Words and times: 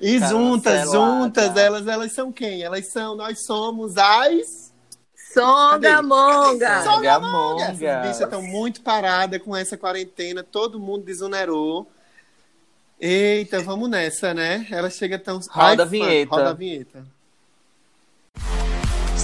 E 0.00 0.18
juntas, 0.18 0.84
Cancelada. 0.84 1.20
juntas, 1.20 1.56
elas, 1.56 1.86
elas 1.86 2.12
são 2.14 2.32
quem? 2.32 2.62
Elas 2.62 2.90
são, 2.90 3.14
nós 3.14 3.44
somos 3.44 3.96
as. 3.96 4.72
Songamonga! 5.32 6.82
Songamonga. 6.82 7.62
Essas 7.62 7.78
bichas 7.78 8.20
estão 8.20 8.42
muito 8.42 8.82
paradas 8.82 9.40
com 9.40 9.56
essa 9.56 9.76
quarentena, 9.76 10.42
todo 10.42 10.80
mundo 10.80 11.04
desonerou. 11.04 11.86
Eita, 13.00 13.60
vamos 13.62 13.88
nessa, 13.88 14.34
né? 14.34 14.66
Ela 14.70 14.90
chega 14.90 15.18
tão. 15.18 15.40
Roda 15.50 15.84
a 15.84 15.86
fã, 15.86 15.90
vinheta. 15.90 16.34
Roda 16.34 16.50
a 16.50 16.54
vinheta. 16.54 17.04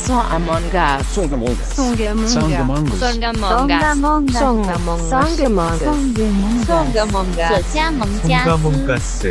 Songamongas. 0.09 1.07
Songamongas. 1.09 1.69
Songamongas. 1.75 2.33
Songamongas. 2.33 2.99
Songamongas. 2.99 4.39
Songamongas. 4.39 5.83
Songamongas. 6.67 7.67
Songamongas. 7.77 9.27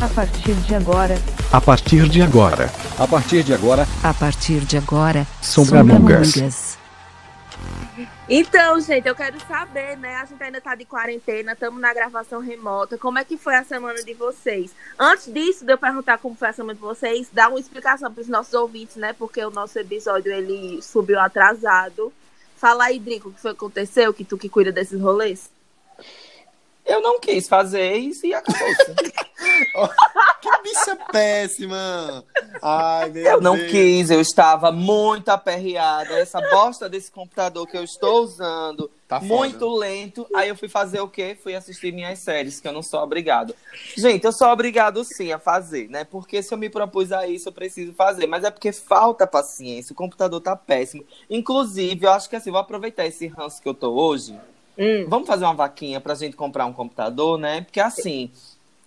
A 0.00 0.08
partir 0.08 0.54
de 0.54 0.74
agora. 0.74 1.18
A 1.52 1.60
partir 1.60 2.08
de 2.08 2.22
agora. 2.22 2.72
A 2.98 3.06
partir 3.06 3.44
de 3.44 3.52
agora. 3.52 3.86
A 4.02 4.14
partir 4.14 4.64
de 4.64 4.78
agora. 4.78 5.26
Songamongas. 5.42 6.78
Então, 8.28 8.80
gente, 8.80 9.06
eu 9.06 9.14
quero 9.14 9.38
saber, 9.46 9.96
né? 9.96 10.16
A 10.16 10.24
gente 10.24 10.42
ainda 10.42 10.60
tá 10.60 10.74
de 10.74 10.84
quarentena, 10.84 11.52
estamos 11.52 11.80
na 11.80 11.94
gravação 11.94 12.40
remota. 12.40 12.98
Como 12.98 13.20
é 13.20 13.24
que 13.24 13.36
foi 13.36 13.54
a 13.54 13.62
semana 13.62 14.02
de 14.02 14.14
vocês? 14.14 14.72
Antes 14.98 15.32
disso, 15.32 15.64
de 15.64 15.72
eu 15.72 15.78
perguntar 15.78 16.18
como 16.18 16.34
foi 16.34 16.48
a 16.48 16.52
semana 16.52 16.74
de 16.74 16.80
vocês, 16.80 17.28
dá 17.32 17.48
uma 17.48 17.60
explicação 17.60 18.12
para 18.12 18.20
os 18.20 18.28
nossos 18.28 18.52
ouvintes, 18.52 18.96
né? 18.96 19.12
Porque 19.12 19.44
o 19.44 19.50
nosso 19.50 19.78
episódio 19.78 20.32
ele 20.32 20.82
subiu 20.82 21.20
atrasado. 21.20 22.12
Fala 22.56 22.86
aí, 22.86 22.98
Drico, 22.98 23.28
o 23.28 23.32
que 23.32 23.40
foi 23.40 23.52
que 23.52 23.58
aconteceu? 23.58 24.12
Que 24.12 24.24
tu 24.24 24.36
que 24.36 24.48
cuida 24.48 24.72
desses 24.72 25.00
rolês? 25.00 25.48
Eu 26.84 27.00
não 27.00 27.20
quis 27.20 27.48
fazer 27.48 27.94
isso 27.94 28.26
e 28.26 28.34
acabou-se. 28.34 29.25
Que 30.40 30.62
bicha 30.62 30.96
péssima! 31.12 32.24
Ai, 32.62 33.10
meu 33.10 33.24
Eu 33.24 33.40
não 33.40 33.56
Deus. 33.56 33.70
quis, 33.70 34.10
eu 34.10 34.20
estava 34.20 34.72
muito 34.72 35.28
aperreada. 35.28 36.18
Essa 36.18 36.40
bosta 36.50 36.88
desse 36.88 37.10
computador 37.10 37.66
que 37.66 37.76
eu 37.76 37.84
estou 37.84 38.22
usando, 38.22 38.90
Tá 39.08 39.20
muito 39.20 39.68
lento. 39.68 40.26
Aí 40.34 40.48
eu 40.48 40.56
fui 40.56 40.68
fazer 40.68 41.00
o 41.00 41.08
quê? 41.08 41.36
Fui 41.40 41.54
assistir 41.54 41.92
minhas 41.92 42.18
séries, 42.18 42.60
que 42.60 42.66
eu 42.66 42.72
não 42.72 42.82
sou 42.82 43.00
obrigado. 43.00 43.54
Gente, 43.96 44.24
eu 44.24 44.32
sou 44.32 44.48
obrigado 44.48 45.04
sim 45.04 45.32
a 45.32 45.38
fazer, 45.38 45.88
né? 45.88 46.02
Porque 46.04 46.42
se 46.42 46.52
eu 46.52 46.58
me 46.58 46.68
propus 46.68 47.12
a 47.12 47.26
isso, 47.26 47.48
eu 47.48 47.52
preciso 47.52 47.92
fazer. 47.92 48.26
Mas 48.26 48.42
é 48.42 48.50
porque 48.50 48.72
falta 48.72 49.24
paciência, 49.24 49.92
o 49.92 49.96
computador 49.96 50.40
tá 50.40 50.56
péssimo. 50.56 51.04
Inclusive, 51.30 52.04
eu 52.04 52.10
acho 52.10 52.28
que 52.28 52.34
assim, 52.34 52.50
vou 52.50 52.58
aproveitar 52.58 53.06
esse 53.06 53.28
ranço 53.28 53.62
que 53.62 53.68
eu 53.68 53.74
tô 53.74 53.92
hoje. 53.92 54.36
Hum. 54.76 55.06
Vamos 55.08 55.28
fazer 55.28 55.44
uma 55.44 55.54
vaquinha 55.54 56.00
pra 56.00 56.14
gente 56.16 56.36
comprar 56.36 56.66
um 56.66 56.72
computador, 56.72 57.38
né? 57.38 57.60
Porque 57.60 57.80
assim, 57.80 58.30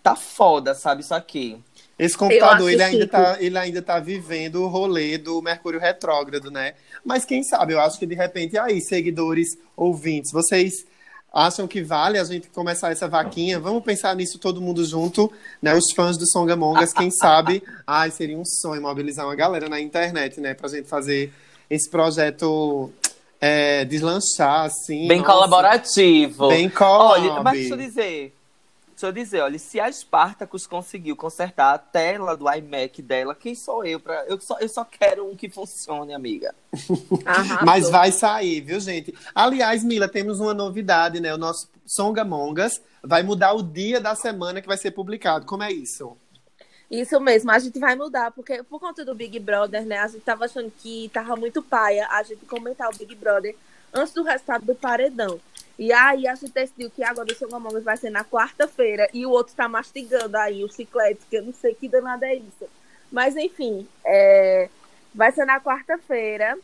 tá 0.02 0.16
foda, 0.16 0.74
sabe, 0.74 1.02
isso 1.02 1.14
aqui. 1.14 1.58
Esse 1.98 2.18
computador, 2.18 2.72
ele 2.72 2.82
ainda, 2.82 3.08
tá, 3.08 3.38
ele 3.42 3.58
ainda 3.58 3.82
tá 3.82 4.00
vivendo 4.00 4.64
o 4.64 4.68
rolê 4.68 5.18
do 5.18 5.42
Mercúrio 5.42 5.82
Retrógrado, 5.82 6.50
né? 6.50 6.76
Mas 7.04 7.26
quem 7.26 7.44
sabe, 7.44 7.74
eu 7.74 7.80
acho 7.82 8.00
que 8.00 8.06
de 8.06 8.16
repente, 8.16 8.54
e 8.54 8.58
aí, 8.58 8.80
seguidores, 8.80 9.50
ouvintes, 9.76 10.32
vocês 10.32 10.86
acham 11.32 11.68
que 11.68 11.84
vale 11.84 12.18
a 12.18 12.24
gente 12.24 12.48
começar 12.50 12.92
essa 12.92 13.08
vaquinha? 13.08 13.60
Vamos 13.60 13.84
pensar 13.84 14.16
nisso 14.16 14.40
todo 14.40 14.62
mundo 14.62 14.86
junto, 14.86 15.30
né? 15.62 15.76
Os 15.76 15.92
fãs 15.94 16.18
do 16.18 16.26
Songamongas, 16.26 16.94
quem 16.94 17.12
sabe, 17.12 17.62
ai, 17.86 18.10
seria 18.12 18.38
um 18.38 18.46
sonho 18.46 18.82
mobilizar 18.82 19.26
uma 19.26 19.36
galera 19.36 19.68
na 19.68 19.82
internet, 19.82 20.40
né? 20.40 20.54
Pra 20.54 20.70
gente 20.70 20.88
fazer 20.88 21.34
esse 21.70 21.90
projeto 21.90 22.92
é, 23.42 23.84
deslanchar, 23.84 24.66
assim. 24.68 25.06
Bem 25.06 25.20
nossa. 25.20 25.34
colaborativo. 25.34 26.48
Bem 26.48 26.70
collab. 26.70 27.28
Olha, 27.28 27.44
mas 27.44 27.60
deixa 27.60 27.74
eu 27.74 27.78
dizer. 27.78 28.39
Deixa 29.00 29.08
eu 29.08 29.12
dizer, 29.14 29.42
olha, 29.42 29.58
se 29.58 29.80
a 29.80 29.90
Spartacus 29.90 30.68
conseguiu 30.68 31.16
consertar 31.16 31.74
a 31.74 31.78
tela 31.78 32.36
do 32.36 32.54
iMac 32.54 33.02
dela, 33.02 33.34
quem 33.34 33.56
sou 33.56 33.86
eu 33.86 33.98
para 33.98 34.26
eu 34.26 34.38
só 34.42 34.60
eu 34.60 34.68
só 34.68 34.84
quero 34.84 35.26
um 35.26 35.38
que 35.38 35.50
funcione, 35.50 36.14
amiga. 36.14 36.54
Mas 37.66 37.90
vai 37.90 38.12
sair, 38.12 38.60
viu, 38.60 38.78
gente? 38.78 39.16
Aliás, 39.34 39.86
Mila, 39.86 40.10
temos 40.10 40.42
uma 40.42 40.54
novidade, 40.54 41.22
né? 41.22 41.34
O 41.34 41.38
nosso 41.38 41.70
Songamongas 41.86 42.82
vai 43.02 43.24
mudar 43.24 43.54
o 43.54 43.64
dia 43.64 44.02
da 44.02 44.16
semana 44.16 44.62
que 44.62 44.68
vai 44.68 44.76
ser 44.76 44.92
publicado. 44.92 45.46
Como 45.46 45.64
é 45.64 45.72
isso? 45.72 46.18
Isso 46.92 47.18
mesmo, 47.22 47.52
a 47.52 47.60
gente 47.60 47.80
vai 47.80 47.96
mudar, 47.96 48.32
porque 48.32 48.64
por 48.64 48.82
conta 48.82 49.06
do 49.06 49.16
Big 49.16 49.40
Brother, 49.40 49.86
né? 49.86 50.00
A 50.00 50.08
gente 50.10 50.24
tava 50.24 50.44
achando 50.44 50.70
que 50.78 51.10
tava 51.14 51.38
muito 51.38 51.64
paia 51.64 52.06
a 52.10 52.22
gente 52.22 52.46
comentar 52.46 52.90
o 52.94 52.98
Big 52.98 53.16
Brother 53.16 53.56
antes 53.94 54.14
do 54.14 54.24
resultado 54.24 54.66
do 54.66 54.76
paredão. 54.76 55.40
E 55.80 55.94
aí 55.94 56.28
a 56.28 56.36
gente 56.36 56.52
decidiu 56.52 56.92
que 56.92 57.02
agora 57.02 57.26
o 57.26 57.78
Us 57.78 57.84
vai 57.86 57.96
ser 57.96 58.10
na 58.10 58.26
quarta-feira 58.26 59.08
e 59.14 59.26
o 59.26 59.30
outro 59.30 59.56
tá 59.56 59.70
mastigando 59.70 60.36
aí 60.36 60.62
o 60.62 60.70
chiclete, 60.70 61.22
que 61.30 61.38
eu 61.38 61.44
não 61.44 61.54
sei 61.54 61.74
que 61.74 61.88
danada 61.88 62.28
é 62.28 62.36
isso. 62.36 62.70
Mas 63.10 63.38
enfim, 63.38 63.88
é, 64.06 64.68
vai 65.16 65.32
ser 65.32 65.46
na 65.46 65.62
quarta-feira, 65.62 66.58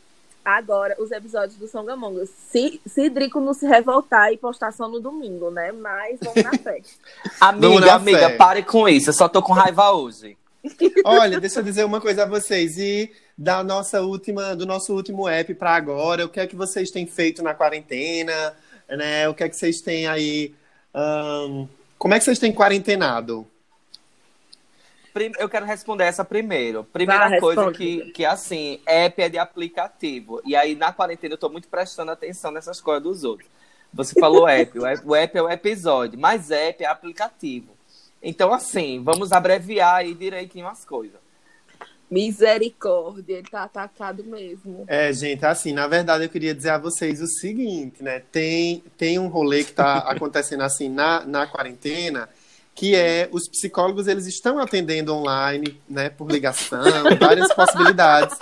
agora, 0.44 0.98
os 1.00 1.12
episódios 1.12 1.58
do 1.58 1.66
Song 1.66 1.90
Among 1.90 2.20
Us. 2.20 2.30
Se, 2.30 2.82
se 2.86 3.10
Drico 3.10 3.40
não 3.40 3.54
se 3.54 3.66
revoltar 3.66 4.34
e 4.34 4.38
postar 4.38 4.74
só 4.74 4.86
no 4.86 5.00
domingo, 5.00 5.50
né? 5.50 5.72
Mas 5.72 6.20
vamos 6.22 6.44
na 6.44 6.52
fé. 6.52 6.82
Vamos 7.40 7.66
Amiga, 7.66 7.86
na 7.86 7.94
amiga, 7.94 8.30
fé. 8.30 8.36
pare 8.36 8.64
com 8.64 8.88
isso. 8.88 9.10
Eu 9.10 9.14
só 9.14 9.30
tô 9.30 9.42
com 9.42 9.54
raiva 9.54 9.92
hoje. 9.92 10.38
Olha, 11.06 11.40
deixa 11.40 11.60
eu 11.60 11.64
dizer 11.64 11.86
uma 11.86 12.02
coisa 12.02 12.24
a 12.24 12.28
vocês. 12.28 12.78
E 12.78 13.12
da 13.38 13.64
nossa 13.64 14.02
última, 14.02 14.56
do 14.56 14.66
nosso 14.66 14.94
último 14.94 15.28
app 15.28 15.54
para 15.56 15.74
agora, 15.74 16.26
o 16.26 16.30
que 16.30 16.40
é 16.40 16.48
que 16.48 16.56
vocês 16.56 16.92
têm 16.92 17.08
feito 17.08 17.42
na 17.42 17.54
quarentena? 17.54 18.54
Né? 18.90 19.28
O 19.28 19.34
que 19.34 19.44
é 19.44 19.50
que 19.50 19.56
vocês 19.56 19.82
têm 19.82 20.08
aí? 20.08 20.54
ahn, 20.96 21.68
como 21.98 22.14
é 22.14 22.20
que 22.20 22.26
vocês 22.26 22.40
têm 22.40 22.54
quarentenado? 22.54 23.46
Eu 25.40 25.48
quero 25.48 25.66
responder 25.66 26.04
essa 26.04 26.26
primeiro. 26.26 26.84
Primeira 26.84 27.30
Vai, 27.30 27.40
coisa 27.40 27.62
responde. 27.62 27.78
que, 27.78 28.12
que, 28.12 28.26
assim, 28.26 28.82
app 28.86 29.22
é 29.22 29.30
de 29.30 29.38
aplicativo. 29.38 30.42
E 30.46 30.58
aí, 30.58 30.76
na 30.76 30.92
quarentena, 30.92 31.36
eu 31.36 31.38
tô 31.38 31.50
muito 31.50 31.70
prestando 31.70 32.12
atenção 32.12 32.52
nessas 32.52 32.82
coisas 32.82 33.02
dos 33.02 33.24
outros. 33.24 33.50
Você 33.94 34.20
falou 34.20 34.46
app, 34.46 34.78
o 34.78 34.86
app, 34.86 35.08
o 35.08 35.16
app 35.16 35.38
é 35.38 35.42
o 35.42 35.50
episódio, 35.50 36.20
mas 36.20 36.52
app 36.52 36.84
é 36.84 36.88
aplicativo. 36.88 37.78
Então, 38.22 38.54
assim, 38.54 39.02
vamos 39.02 39.32
abreviar 39.32 39.96
aí 39.96 40.14
direitinho 40.14 40.68
as 40.68 40.84
coisas. 40.84 41.25
Misericórdia, 42.10 43.38
ele 43.38 43.48
tá 43.50 43.64
atacado 43.64 44.24
mesmo. 44.24 44.86
É, 44.88 45.12
gente, 45.12 45.46
assim, 45.46 45.74
na 45.74 45.88
verdade 45.88 46.24
eu 46.24 46.30
queria 46.30 46.54
dizer 46.54 46.70
a 46.70 46.78
vocês 46.78 47.22
o 47.22 47.28
seguinte, 47.28 48.04
né? 48.04 48.22
Tem, 48.32 48.84
tem 48.98 49.18
um 49.18 49.28
rolê 49.28 49.64
que 49.64 49.74
tá 49.74 49.98
acontecendo 50.10 50.62
assim 50.62 50.90
na, 50.90 51.26
na 51.26 51.48
quarentena, 51.48 52.30
que 52.74 52.96
é 52.96 53.28
os 53.32 53.48
psicólogos 53.48 54.08
eles 54.08 54.28
estão 54.28 54.60
atendendo 54.60 55.14
online, 55.14 55.82
né, 55.90 56.10
por 56.10 56.30
ligação, 56.30 56.84
várias 57.20 57.54
possibilidades. 57.54 58.38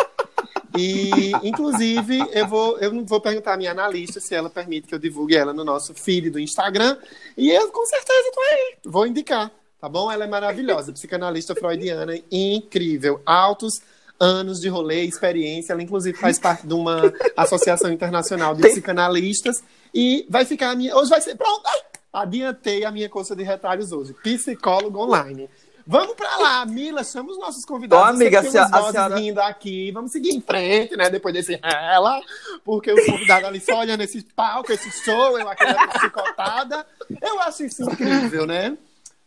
E, 0.76 1.32
inclusive, 1.44 2.20
eu 2.32 2.48
vou, 2.48 2.80
eu 2.80 3.06
vou 3.06 3.22
perguntar 3.22 3.54
à 3.54 3.58
minha 3.58 3.72
analista 3.72 4.20
se 4.20 4.34
ela 4.34 4.50
permite 4.50 4.88
que 4.88 4.96
eu 4.96 5.00
divulgue 5.00 5.36
ela 5.36 5.54
no 5.54 5.64
nosso 5.64 5.94
feed 5.94 6.32
do 6.32 6.40
Instagram. 6.40 6.98
E 7.38 7.52
eu, 7.52 7.70
com 7.70 7.86
certeza, 7.86 8.32
tô 8.34 8.42
aí. 8.42 8.76
Vou 8.84 9.06
indicar, 9.06 9.52
tá 9.84 9.90
bom? 9.90 10.10
Ela 10.10 10.24
é 10.24 10.28
maravilhosa, 10.28 10.94
psicanalista 10.94 11.54
freudiana, 11.54 12.18
incrível. 12.32 13.22
Altos 13.26 13.82
anos 14.18 14.62
de 14.62 14.70
rolê, 14.70 15.04
experiência. 15.04 15.74
Ela, 15.74 15.84
inclusive, 15.84 16.18
faz 16.18 16.40
parte 16.40 16.66
de 16.66 16.74
uma 16.74 17.12
associação 17.36 17.92
internacional 17.92 18.56
de 18.56 18.62
psicanalistas. 18.62 19.62
E 19.94 20.26
vai 20.30 20.46
ficar 20.46 20.70
a 20.70 20.76
minha. 20.76 20.96
Hoje 20.96 21.10
vai 21.10 21.20
ser. 21.20 21.36
Pronto! 21.36 21.70
Adiantei 22.14 22.86
a 22.86 22.92
minha 22.92 23.10
coisa 23.10 23.36
de 23.36 23.44
retalhos 23.44 23.92
hoje. 23.92 24.14
Psicólogo 24.24 25.00
online. 25.00 25.50
Vamos 25.86 26.16
pra 26.16 26.34
lá, 26.38 26.66
Mila, 26.66 27.04
chama 27.04 27.32
os 27.32 27.38
nossos 27.38 27.66
convidados. 27.66 28.06
Ô, 28.06 28.10
amiga, 28.10 28.42
Você 28.42 28.52
tem 28.52 28.62
a 28.62 28.66
a 28.68 28.90
senhora- 28.90 29.16
vindo 29.18 29.40
aqui. 29.40 29.92
Vamos 29.92 30.14
seguir 30.14 30.30
em 30.34 30.40
frente, 30.40 30.96
né? 30.96 31.10
Depois 31.10 31.34
desse 31.34 31.60
ela, 31.62 32.22
porque 32.64 32.90
o 32.90 33.06
convidado 33.06 33.48
ali 33.48 33.60
só 33.60 33.80
olhando 33.80 34.00
esse 34.02 34.24
palco, 34.34 34.72
esse 34.72 34.90
show, 35.04 35.38
eu 35.38 35.50
aqui 35.50 35.66
dando 35.66 36.00
chicotada. 36.00 36.86
Eu 37.22 37.42
acho 37.42 37.66
isso 37.66 37.84
incrível, 37.84 38.46
né? 38.48 38.78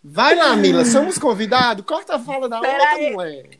Vai 0.08 0.36
lá, 0.36 0.54
Mila, 0.54 0.84
chama 0.84 1.08
os 1.08 1.18
convidados, 1.18 1.84
corta 1.84 2.14
a 2.14 2.18
fala 2.20 2.48
da 2.48 2.60
Pera 2.60 2.74
outra 2.74 2.88
aí. 2.90 3.12
mulher. 3.12 3.58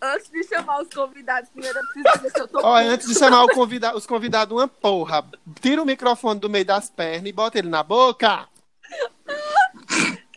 Antes 0.00 0.30
de 0.30 0.42
chamar 0.44 0.80
os 0.80 0.88
convidados, 0.88 1.50
primeiro 1.50 1.78
eu 1.78 1.82
preciso 1.86 2.16
dizer 2.16 2.30
se 2.30 2.40
eu 2.40 2.48
tô. 2.48 2.60
Ó, 2.62 2.74
antes 2.76 3.06
de 3.06 3.14
chamar 3.14 3.46
convida- 3.48 3.94
os 3.96 4.06
convidados, 4.06 4.56
uma 4.56 4.66
porra, 4.66 5.24
tira 5.60 5.80
o 5.82 5.86
microfone 5.86 6.40
do 6.40 6.48
meio 6.50 6.64
das 6.64 6.88
pernas 6.90 7.26
e 7.28 7.32
bota 7.32 7.58
ele 7.58 7.68
na 7.68 7.82
boca. 7.82 8.48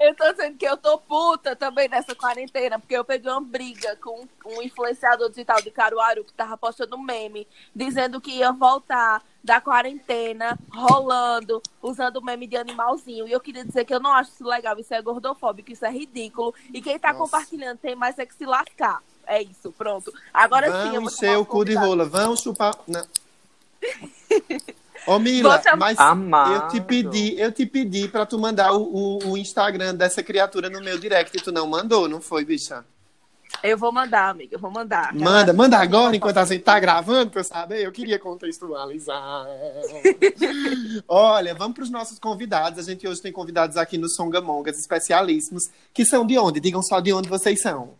Eu 0.05 0.13
tô 0.13 0.31
dizendo 0.31 0.55
que 0.55 0.65
eu 0.65 0.77
tô 0.77 0.99
puta 0.99 1.55
também 1.55 1.89
nessa 1.89 2.13
quarentena, 2.13 2.77
porque 2.77 2.95
eu 2.95 3.03
peguei 3.03 3.31
uma 3.31 3.41
briga 3.41 3.95
com 3.95 4.27
um 4.45 4.61
influenciador 4.61 5.29
digital 5.29 5.59
de 5.63 5.71
Caruaru 5.71 6.23
que 6.23 6.31
tava 6.31 6.55
postando 6.55 6.95
um 6.95 7.01
meme, 7.01 7.47
dizendo 7.75 8.21
que 8.21 8.29
ia 8.29 8.51
voltar 8.51 9.23
da 9.43 9.59
quarentena, 9.59 10.59
rolando, 10.71 11.59
usando 11.81 12.21
meme 12.21 12.45
de 12.45 12.55
animalzinho. 12.55 13.27
E 13.27 13.31
eu 13.31 13.39
queria 13.39 13.65
dizer 13.65 13.83
que 13.83 13.95
eu 13.95 13.99
não 13.99 14.13
acho 14.13 14.29
isso 14.29 14.45
legal, 14.45 14.77
isso 14.77 14.93
é 14.93 15.01
gordofóbico, 15.01 15.71
isso 15.71 15.85
é 15.85 15.91
ridículo. 15.91 16.53
E 16.71 16.83
quem 16.83 16.99
tá 16.99 17.11
Nossa. 17.11 17.23
compartilhando 17.23 17.79
tem 17.79 17.95
mais 17.95 18.19
é 18.19 18.27
que 18.27 18.35
se 18.35 18.45
lascar. 18.45 19.01
É 19.25 19.41
isso, 19.41 19.71
pronto. 19.71 20.13
Agora 20.31 20.67
sim, 20.67 20.71
eu 20.71 20.83
Vão 20.83 21.01
vou 21.01 21.01
encher 21.09 21.25
chamar 21.25 21.39
o 21.39 21.45
cu 21.47 21.65
de 21.65 21.73
rola, 21.73 22.05
vão 22.05 22.35
chupar. 22.35 22.77
Não. 22.87 23.07
Ô, 25.05 25.19
Mila, 25.19 25.61
mas 25.77 25.99
Amado. 25.99 26.53
eu 26.53 26.67
te 26.69 26.81
pedi, 26.81 27.39
eu 27.39 27.51
te 27.51 27.65
pedi 27.65 28.07
pra 28.07 28.25
tu 28.25 28.39
mandar 28.39 28.73
o, 28.73 28.81
o, 28.81 29.31
o 29.31 29.37
Instagram 29.37 29.93
dessa 29.93 30.23
criatura 30.23 30.69
no 30.69 30.81
meu 30.81 30.97
direct 30.97 31.35
e 31.37 31.41
tu 31.41 31.51
não 31.51 31.67
mandou, 31.67 32.09
não 32.09 32.19
foi, 32.19 32.43
bicha? 32.43 32.83
Eu 33.63 33.77
vou 33.77 33.91
mandar, 33.91 34.29
amiga, 34.29 34.55
eu 34.55 34.59
vou 34.59 34.71
mandar. 34.71 35.13
Manda, 35.13 35.53
manda 35.53 35.77
agora 35.77 36.15
enquanto 36.15 36.37
a 36.37 36.45
gente 36.45 36.63
tá 36.63 36.79
gravando 36.79 37.31
pra 37.31 37.39
eu 37.39 37.43
saber. 37.43 37.85
Eu 37.85 37.91
queria 37.91 38.19
contextualizar. 38.19 39.47
Olha, 41.07 41.53
vamos 41.55 41.75
pros 41.75 41.89
nossos 41.89 42.19
convidados. 42.19 42.79
A 42.79 42.83
gente 42.83 43.07
hoje 43.07 43.21
tem 43.21 43.31
convidados 43.31 43.77
aqui 43.77 43.97
no 43.97 44.09
Songamongas 44.09 44.77
especialíssimos, 44.77 45.63
que 45.93 46.05
são 46.05 46.25
de 46.25 46.37
onde? 46.37 46.59
Digam 46.59 46.81
só 46.81 46.99
de 46.99 47.13
onde 47.13 47.29
vocês 47.29 47.61
são. 47.61 47.93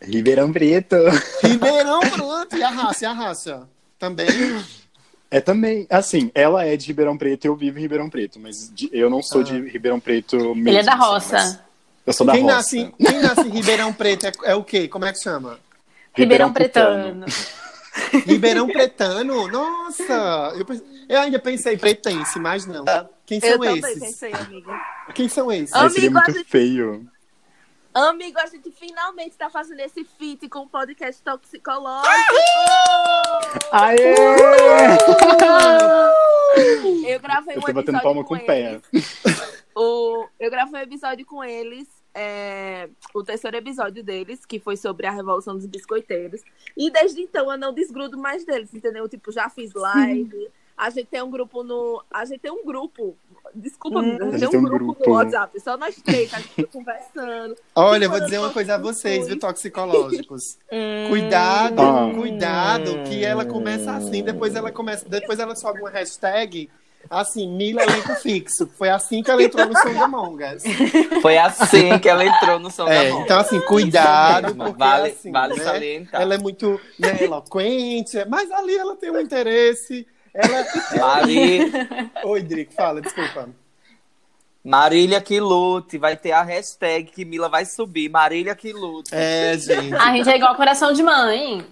Ribeirão 0.00 0.52
Preto. 0.52 0.96
Ribeirão 1.42 2.00
Preto. 2.00 2.56
E 2.56 2.62
a 2.62 2.70
raça, 2.70 3.04
e 3.04 3.06
a 3.06 3.12
raça? 3.12 3.68
Também. 3.98 4.28
É 5.30 5.40
também, 5.40 5.86
assim, 5.90 6.30
ela 6.34 6.64
é 6.64 6.76
de 6.76 6.86
Ribeirão 6.86 7.16
Preto, 7.18 7.44
eu 7.44 7.56
vivo 7.56 7.78
em 7.78 7.82
Ribeirão 7.82 8.08
Preto, 8.08 8.38
mas 8.38 8.70
de- 8.72 8.88
eu 8.92 9.10
não 9.10 9.20
sou 9.22 9.42
de 9.42 9.58
Ribeirão 9.68 9.98
Preto 9.98 10.36
mesmo. 10.54 10.68
Ele 10.68 10.78
é 10.78 10.82
da 10.82 10.92
assim, 10.94 11.02
roça. 11.02 11.32
mas 11.36 11.58
Eu 12.06 12.12
sou 12.12 12.26
da 12.26 12.32
Quem 12.34 12.42
roça. 12.42 12.54
nasce, 12.56 12.94
quem 12.98 13.18
nasce 13.22 13.40
em 13.40 13.50
Ribeirão 13.50 13.92
Preto 13.92 14.26
é, 14.26 14.32
é 14.44 14.54
o 14.54 14.62
quê? 14.62 14.86
Como 14.86 15.04
é 15.04 15.12
que 15.12 15.18
chama? 15.18 15.58
Ribeirão 16.14 16.52
Tutano. 16.52 17.24
Pretano. 17.24 18.24
Ribeirão 18.26 18.66
Pretano? 18.68 19.48
Nossa! 19.48 20.52
Eu, 20.56 20.66
eu 21.08 21.20
ainda 21.20 21.38
pensei 21.38 21.76
pretense, 21.76 22.38
mas 22.38 22.66
não. 22.66 22.84
Quem 23.26 23.40
são 23.40 23.48
Eu 23.50 23.58
também 23.58 23.78
esses? 23.78 23.98
pensei, 24.00 24.32
amiga. 24.32 24.72
Quem 25.14 25.28
são 25.28 25.50
esses? 25.50 25.70
Seria 25.70 25.86
Amigo, 26.08 26.18
a 26.18 26.22
muito 26.22 26.38
gente- 26.38 26.48
feio. 26.50 27.06
Amigo, 27.94 28.40
a 28.40 28.46
gente 28.46 28.72
finalmente 28.72 29.36
tá 29.36 29.48
fazendo 29.48 29.78
esse 29.78 30.02
feat 30.02 30.48
com 30.48 30.62
o 30.62 30.68
podcast 30.68 31.22
toxicológico. 31.22 32.10
Aê! 33.70 34.14
Eu 37.06 37.20
gravei 37.20 37.56
um 37.56 37.60
episódio 37.60 38.02
palma 38.02 38.24
com, 38.24 38.36
com 38.36 38.42
o 38.42 38.44
pé. 38.44 38.80
O, 39.76 40.26
eu 40.40 40.50
gravei 40.50 40.80
um 40.80 40.82
episódio 40.82 41.24
com 41.24 41.44
eles, 41.44 41.88
é, 42.12 42.88
o 43.14 43.22
terceiro 43.22 43.56
episódio 43.56 44.02
deles, 44.02 44.44
que 44.44 44.58
foi 44.58 44.76
sobre 44.76 45.06
a 45.06 45.12
Revolução 45.12 45.54
dos 45.54 45.66
Biscoiteiros. 45.66 46.42
E 46.76 46.90
desde 46.90 47.20
então 47.20 47.48
eu 47.50 47.56
não 47.56 47.72
desgrudo 47.72 48.18
mais 48.18 48.44
deles, 48.44 48.74
entendeu? 48.74 49.08
Tipo, 49.08 49.30
já 49.30 49.48
fiz 49.48 49.72
live. 49.72 50.50
A 50.76 50.90
gente 50.90 51.06
tem 51.06 51.22
um 51.22 51.30
grupo 51.30 51.62
no. 51.62 52.04
A 52.10 52.24
gente 52.24 52.40
tem 52.40 52.50
um 52.50 52.64
grupo. 52.64 53.16
Desculpa, 53.54 54.00
amiga, 54.00 54.24
a 54.26 54.38
gente 54.38 54.50
tem 54.50 54.58
um 54.60 54.64
grupo, 54.64 54.96
no 55.06 55.12
WhatsApp. 55.12 55.60
Só 55.60 55.76
nós 55.76 55.94
três, 56.02 56.32
a 56.34 56.38
gente 56.38 56.64
conversando. 56.64 57.56
Olha, 57.74 58.04
eu 58.06 58.10
vou 58.10 58.20
dizer 58.20 58.38
uma 58.38 58.50
coisa 58.50 58.74
a 58.74 58.78
vocês, 58.78 59.26
viu, 59.28 59.38
toxicológicos. 59.38 60.58
Hum. 60.72 61.06
Cuidado, 61.10 61.80
Ah. 61.80 62.10
cuidado, 62.14 63.02
que 63.08 63.24
ela 63.24 63.44
começa 63.44 63.92
assim, 63.92 64.22
depois 64.22 64.54
ela 64.54 64.72
começa, 64.72 65.08
depois 65.08 65.38
ela 65.38 65.54
sobe 65.54 65.80
uma 65.80 65.90
hashtag, 65.90 66.68
assim, 67.08 67.46
Mila 67.48 67.82
elenco 67.82 68.14
fixo. 68.16 68.66
Foi 68.78 68.88
assim 68.88 69.22
que 69.22 69.30
ela 69.30 69.42
entrou 69.42 69.66
no 69.66 69.76
Som 69.78 69.94
da 69.94 70.08
Mongas. 70.08 70.62
Foi 71.22 71.36
assim 71.38 71.98
que 71.98 72.08
ela 72.08 72.24
entrou 72.24 72.58
no 72.58 72.70
som 72.70 72.88
É, 72.88 73.10
então 73.10 73.38
assim, 73.38 73.60
cuidado, 73.60 74.54
porque 74.54 74.72
vale, 74.78 75.10
assim, 75.10 75.30
vale 75.30 75.54
né, 75.54 75.64
salientar. 75.64 76.20
ela 76.20 76.34
é 76.34 76.38
muito 76.38 76.80
né, 76.98 77.18
eloquente, 77.22 78.24
mas 78.28 78.50
ali 78.50 78.76
ela 78.76 78.96
tem 78.96 79.10
um 79.10 79.20
interesse. 79.20 80.06
Ela... 80.34 80.66
Mari, 80.98 81.60
Oi, 82.24 82.42
Drico, 82.42 82.72
fala, 82.74 83.00
desculpa. 83.00 83.48
Marília 84.64 85.20
que 85.20 85.38
lute, 85.38 85.98
vai 85.98 86.16
ter 86.16 86.32
a 86.32 86.42
hashtag 86.42 87.10
que 87.10 87.22
Mila 87.22 87.50
vai 87.50 87.66
subir. 87.66 88.08
Marília 88.08 88.54
que 88.54 88.72
lute. 88.72 89.14
É, 89.14 89.58
gente. 89.58 89.94
A 89.94 90.10
gente 90.16 90.30
é 90.30 90.36
igual 90.36 90.56
coração 90.56 90.90
de 90.90 91.02
mãe. 91.02 91.62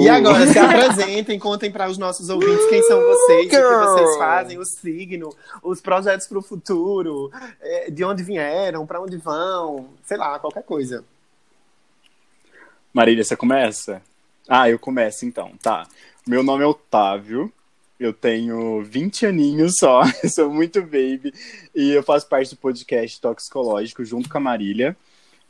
E 0.00 0.08
agora, 0.08 0.46
se 0.46 0.56
apresentem, 0.60 1.40
contem 1.40 1.68
para 1.68 1.90
os 1.90 1.98
nossos 1.98 2.30
ouvintes 2.30 2.66
quem 2.70 2.80
são 2.84 3.00
vocês, 3.00 3.46
o 3.46 3.50
que 3.50 3.60
vocês 3.60 4.16
fazem, 4.16 4.58
o 4.58 4.64
signo, 4.64 5.34
os 5.60 5.80
projetos 5.80 6.28
para 6.28 6.38
o 6.38 6.42
futuro, 6.42 7.32
é, 7.60 7.90
de 7.90 8.04
onde 8.04 8.22
vieram, 8.22 8.86
para 8.86 9.00
onde 9.00 9.16
vão, 9.16 9.88
sei 10.04 10.16
lá, 10.16 10.38
qualquer 10.38 10.62
coisa. 10.62 11.04
Marília, 12.94 13.24
você 13.24 13.36
começa? 13.36 14.00
Ah, 14.48 14.70
eu 14.70 14.78
começo 14.78 15.26
então, 15.26 15.52
tá. 15.60 15.86
Meu 16.26 16.42
nome 16.42 16.62
é 16.62 16.66
Otávio, 16.66 17.52
eu 17.98 18.12
tenho 18.12 18.82
20 18.82 19.26
aninhos 19.26 19.74
só, 19.78 20.02
sou 20.32 20.52
muito 20.52 20.82
baby, 20.82 21.32
e 21.74 21.92
eu 21.92 22.02
faço 22.02 22.28
parte 22.28 22.50
do 22.50 22.56
podcast 22.56 23.20
Toxicológico 23.20 24.04
junto 24.04 24.28
com 24.28 24.38
a 24.38 24.40
Marília. 24.40 24.96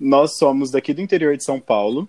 Nós 0.01 0.37
somos 0.39 0.71
daqui 0.71 0.95
do 0.95 1.01
interior 1.01 1.37
de 1.37 1.45
São 1.45 1.61
Paulo, 1.61 2.09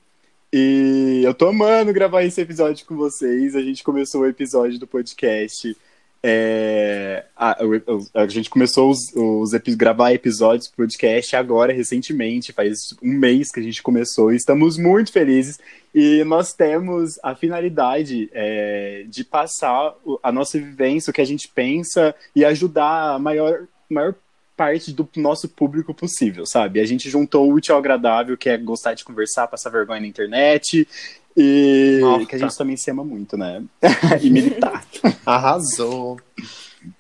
e 0.52 1.22
eu 1.26 1.34
tô 1.34 1.48
amando 1.48 1.92
gravar 1.92 2.24
esse 2.24 2.40
episódio 2.40 2.86
com 2.86 2.96
vocês. 2.96 3.54
A 3.54 3.62
gente 3.62 3.84
começou 3.84 4.22
o 4.22 4.28
episódio 4.28 4.80
do 4.80 4.88
podcast. 4.88 5.76
É, 6.24 7.26
a, 7.36 7.58
o- 7.64 8.08
a 8.14 8.28
gente 8.28 8.50
começou 8.50 8.90
os, 8.90 9.12
os 9.16 9.54
epi- 9.54 9.76
gravar 9.76 10.14
episódios 10.14 10.68
do 10.70 10.76
podcast 10.76 11.36
agora, 11.36 11.74
recentemente, 11.74 12.52
faz 12.52 12.96
um 13.02 13.14
mês 13.14 13.52
que 13.52 13.60
a 13.60 13.64
gente 13.64 13.82
começou, 13.84 14.32
e 14.32 14.36
estamos 14.36 14.78
muito 14.78 15.12
felizes. 15.12 15.60
E 15.94 16.24
nós 16.26 16.54
temos 16.54 17.18
a 17.24 17.34
finalidade 17.34 18.30
é, 18.34 19.06
de 19.08 19.24
passar 19.24 19.96
a 20.22 20.32
nossa 20.32 20.58
vivência, 20.60 21.12
o 21.12 21.14
que 21.14 21.22
a 21.22 21.26
gente 21.26 21.48
pensa, 21.48 22.14
e 22.36 22.44
ajudar 22.46 23.16
a 23.16 23.20
maior, 23.20 23.64
maior 23.90 24.14
parte 24.56 24.92
do 24.92 25.08
nosso 25.16 25.48
público 25.48 25.94
possível, 25.94 26.46
sabe? 26.46 26.80
A 26.80 26.86
gente 26.86 27.10
juntou 27.10 27.48
o 27.48 27.54
útil 27.54 27.76
ao 27.76 27.80
agradável, 27.80 28.36
que 28.36 28.50
é 28.50 28.58
gostar 28.58 28.96
de 28.96 29.06
conversar, 29.06 29.48
passar 29.48 29.70
vergonha 29.70 30.02
na 30.02 30.08
internet, 30.08 30.88
e 31.38 32.00
Nossa. 32.02 32.26
que 32.26 32.36
a 32.36 32.40
gente 32.40 32.58
também 32.58 32.76
se 32.76 32.90
ama 32.90 33.04
muito, 33.04 33.38
né? 33.38 33.64
e 34.22 34.30
militar. 34.32 34.84
Arrasou. 35.24 36.20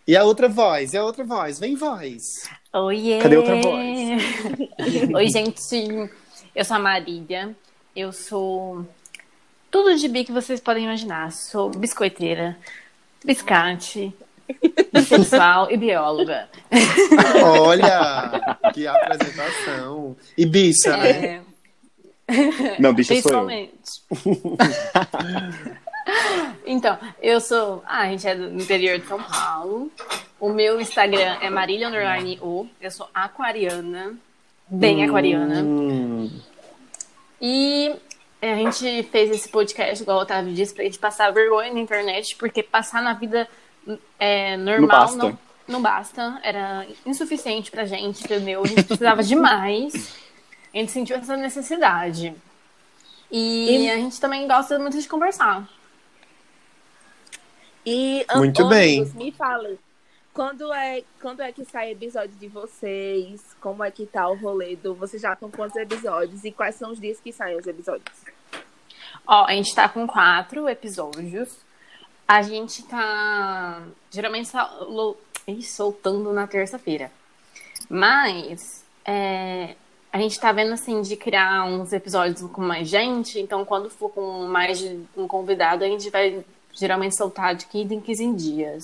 E 0.07 0.15
a 0.15 0.23
outra 0.23 0.47
voz, 0.47 0.93
e 0.93 0.97
a 0.97 1.03
outra 1.03 1.23
voz, 1.23 1.59
vem 1.59 1.75
voz. 1.75 2.21
Oiê! 2.71 3.19
Cadê 3.19 3.35
outra 3.35 3.55
voz? 3.59 4.23
Oi, 5.15 5.27
gente. 5.29 6.11
Eu 6.55 6.63
sou 6.63 6.77
a 6.77 6.79
Marília. 6.79 7.55
Eu 7.95 8.13
sou 8.13 8.85
tudo 9.71 9.95
de 9.95 10.07
bi 10.07 10.23
que 10.23 10.31
vocês 10.31 10.59
podem 10.59 10.83
imaginar. 10.83 11.31
Sou 11.31 11.71
biscoiteira, 11.71 12.55
biscate, 13.25 14.13
sexual 15.07 15.71
e 15.71 15.77
bióloga. 15.77 16.47
Olha, 17.43 18.59
que 18.71 18.85
apresentação. 18.85 20.15
E 20.37 20.45
bicha, 20.45 20.95
né? 20.95 21.41
Não, 22.79 22.93
bicha 22.93 23.15
sou 23.21 23.31
eu. 23.31 23.45
principalmente. 23.45 24.01
então, 26.65 26.97
eu 27.21 27.39
sou. 27.39 27.83
Ah, 27.85 28.01
a 28.01 28.09
gente 28.09 28.27
é 28.27 28.35
do 28.35 28.61
interior 28.61 28.99
de 28.99 29.07
São 29.07 29.21
Paulo. 29.21 29.91
O 30.39 30.49
meu 30.49 30.79
Instagram 30.79 31.37
é 31.41 31.49
Marília 31.49 31.87
Underline 31.87 32.39
U. 32.41 32.67
Eu 32.79 32.91
sou 32.91 33.09
aquariana. 33.13 34.15
Bem 34.67 35.03
aquariana. 35.05 35.61
Hum, 35.63 36.29
E 37.41 37.95
a 38.41 38.55
gente 38.55 39.03
fez 39.03 39.31
esse 39.31 39.49
podcast, 39.49 40.03
igual 40.03 40.19
o 40.19 40.21
Otávio 40.21 40.53
disse, 40.53 40.73
pra 40.73 40.83
gente 40.83 40.99
passar 40.99 41.31
vergonha 41.31 41.73
na 41.73 41.79
internet, 41.79 42.35
porque 42.35 42.61
passar 42.61 43.01
na 43.01 43.13
vida 43.13 43.47
é, 44.19 44.57
normal 44.57 44.87
basta. 44.87 45.17
não, 45.17 45.39
não 45.67 45.81
basta. 45.81 46.39
Era 46.43 46.85
insuficiente 47.05 47.71
pra 47.71 47.85
gente, 47.85 48.23
entendeu? 48.23 48.61
A 48.63 48.67
gente 48.67 48.83
precisava 48.83 49.23
demais. 49.23 50.15
A 50.77 50.81
gente 50.81 50.91
sentiu 50.91 51.15
essa 51.17 51.35
necessidade. 51.35 52.35
E, 53.31 53.85
E- 53.85 53.89
a 53.89 53.95
gente 53.95 54.19
também 54.21 54.47
gosta 54.47 54.77
muito 54.77 54.99
de 54.99 55.07
conversar. 55.07 55.67
E 57.85 58.25
Muito 58.35 58.67
bem. 58.67 59.05
me 59.15 59.31
falem, 59.31 59.79
quando 60.33 60.71
é, 60.73 61.03
quando 61.21 61.41
é 61.41 61.51
que 61.51 61.63
sai 61.65 61.91
episódio 61.91 62.35
de 62.39 62.47
vocês? 62.47 63.41
Como 63.61 63.83
é 63.83 63.89
que 63.89 64.05
tá 64.05 64.27
o 64.27 64.35
rolê 64.35 64.75
do... 64.75 64.93
Vocês 64.93 65.21
já 65.21 65.33
estão 65.33 65.49
com 65.49 65.57
quantos 65.57 65.77
episódios? 65.77 66.43
E 66.43 66.51
quais 66.51 66.75
são 66.75 66.91
os 66.91 66.99
dias 66.99 67.19
que 67.19 67.31
saem 67.31 67.57
os 67.57 67.65
episódios? 67.65 68.05
Ó, 69.25 69.45
a 69.45 69.53
gente 69.53 69.73
tá 69.73 69.87
com 69.87 70.05
quatro 70.05 70.67
episódios. 70.67 71.57
A 72.27 72.41
gente 72.41 72.83
tá 72.83 73.81
geralmente 74.11 74.49
sol- 74.49 75.17
Ih, 75.47 75.63
soltando 75.63 76.33
na 76.33 76.45
terça-feira. 76.45 77.09
Mas 77.89 78.83
é, 79.05 79.75
a 80.17 80.21
gente 80.21 80.39
tá 80.39 80.51
vendo 80.51 80.73
assim 80.73 81.01
de 81.01 81.15
criar 81.15 81.63
uns 81.65 81.93
episódios 81.93 82.41
com 82.51 82.61
mais 82.61 82.87
gente. 82.89 83.39
Então, 83.39 83.63
quando 83.63 83.89
for 83.89 84.09
com 84.09 84.47
mais 84.47 84.79
de 84.79 84.99
um 85.15 85.27
convidado, 85.27 85.83
a 85.83 85.87
gente 85.87 86.09
vai 86.09 86.39
geralmente 86.73 87.15
soltar 87.15 87.55
de 87.55 87.65
15 87.67 87.93
em 87.95 88.01
15 88.01 88.33
dias. 88.33 88.83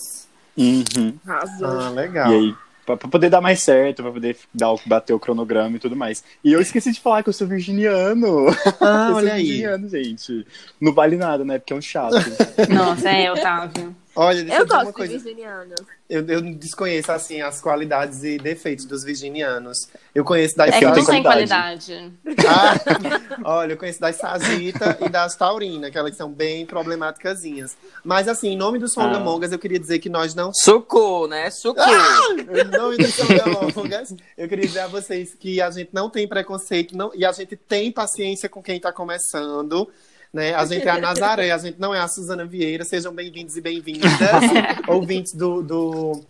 Uhum. 0.58 1.14
Ah, 1.28 1.90
legal. 1.90 2.32
E 2.32 2.36
aí, 2.36 2.56
pra, 2.86 2.96
pra 2.98 3.08
poder 3.10 3.30
dar 3.30 3.42
mais 3.42 3.62
certo, 3.62 4.04
pra 4.04 4.12
poder 4.12 4.38
dar, 4.54 4.72
o- 4.74 4.80
bater 4.86 5.14
o 5.14 5.20
cronograma 5.20 5.76
e 5.76 5.80
tudo 5.80 5.96
mais. 5.96 6.24
E 6.44 6.52
eu 6.54 6.62
esqueci 6.62 6.92
de 6.92 7.00
falar 7.02 7.24
que 7.24 7.30
eu 7.30 7.34
sou 7.34 7.48
virginiano. 7.48 8.48
Ah, 8.80 9.08
eu 9.08 9.08
sou 9.08 9.16
olha 9.18 9.34
aí. 9.34 9.44
virginiano, 9.44 9.90
gente. 9.90 10.46
Não 10.80 10.94
vale 10.94 11.16
nada, 11.18 11.44
né? 11.44 11.58
Porque 11.60 11.74
é 11.74 11.76
um 11.76 11.82
chato. 11.82 12.14
Nossa, 12.70 13.10
é, 13.10 13.32
Otávio. 13.32 13.96
Olha, 14.16 14.44
deixa 14.44 14.58
eu, 14.58 14.60
Eu 14.60 14.66
dizer 14.66 14.76
uma 14.76 14.84
gosto 14.84 14.96
coisa. 14.96 15.18
de 15.18 15.24
virginianos. 15.24 15.82
Eu, 16.08 16.28
eu 16.28 16.42
desconheço, 16.56 17.12
assim, 17.12 17.42
as 17.42 17.60
qualidades 17.60 18.24
e 18.24 18.38
defeitos 18.38 18.86
dos 18.86 19.04
virginianos. 19.04 19.88
Eu 20.14 20.24
conheço 20.24 20.56
das 20.56 20.70
É 20.76 20.80
que 20.80 20.86
não 20.86 20.94
tem 20.94 21.24
qualidade. 21.24 22.12
qualidade. 22.24 22.46
Ah, 22.48 23.42
olha, 23.46 23.74
eu 23.74 23.78
conheço 23.78 24.00
das 24.00 24.18
Sagita 24.18 24.98
e 25.02 25.10
das 25.10 25.36
Taurina, 25.36 25.90
que 25.90 25.98
elas 25.98 26.16
são 26.16 26.32
bem 26.32 26.66
problemáticasinhas. 26.66 27.76
Mas, 28.04 28.28
assim, 28.28 28.50
em 28.50 28.58
nome 28.58 28.78
do 28.78 28.88
Songamongas, 28.88 29.52
eu 29.52 29.58
queria 29.58 29.80
dizer 29.80 29.98
que 29.98 30.10
nós 30.10 30.36
não 30.36 30.52
Suco, 30.54 31.26
né? 31.28 31.50
Suco. 31.50 31.80
Em 31.82 32.78
nome 32.78 32.98
do 32.98 33.08
Songamongas, 33.08 34.14
eu 34.38 34.48
queria 34.48 34.68
dizer 34.68 34.82
a 34.82 34.88
vocês 34.88 35.34
que 35.34 35.60
a 35.60 35.72
gente 35.72 35.90
não 35.92 36.10
tem 36.10 36.28
preconceito 36.28 36.96
não, 36.96 37.12
e 37.16 37.26
a 37.26 37.32
gente 37.32 37.56
tem 37.56 37.92
paciência 37.92 38.48
com 38.48 38.62
quem 38.62 38.78
está 38.78 38.92
começando. 38.92 39.90
Né? 40.34 40.56
A 40.56 40.66
gente 40.66 40.88
é 40.88 40.90
a 40.90 40.98
Nazaré, 41.00 41.52
a 41.52 41.58
gente 41.60 41.80
não 41.80 41.94
é 41.94 42.00
a 42.00 42.08
Suzana 42.08 42.44
Vieira. 42.44 42.84
Sejam 42.84 43.14
bem-vindos 43.14 43.56
e 43.56 43.62
bem-vindas, 43.62 44.10
ouvintes 44.88 45.32
do, 45.36 45.62
do, 45.62 46.22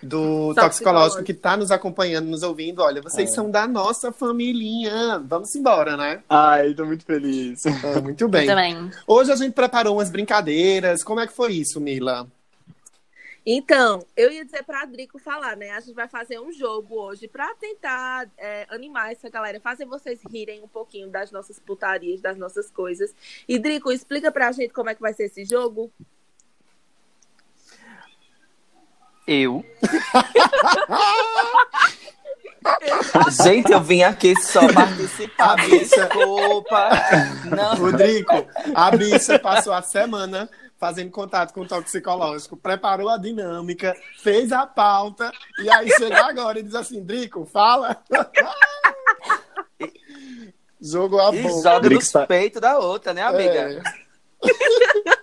do 0.00 0.54
Toxicológico 0.54 1.24
que 1.24 1.32
está 1.32 1.56
nos 1.56 1.72
acompanhando, 1.72 2.28
nos 2.28 2.44
ouvindo. 2.44 2.80
Olha, 2.80 3.02
vocês 3.02 3.28
É. 3.28 3.34
são 3.34 3.50
da 3.50 3.66
nossa 3.66 4.12
família. 4.12 5.20
Vamos 5.26 5.52
embora, 5.56 5.96
né? 5.96 6.20
Ai, 6.28 6.74
tô 6.74 6.86
muito 6.86 7.04
feliz. 7.04 7.66
Ah, 7.66 8.00
muito 8.00 8.28
bem. 8.28 8.46
Hoje 9.04 9.32
a 9.32 9.36
gente 9.36 9.52
preparou 9.52 9.96
umas 9.96 10.10
brincadeiras. 10.10 11.02
Como 11.02 11.18
é 11.18 11.26
que 11.26 11.32
foi 11.34 11.54
isso, 11.54 11.80
Mila? 11.80 12.28
Então, 13.52 14.06
eu 14.16 14.30
ia 14.30 14.44
dizer 14.44 14.62
pra 14.62 14.84
Drico 14.84 15.18
falar, 15.18 15.56
né? 15.56 15.72
A 15.72 15.80
gente 15.80 15.92
vai 15.92 16.06
fazer 16.06 16.38
um 16.38 16.52
jogo 16.52 16.94
hoje 16.94 17.26
pra 17.26 17.52
tentar 17.56 18.28
é, 18.38 18.64
animar 18.70 19.10
essa 19.10 19.28
galera, 19.28 19.58
fazer 19.58 19.86
vocês 19.86 20.20
rirem 20.30 20.62
um 20.62 20.68
pouquinho 20.68 21.10
das 21.10 21.32
nossas 21.32 21.58
putarias, 21.58 22.20
das 22.20 22.38
nossas 22.38 22.70
coisas. 22.70 23.12
E 23.48 23.58
Drico, 23.58 23.90
explica 23.90 24.30
pra 24.30 24.52
gente 24.52 24.72
como 24.72 24.88
é 24.88 24.94
que 24.94 25.00
vai 25.00 25.12
ser 25.12 25.24
esse 25.24 25.44
jogo. 25.44 25.90
Eu. 29.26 29.64
Gente, 33.42 33.72
eu 33.72 33.80
vim 33.80 34.02
aqui 34.02 34.40
só 34.40 34.60
participar. 34.72 35.52
A 35.52 35.56
bicha. 35.56 36.06
Desculpa. 36.06 36.90
Não. 37.46 37.74
Rodrigo, 37.74 38.46
a 38.74 38.90
bicha 38.92 39.38
passou 39.38 39.72
a 39.72 39.82
semana 39.82 40.48
fazendo 40.80 41.10
contato 41.10 41.52
com 41.52 41.60
o 41.60 41.68
toxicológico, 41.68 42.56
preparou 42.56 43.10
a 43.10 43.18
dinâmica, 43.18 43.94
fez 44.22 44.50
a 44.50 44.66
pauta, 44.66 45.30
e 45.62 45.68
aí 45.70 45.90
chega 45.90 46.24
agora 46.24 46.58
e 46.58 46.62
diz 46.62 46.74
assim, 46.74 47.04
Drico, 47.04 47.44
fala. 47.44 48.02
Jogou 50.80 51.20
a 51.20 51.34
E 51.34 51.42
boca. 51.42 51.62
joga 51.62 51.80
Drix 51.80 52.04
nos 52.04 52.12
tá- 52.12 52.26
peitos 52.26 52.58
da 52.60 52.78
outra, 52.78 53.12
né, 53.12 53.22
amiga? 53.22 53.82
É. 53.82 53.82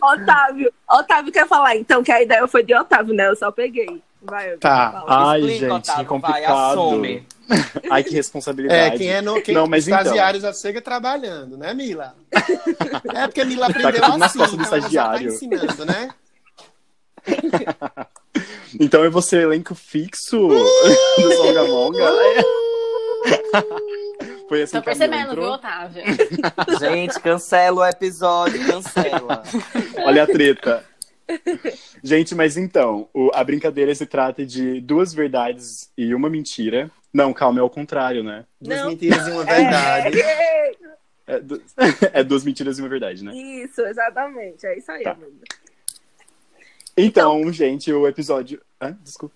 Otávio, 0.00 0.72
Otávio 0.88 1.32
quer 1.32 1.48
falar, 1.48 1.74
então, 1.76 2.02
que 2.04 2.12
a 2.12 2.22
ideia 2.22 2.46
foi 2.46 2.62
de 2.62 2.74
Otávio, 2.74 3.12
né? 3.14 3.26
Eu 3.28 3.34
só 3.36 3.50
peguei. 3.50 4.00
Vai, 4.22 4.56
Tá. 4.58 4.92
fala. 4.92 5.30
Ai, 5.30 5.40
Explica, 5.40 5.58
gente, 5.58 5.68
que 5.68 5.90
Otávio, 5.90 5.94
vai, 5.96 6.20
complicado. 6.20 6.70
assume. 6.80 7.26
Ai, 7.90 8.02
que 8.04 8.14
responsabilidade. 8.14 8.94
É, 8.94 8.98
quem 8.98 9.08
é 9.10 9.22
no, 9.22 9.40
quem, 9.40 9.54
Não, 9.54 9.66
mas 9.66 9.86
então. 9.88 9.98
estagiário 10.00 10.40
já 10.40 10.52
chega 10.52 10.80
trabalhando, 10.82 11.56
né, 11.56 11.72
Mila? 11.74 12.14
É 13.14 13.26
porque 13.26 13.44
Mila 13.44 13.66
Tá 13.72 13.88
aprendeu 13.88 14.18
nas 14.18 14.30
assim, 14.30 14.38
costas 14.38 14.58
do 14.58 14.62
então 14.64 14.78
ela 14.78 14.88
já 14.90 15.04
tá 15.08 15.16
estagiário. 15.16 15.28
ensinando, 15.28 15.84
né? 15.86 16.08
Então 18.78 19.02
eu 19.02 19.10
vou 19.10 19.22
ser 19.22 19.42
elenco 19.42 19.74
fixo 19.74 20.36
do 21.18 21.32
Songamonga. 21.36 22.04
Foi 24.48 24.62
assim 24.62 24.76
Tô 24.76 24.82
percebendo, 24.82 25.34
viu. 25.34 25.44
Otávio? 25.44 26.02
Gente, 26.78 27.18
cancela 27.20 27.80
o 27.80 27.84
episódio, 27.86 28.64
cancela. 28.66 29.42
Olha 30.04 30.22
a 30.22 30.26
treta. 30.26 30.84
Gente, 32.02 32.34
mas 32.34 32.56
então, 32.56 33.08
o- 33.12 33.30
a 33.34 33.42
brincadeira 33.42 33.94
se 33.94 34.06
trata 34.06 34.44
de 34.46 34.80
duas 34.80 35.12
verdades 35.12 35.90
e 35.96 36.14
uma 36.14 36.30
mentira. 36.30 36.90
Não, 37.12 37.32
calma, 37.32 37.60
é 37.60 37.62
o 37.62 37.70
contrário, 37.70 38.22
né? 38.22 38.44
Duas 38.60 38.78
Não. 38.80 38.88
mentiras 38.90 39.26
e 39.26 39.30
uma 39.30 39.44
verdade. 39.46 40.20
É, 40.20 40.76
É, 41.26 41.40
du- 41.40 41.62
é 42.12 42.24
duas 42.24 42.44
mentiras 42.44 42.78
e 42.78 42.82
uma 42.82 42.88
verdade, 42.88 43.22
né? 43.24 43.32
isso, 43.34 43.80
exatamente. 43.82 44.66
É 44.66 44.76
isso 44.78 44.90
aí, 44.90 45.02
Tá. 45.02 45.12
amigo. 45.12 45.32
Então, 46.96 47.52
gente, 47.52 47.92
o 47.92 48.06
episódio. 48.08 48.60
Hã? 48.80 48.96
Desculpa, 49.02 49.34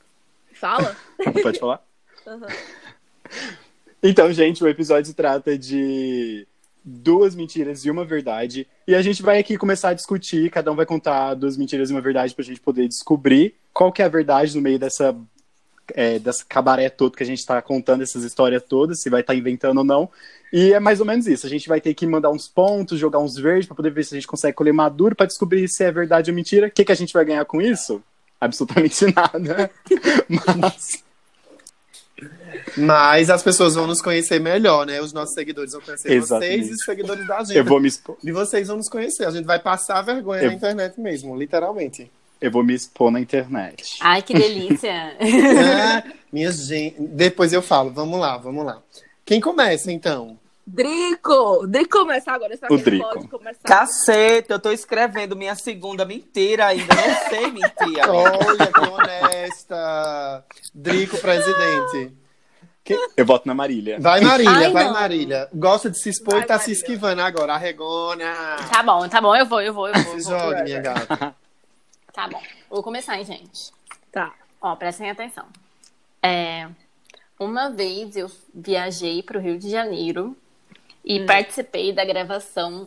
Fala. 0.52 0.96
pode 1.42 1.58
falar? 1.58 1.82
Aham. 2.26 2.46
Então, 4.02 4.32
gente, 4.32 4.62
o 4.62 4.68
episódio 4.68 5.06
se 5.06 5.14
trata 5.14 5.56
de 5.56 6.46
duas 6.84 7.34
mentiras 7.36 7.84
e 7.84 7.90
uma 7.90 8.04
verdade. 8.04 8.66
E 8.86 8.94
a 8.94 9.02
gente 9.02 9.22
vai 9.22 9.38
aqui 9.38 9.56
começar 9.56 9.90
a 9.90 9.94
discutir, 9.94 10.50
cada 10.50 10.72
um 10.72 10.76
vai 10.76 10.84
contar 10.86 11.34
duas 11.34 11.56
mentiras 11.56 11.90
e 11.90 11.92
uma 11.94 12.00
verdade 12.00 12.34
pra 12.34 12.44
gente 12.44 12.60
poder 12.60 12.88
descobrir 12.88 13.54
qual 13.72 13.92
que 13.92 14.02
é 14.02 14.04
a 14.04 14.08
verdade 14.08 14.54
no 14.56 14.62
meio 14.62 14.78
dessa, 14.78 15.14
é, 15.94 16.18
dessa 16.18 16.44
cabaré 16.48 16.88
todo 16.88 17.16
que 17.16 17.22
a 17.22 17.26
gente 17.26 17.44
tá 17.44 17.60
contando, 17.62 18.02
essas 18.02 18.24
histórias 18.24 18.62
todas, 18.68 19.00
se 19.00 19.10
vai 19.10 19.20
estar 19.20 19.34
inventando 19.34 19.78
ou 19.78 19.84
não. 19.84 20.08
E 20.52 20.72
é 20.72 20.78
mais 20.80 21.00
ou 21.00 21.06
menos 21.06 21.26
isso. 21.26 21.46
A 21.46 21.48
gente 21.50 21.68
vai 21.68 21.80
ter 21.80 21.94
que 21.94 22.06
mandar 22.06 22.30
uns 22.30 22.46
pontos, 22.46 22.98
jogar 22.98 23.18
uns 23.18 23.36
verdes 23.36 23.66
pra 23.66 23.74
poder 23.74 23.90
ver 23.90 24.04
se 24.04 24.14
a 24.14 24.18
gente 24.18 24.26
consegue 24.26 24.54
colher 24.56 24.72
maduro 24.74 25.16
pra 25.16 25.26
descobrir 25.26 25.66
se 25.68 25.82
é 25.82 25.90
verdade 25.90 26.30
ou 26.30 26.34
mentira. 26.34 26.66
O 26.66 26.70
que, 26.70 26.84
que 26.84 26.92
a 26.92 26.96
gente 26.96 27.12
vai 27.12 27.24
ganhar 27.24 27.44
com 27.46 27.60
isso? 27.60 28.02
Absolutamente 28.40 29.06
nada. 29.14 29.70
Mas. 30.28 31.02
Mas 32.76 33.30
as 33.30 33.42
pessoas 33.42 33.74
vão 33.74 33.86
nos 33.86 34.00
conhecer 34.02 34.38
melhor, 34.40 34.86
né? 34.86 35.00
Os 35.00 35.12
nossos 35.12 35.34
seguidores 35.34 35.72
vão 35.72 35.80
conhecer 35.80 36.12
Exatamente. 36.12 36.56
vocês 36.58 36.68
e 36.70 36.72
os 36.74 36.84
seguidores 36.84 37.26
da 37.26 37.38
gente. 37.42 37.56
Eu 37.56 37.64
vou 37.64 37.80
me 37.80 37.88
expor. 37.88 38.16
E 38.22 38.30
vocês 38.30 38.68
vão 38.68 38.76
nos 38.76 38.88
conhecer. 38.88 39.24
A 39.26 39.30
gente 39.30 39.44
vai 39.46 39.58
passar 39.58 40.00
vergonha 40.02 40.42
Eu- 40.42 40.48
na 40.50 40.54
internet 40.54 41.00
mesmo, 41.00 41.36
literalmente. 41.36 42.10
Eu 42.42 42.50
vou 42.50 42.62
me 42.64 42.74
expor 42.74 43.10
na 43.10 43.20
internet. 43.20 43.98
Ai, 44.00 44.20
que 44.20 44.34
delícia. 44.34 45.16
É, 45.18 46.02
minha 46.32 46.50
gente. 46.50 46.96
Depois 47.00 47.52
eu 47.52 47.62
falo. 47.62 47.90
Vamos 47.92 48.18
lá, 48.20 48.36
vamos 48.36 48.64
lá. 48.64 48.82
Quem 49.24 49.40
começa, 49.40 49.92
então? 49.92 50.36
Drico! 50.66 51.66
Drico 51.66 51.98
começar 51.98 52.34
agora, 52.34 52.56
só 52.56 52.66
O 52.66 52.76
que 52.78 52.84
Drico. 52.84 53.08
pode 53.08 53.28
começar. 53.28 53.60
Caceta, 53.64 54.54
eu 54.54 54.58
tô 54.60 54.70
escrevendo 54.70 55.34
minha 55.36 55.54
segunda 55.54 56.04
mentira 56.04 56.66
ainda. 56.66 56.94
Não 56.94 57.28
sei 57.28 57.46
mentir. 57.50 58.02
Olha, 58.08 58.66
que 58.66 58.80
honesta. 58.80 60.44
Drico, 60.74 61.18
presidente. 61.18 62.12
Eu 63.16 63.24
voto 63.24 63.46
na 63.46 63.54
Marília. 63.54 63.98
Vai, 64.00 64.20
Marília, 64.20 64.50
Ai, 64.52 64.72
vai, 64.72 64.84
não. 64.84 64.92
Marília. 64.92 65.48
Gosta 65.54 65.88
de 65.88 65.98
se 66.00 66.08
expor 66.10 66.34
Vai, 66.34 66.42
e 66.42 66.46
tá 66.46 66.58
se 66.58 66.70
Marília. 66.70 66.80
esquivando 66.80 67.22
agora. 67.22 67.54
Arregona. 67.54 68.34
Tá 68.70 68.82
bom, 68.82 69.08
tá 69.08 69.20
bom, 69.20 69.34
eu 69.36 69.46
vou, 69.46 69.60
eu 69.60 69.72
vou, 69.72 69.88
eu 69.88 69.94
vou. 69.94 70.20
Se 70.20 70.26
jogue, 70.28 70.62
minha 70.64 70.80
gata. 70.80 71.34
Tá 72.12 72.28
bom, 72.28 72.42
vou 72.68 72.82
começar, 72.82 73.16
hein, 73.16 73.24
gente. 73.24 73.72
Tá. 74.10 74.34
Ó, 74.60 74.76
prestem 74.76 75.10
atenção. 75.10 75.46
É, 76.22 76.68
uma 77.38 77.70
vez 77.70 78.16
eu 78.16 78.30
viajei 78.54 79.22
para 79.22 79.38
o 79.38 79.40
Rio 79.40 79.58
de 79.58 79.70
Janeiro 79.70 80.36
e 81.04 81.24
participei 81.24 81.92
da 81.92 82.04
gravação 82.04 82.86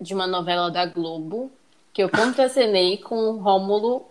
de 0.00 0.14
uma 0.14 0.26
novela 0.26 0.70
da 0.70 0.84
Globo 0.84 1.50
que 1.92 2.02
eu 2.02 2.08
contracenei 2.08 2.98
com 2.98 3.16
o 3.16 3.36
Rômulo 3.38 4.06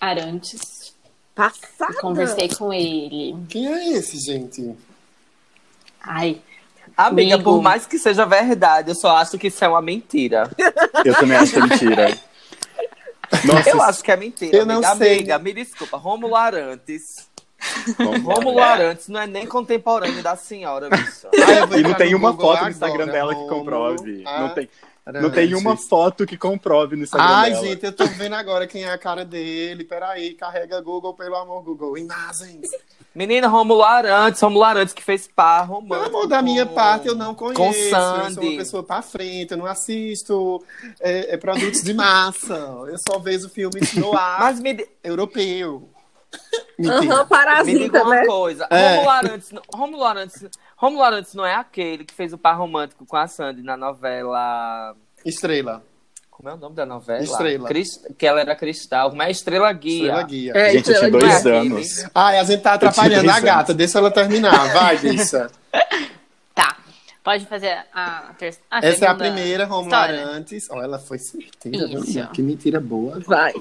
Arantes. 0.00 0.94
Passada. 1.34 1.94
Conversei 2.00 2.48
com 2.48 2.72
ele. 2.72 3.36
Quem 3.48 3.66
é 3.68 3.88
esse, 3.90 4.18
gente? 4.18 4.76
Ai, 6.00 6.40
Amiga, 6.96 7.34
Amigo. 7.34 7.50
por 7.52 7.62
mais 7.62 7.86
que 7.86 7.96
seja 7.96 8.26
verdade, 8.26 8.90
eu 8.90 8.94
só 8.94 9.16
acho 9.16 9.38
que 9.38 9.46
isso 9.46 9.64
é 9.64 9.68
uma 9.68 9.80
mentira. 9.80 10.50
Eu 11.04 11.14
também 11.14 11.36
acho 11.36 11.52
que 11.52 11.58
é 11.58 11.62
mentira. 11.62 12.18
Nossa, 13.54 13.70
Eu 13.70 13.82
acho 13.82 14.02
que 14.04 14.10
é 14.12 14.16
mentira. 14.16 14.56
Eu 14.56 14.66
não 14.66 14.76
amiga. 14.76 14.96
sei. 14.96 15.14
Amiga, 15.16 15.38
me 15.38 15.52
desculpa. 15.52 15.96
Rômulo 15.96 16.36
Arantes. 16.36 17.28
Rômulo 18.22 18.60
Arantes 18.60 19.08
não 19.08 19.20
é 19.20 19.26
nem 19.26 19.46
contemporâneo 19.46 20.22
da 20.22 20.36
senhora, 20.36 20.88
bicho. 20.88 21.26
Ah, 21.34 21.76
E 21.78 21.82
não 21.82 21.94
tem 21.94 22.14
uma 22.14 22.30
Google 22.32 22.52
foto 22.52 22.64
no 22.64 22.70
Instagram 22.70 23.04
agora, 23.04 23.12
dela 23.12 23.34
que 23.34 23.48
comprove. 23.48 24.22
Não 24.22 24.48
tem, 24.54 24.68
Arantes. 25.04 25.22
não 25.22 25.30
tem 25.30 25.54
uma 25.54 25.76
foto 25.76 26.26
que 26.26 26.36
comprove 26.36 26.94
no 26.96 27.02
Instagram 27.02 27.26
Ai, 27.28 27.50
dela. 27.50 27.66
gente, 27.66 27.84
eu 27.84 27.92
tô 27.92 28.06
vendo 28.06 28.34
agora 28.34 28.66
quem 28.66 28.84
é 28.84 28.90
a 28.92 28.98
cara 28.98 29.24
dele. 29.24 29.82
Peraí, 29.84 30.34
carrega 30.34 30.80
Google, 30.80 31.14
pelo 31.14 31.34
amor, 31.36 31.62
Google. 31.62 31.98
Imagens. 31.98 32.68
Menina, 33.18 33.48
Rômulo 33.48 33.82
Arantes, 33.82 34.40
Rômulo 34.40 34.62
Arantes 34.62 34.94
que 34.94 35.02
fez 35.02 35.26
par 35.26 35.62
Pelo 35.66 35.80
romântico. 35.80 36.06
amor 36.16 36.26
da 36.28 36.40
minha 36.40 36.64
com- 36.64 36.74
parte, 36.74 37.08
eu 37.08 37.16
não 37.16 37.34
conheço. 37.34 37.60
Com 37.60 37.66
Eu 37.66 37.72
sou 37.74 37.90
Sandy. 37.90 38.46
uma 38.48 38.56
pessoa 38.58 38.82
pra 38.84 39.02
frente, 39.02 39.50
eu 39.50 39.56
não 39.58 39.66
assisto 39.66 40.64
é, 41.00 41.34
é, 41.34 41.36
produtos 41.36 41.82
de 41.82 41.92
massa. 41.92 42.54
Eu 42.86 42.96
só 42.96 43.18
vejo 43.18 43.48
filmes 43.48 43.92
no 43.94 44.16
ar 44.16 44.38
Mas 44.40 44.60
me, 44.60 44.72
di- 44.72 44.88
europeu. 45.02 45.88
Aham, 46.80 47.00
Mentira. 47.00 47.16
me 47.18 47.24
parasita, 47.28 47.78
diga 47.80 48.02
uma 48.04 48.14
né? 48.14 48.26
coisa. 48.26 48.66
É. 48.70 48.90
Rômulo 48.94 49.10
Arantes, 49.10 49.50
não- 49.50 49.62
Rômulo 49.74 50.04
Arantes, 50.04 50.44
Rômulo 50.76 51.02
Arantes 51.02 51.34
não 51.34 51.44
é 51.44 51.54
aquele 51.56 52.04
que 52.04 52.14
fez 52.14 52.32
o 52.32 52.38
par 52.38 52.56
romântico 52.56 53.04
com 53.04 53.16
a 53.16 53.26
Sandy 53.26 53.62
na 53.62 53.76
novela... 53.76 54.94
Estrela. 55.24 55.82
Como 56.38 56.48
é 56.50 56.54
o 56.54 56.56
nome 56.56 56.76
da 56.76 56.86
novela? 56.86 57.20
Estrela. 57.20 57.66
Cris- 57.68 58.00
Que 58.16 58.24
ela 58.24 58.40
era 58.40 58.54
cristal. 58.54 59.10
Como 59.10 59.20
é 59.20 59.28
Estrela 59.30 59.72
Guia. 59.72 60.04
Estrela 60.04 60.22
Guia. 60.22 60.52
É, 60.54 60.70
Gente, 60.70 60.88
eu 60.90 60.98
tinha 61.00 61.10
dois 61.10 61.44
é 61.46 61.58
anos. 61.58 62.04
Ai, 62.14 62.38
a 62.38 62.44
gente 62.44 62.62
tá 62.62 62.74
atrapalhando 62.74 63.28
a 63.28 63.40
gata. 63.40 63.74
Deixa 63.74 63.98
ela 63.98 64.08
terminar. 64.10 64.72
Vai, 64.72 64.96
Bissa. 64.98 65.50
tá. 66.54 66.76
Pode 67.24 67.44
fazer 67.46 67.76
a 67.92 68.32
terceira. 68.38 68.64
Essa 68.70 69.06
é 69.06 69.08
a 69.08 69.14
primeira, 69.16 69.64
Romulo. 69.64 69.92
Arantes. 69.92 70.70
Olha, 70.70 70.84
ela 70.84 70.98
foi 71.00 71.18
certeira? 71.18 71.86
Isso. 71.88 72.28
Que 72.28 72.40
mentira 72.40 72.78
boa. 72.78 73.18
Vai. 73.26 73.52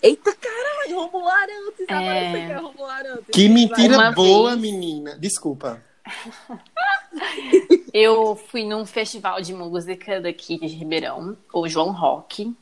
Eita, 0.00 0.32
caralho, 0.36 1.00
Romulo 1.00 1.28
Arantes. 1.28 1.86
É. 1.88 1.94
Agora 1.94 2.20
você 2.30 2.46
quer 2.46 2.56
Romulo 2.58 2.84
Arantes. 2.84 3.24
Que 3.32 3.48
mentira 3.48 4.12
boa, 4.12 4.50
vez- 4.50 4.62
menina. 4.62 5.18
Desculpa. 5.18 5.82
Eu 7.92 8.34
fui 8.36 8.64
num 8.64 8.84
festival 8.84 9.40
de 9.40 9.54
música 9.54 10.20
daqui 10.20 10.58
de 10.58 10.66
Ribeirão, 10.66 11.36
o 11.52 11.68
João 11.68 11.92
Rock. 11.92 12.52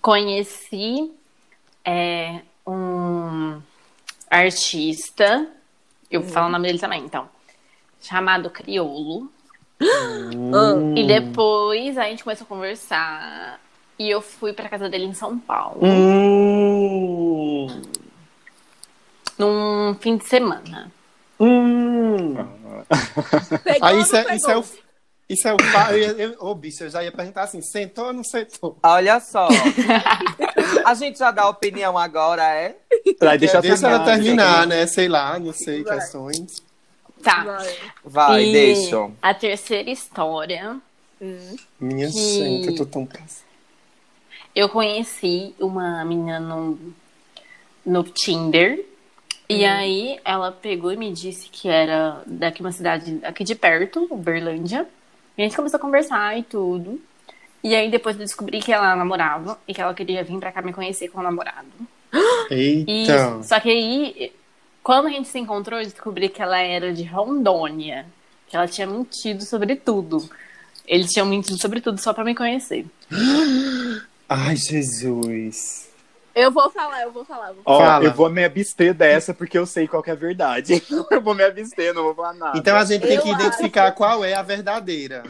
Conheci 0.00 1.12
é, 1.84 2.40
um 2.66 3.60
artista, 4.30 5.46
eu 6.10 6.22
vou 6.22 6.30
falar 6.30 6.46
o 6.46 6.50
nome 6.50 6.66
dele 6.66 6.78
também, 6.78 7.02
então, 7.04 7.28
chamado 8.00 8.48
Criolo. 8.50 9.30
ah. 9.80 10.94
E 10.96 11.06
depois 11.06 11.96
a 11.98 12.04
gente 12.04 12.24
começou 12.24 12.44
a 12.44 12.48
conversar 12.48 13.60
e 13.98 14.08
eu 14.08 14.20
fui 14.20 14.52
pra 14.52 14.68
casa 14.68 14.88
dele 14.88 15.04
em 15.04 15.14
São 15.14 15.38
Paulo, 15.38 15.80
Hum. 15.82 17.66
num 19.38 19.94
fim 20.00 20.16
de 20.16 20.24
semana. 20.26 20.90
Hum. 21.40 22.34
Pegou 23.64 23.88
Aí 23.88 24.00
isso 24.00 24.16
é, 24.16 24.36
isso 24.36 24.50
é 24.50 24.58
o. 24.58 24.64
Isso 25.28 25.46
é 25.46 25.52
o. 25.52 25.56
eu 26.18 26.36
Ô, 26.40 26.54
bicho, 26.54 26.84
eu 26.84 26.90
já 26.90 27.02
ia 27.04 27.12
perguntar 27.12 27.42
assim: 27.42 27.60
sentou 27.60 28.06
ou 28.06 28.12
não 28.12 28.24
sentou? 28.24 28.76
Olha 28.82 29.20
só. 29.20 29.46
a 30.84 30.94
gente 30.94 31.18
já 31.18 31.30
dá 31.30 31.48
opinião 31.48 31.98
agora, 31.98 32.42
é? 32.42 32.76
Ai, 33.20 33.36
deixa, 33.38 33.60
Deixa 33.60 33.86
ela 33.88 34.04
terminar, 34.04 34.64
terminar, 34.64 34.66
né? 34.66 34.86
Sei 34.86 35.06
lá, 35.08 35.38
não 35.38 35.52
sei, 35.52 35.84
Vai. 35.84 35.98
questões. 35.98 36.62
Tá. 37.22 37.44
Vai. 37.44 37.76
Vai, 38.04 38.44
e 38.44 38.52
deixa. 38.52 39.10
A 39.20 39.34
terceira 39.34 39.90
história, 39.90 40.80
Minha 41.80 42.06
Que- 42.06 42.12
gente, 42.12 42.68
eu 42.68 42.76
tô 42.76 42.86
tão 42.86 43.04
cansada. 43.04 43.46
eu 44.54 44.68
conheci 44.68 45.54
uma 45.58 46.04
menina 46.04 46.38
no, 46.40 46.78
no 47.84 48.02
Tinder. 48.04 48.84
E 49.50 49.64
aí 49.64 50.20
ela 50.24 50.52
pegou 50.52 50.92
e 50.92 50.96
me 50.96 51.10
disse 51.10 51.48
que 51.48 51.68
era 51.68 52.22
daqui 52.26 52.60
uma 52.60 52.70
cidade 52.70 53.18
aqui 53.22 53.42
de 53.44 53.54
perto, 53.54 54.06
Uberlândia. 54.10 54.86
E 55.36 55.42
a 55.42 55.44
gente 55.44 55.56
começou 55.56 55.78
a 55.78 55.80
conversar 55.80 56.38
e 56.38 56.42
tudo. 56.42 57.00
E 57.64 57.74
aí 57.74 57.90
depois 57.90 58.16
eu 58.16 58.24
descobri 58.24 58.60
que 58.60 58.72
ela 58.72 58.94
namorava 58.94 59.58
e 59.66 59.72
que 59.72 59.80
ela 59.80 59.94
queria 59.94 60.22
vir 60.22 60.38
pra 60.38 60.52
cá 60.52 60.60
me 60.60 60.72
conhecer 60.72 61.08
com 61.08 61.20
o 61.20 61.22
namorado. 61.22 61.66
E 62.50 62.84
Eita. 62.88 63.42
só 63.42 63.60
que 63.60 63.68
aí, 63.68 64.32
quando 64.82 65.06
a 65.06 65.10
gente 65.10 65.28
se 65.28 65.38
encontrou, 65.38 65.78
eu 65.78 65.84
descobri 65.84 66.30
que 66.30 66.40
ela 66.40 66.58
era 66.58 66.94
de 66.94 67.04
Rondônia. 67.04 68.06
Que 68.48 68.56
ela 68.56 68.66
tinha 68.66 68.86
mentido 68.86 69.44
sobre 69.44 69.76
tudo. 69.76 70.28
Eles 70.86 71.10
tinham 71.10 71.26
mentido 71.26 71.60
sobre 71.60 71.82
tudo 71.82 72.00
só 72.00 72.14
pra 72.14 72.24
me 72.24 72.34
conhecer. 72.34 72.86
Ai, 74.28 74.56
Jesus. 74.56 75.88
Eu 76.38 76.52
vou 76.52 76.70
falar, 76.70 77.02
eu 77.02 77.10
vou 77.10 77.24
falar. 77.24 77.48
eu 77.48 77.54
vou 77.54 77.62
Ó, 77.66 77.80
Fala. 77.80 78.04
eu 78.04 78.12
vou 78.12 78.30
me 78.30 78.44
abster 78.44 78.94
dessa 78.94 79.34
porque 79.34 79.58
eu 79.58 79.66
sei 79.66 79.88
qual 79.88 80.00
que 80.00 80.10
é 80.10 80.12
a 80.12 80.16
verdade. 80.16 80.80
eu 81.10 81.20
vou 81.20 81.34
me 81.34 81.42
abster, 81.42 81.92
não 81.92 82.04
vou 82.04 82.14
falar 82.14 82.34
nada. 82.34 82.56
Então 82.56 82.76
a 82.76 82.84
gente 82.84 83.02
tem 83.02 83.16
Eu 83.16 83.22
que 83.22 83.30
identificar 83.30 83.90
qual 83.90 84.24
é 84.24 84.34
a 84.34 84.42
verdadeira. 84.42 85.24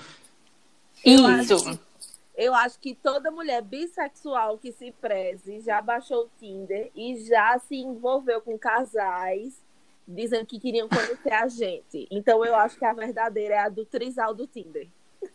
Isso. 1.02 1.80
Eu 2.36 2.54
acho 2.54 2.78
que 2.78 2.94
toda 2.94 3.30
mulher 3.30 3.62
bissexual 3.62 4.58
que 4.58 4.70
se 4.70 4.92
preze 5.00 5.60
já 5.60 5.80
baixou 5.80 6.24
o 6.24 6.30
Tinder 6.38 6.90
e 6.94 7.24
já 7.24 7.58
se 7.58 7.76
envolveu 7.76 8.42
com 8.42 8.58
casais 8.58 9.54
dizendo 10.06 10.44
que 10.44 10.60
queriam 10.60 10.90
conhecer 10.90 11.32
a 11.32 11.48
gente. 11.48 12.06
Então 12.10 12.44
eu 12.44 12.54
acho 12.54 12.78
que 12.78 12.84
a 12.84 12.92
verdadeira 12.92 13.54
é 13.54 13.58
a 13.60 13.70
do 13.70 13.86
trisal 13.86 14.34
do 14.34 14.46
Tinder. 14.46 14.86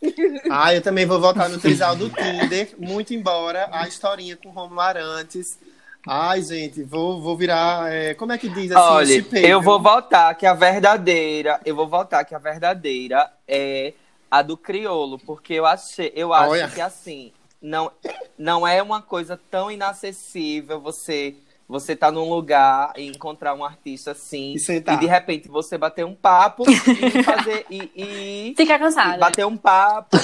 Ah, 0.50 0.74
eu 0.74 0.82
também 0.82 1.06
vou 1.06 1.20
votar 1.20 1.48
no 1.48 1.58
trisal 1.58 1.96
do 1.96 2.10
Tinder, 2.10 2.74
muito 2.78 3.14
embora 3.14 3.68
a 3.72 3.88
historinha 3.88 4.36
com 4.36 4.50
Romulo 4.50 4.80
Arantes. 4.80 5.58
Ai, 6.06 6.42
gente, 6.42 6.82
vou, 6.82 7.20
vou 7.20 7.36
virar. 7.36 7.90
é, 7.92 8.14
como 8.14 8.32
é 8.32 8.38
que 8.38 8.48
diz 8.48 8.70
assim? 8.70 8.78
Olha, 8.78 9.26
eu 9.46 9.62
vou 9.62 9.80
votar 9.80 10.34
que 10.34 10.44
a 10.46 10.52
verdadeira, 10.52 11.60
eu 11.64 11.74
vou 11.74 11.88
votar 11.88 12.24
que 12.24 12.34
a 12.34 12.38
verdadeira 12.38 13.30
é 13.48 13.94
a 14.30 14.42
do 14.42 14.56
criolo, 14.56 15.18
porque 15.18 15.54
eu 15.54 15.64
achei, 15.64 16.12
eu 16.14 16.32
acho 16.34 16.50
Olha. 16.50 16.68
que 16.68 16.80
assim, 16.80 17.32
não 17.60 17.90
não 18.36 18.66
é 18.66 18.82
uma 18.82 19.00
coisa 19.00 19.40
tão 19.50 19.70
inacessível 19.70 20.80
você 20.80 21.36
você 21.68 21.96
tá 21.96 22.10
num 22.12 22.28
lugar 22.28 22.92
e 22.96 23.06
encontrar 23.06 23.54
um 23.54 23.64
artista 23.64 24.10
assim 24.12 24.52
E 24.54 24.58
sentar. 24.58 24.96
e 24.96 24.98
de 25.00 25.06
repente 25.06 25.48
você 25.48 25.78
bater 25.78 26.04
um 26.04 26.14
papo 26.14 26.64
e 26.68 27.22
fazer 27.22 27.64
e, 27.70 27.90
e- 27.96 28.54
Fica 28.56 28.74
e 28.74 28.78
cansada. 28.78 29.18
bater 29.18 29.46
um 29.46 29.56
papo 29.56 30.16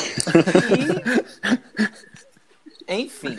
e 2.89 3.05
enfim. 3.05 3.37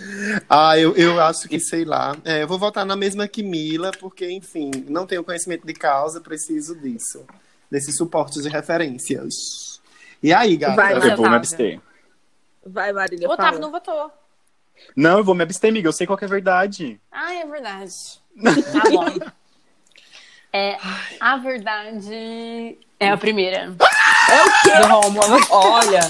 Ah, 0.50 0.78
eu, 0.80 0.96
eu 0.96 1.20
acho 1.22 1.48
que, 1.50 1.60
sei 1.60 1.84
lá. 1.84 2.16
É, 2.24 2.42
eu 2.44 2.48
vou 2.48 2.58
votar 2.58 2.86
na 2.86 2.96
mesma 2.96 3.28
que 3.28 3.44
Mila, 3.44 3.92
porque, 4.00 4.30
enfim, 4.32 4.72
não 4.88 5.06
tenho 5.06 5.24
conhecimento 5.26 5.68
de 5.68 5.74
causa, 5.74 6.22
preciso 6.22 6.74
disso. 6.80 7.26
Desses 7.70 7.98
suportes 7.98 8.44
de 8.44 8.50
referências. 8.50 9.82
E 10.24 10.34
aí, 10.34 10.56
gata? 10.56 10.76
Vai, 10.76 10.96
Eu 10.96 11.18
vou 11.18 11.30
me 11.30 11.36
abster. 11.36 11.82
Vai, 12.66 12.94
Marília. 12.94 13.28
O 13.28 13.32
Otávio 13.32 13.54
fala. 13.54 13.62
não 13.62 13.72
votou. 13.72 14.12
Não, 14.96 15.20
eu 15.20 15.24
vou 15.24 15.36
me 15.36 15.44
abster, 15.44 15.70
amiga. 15.70 15.88
Eu 15.88 15.94
sei 15.94 16.06
qual 16.06 16.18
que 16.18 16.26
é 16.26 16.28
a 16.28 16.30
verdade. 16.30 17.00
Ah, 17.12 17.34
é 17.34 17.46
verdade. 17.46 17.94
Tá 18.72 18.90
bom. 18.90 19.32
É, 20.54 20.78
a 21.20 21.38
verdade 21.38 22.78
é 23.00 23.10
a 23.10 23.18
primeira. 23.18 23.72
Do 23.72 24.88
Rômulo. 24.88 25.48
Olha. 25.50 26.02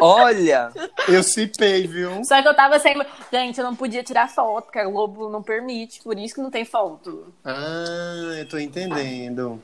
Olha. 0.00 0.72
Eu 1.08 1.22
cipei, 1.22 1.86
viu? 1.86 2.24
Só 2.24 2.40
que 2.42 2.48
eu 2.48 2.54
tava 2.54 2.78
sem. 2.78 2.96
Gente, 3.32 3.58
eu 3.58 3.64
não 3.64 3.76
podia 3.76 4.02
tirar 4.02 4.28
foto, 4.28 4.64
porque 4.64 4.78
a 4.78 4.84
Globo 4.86 5.28
não 5.28 5.42
permite, 5.42 6.02
por 6.02 6.18
isso 6.18 6.34
que 6.34 6.40
não 6.40 6.50
tem 6.50 6.64
foto. 6.64 7.32
Ah, 7.44 8.34
eu 8.38 8.48
tô 8.48 8.58
entendendo. 8.58 9.62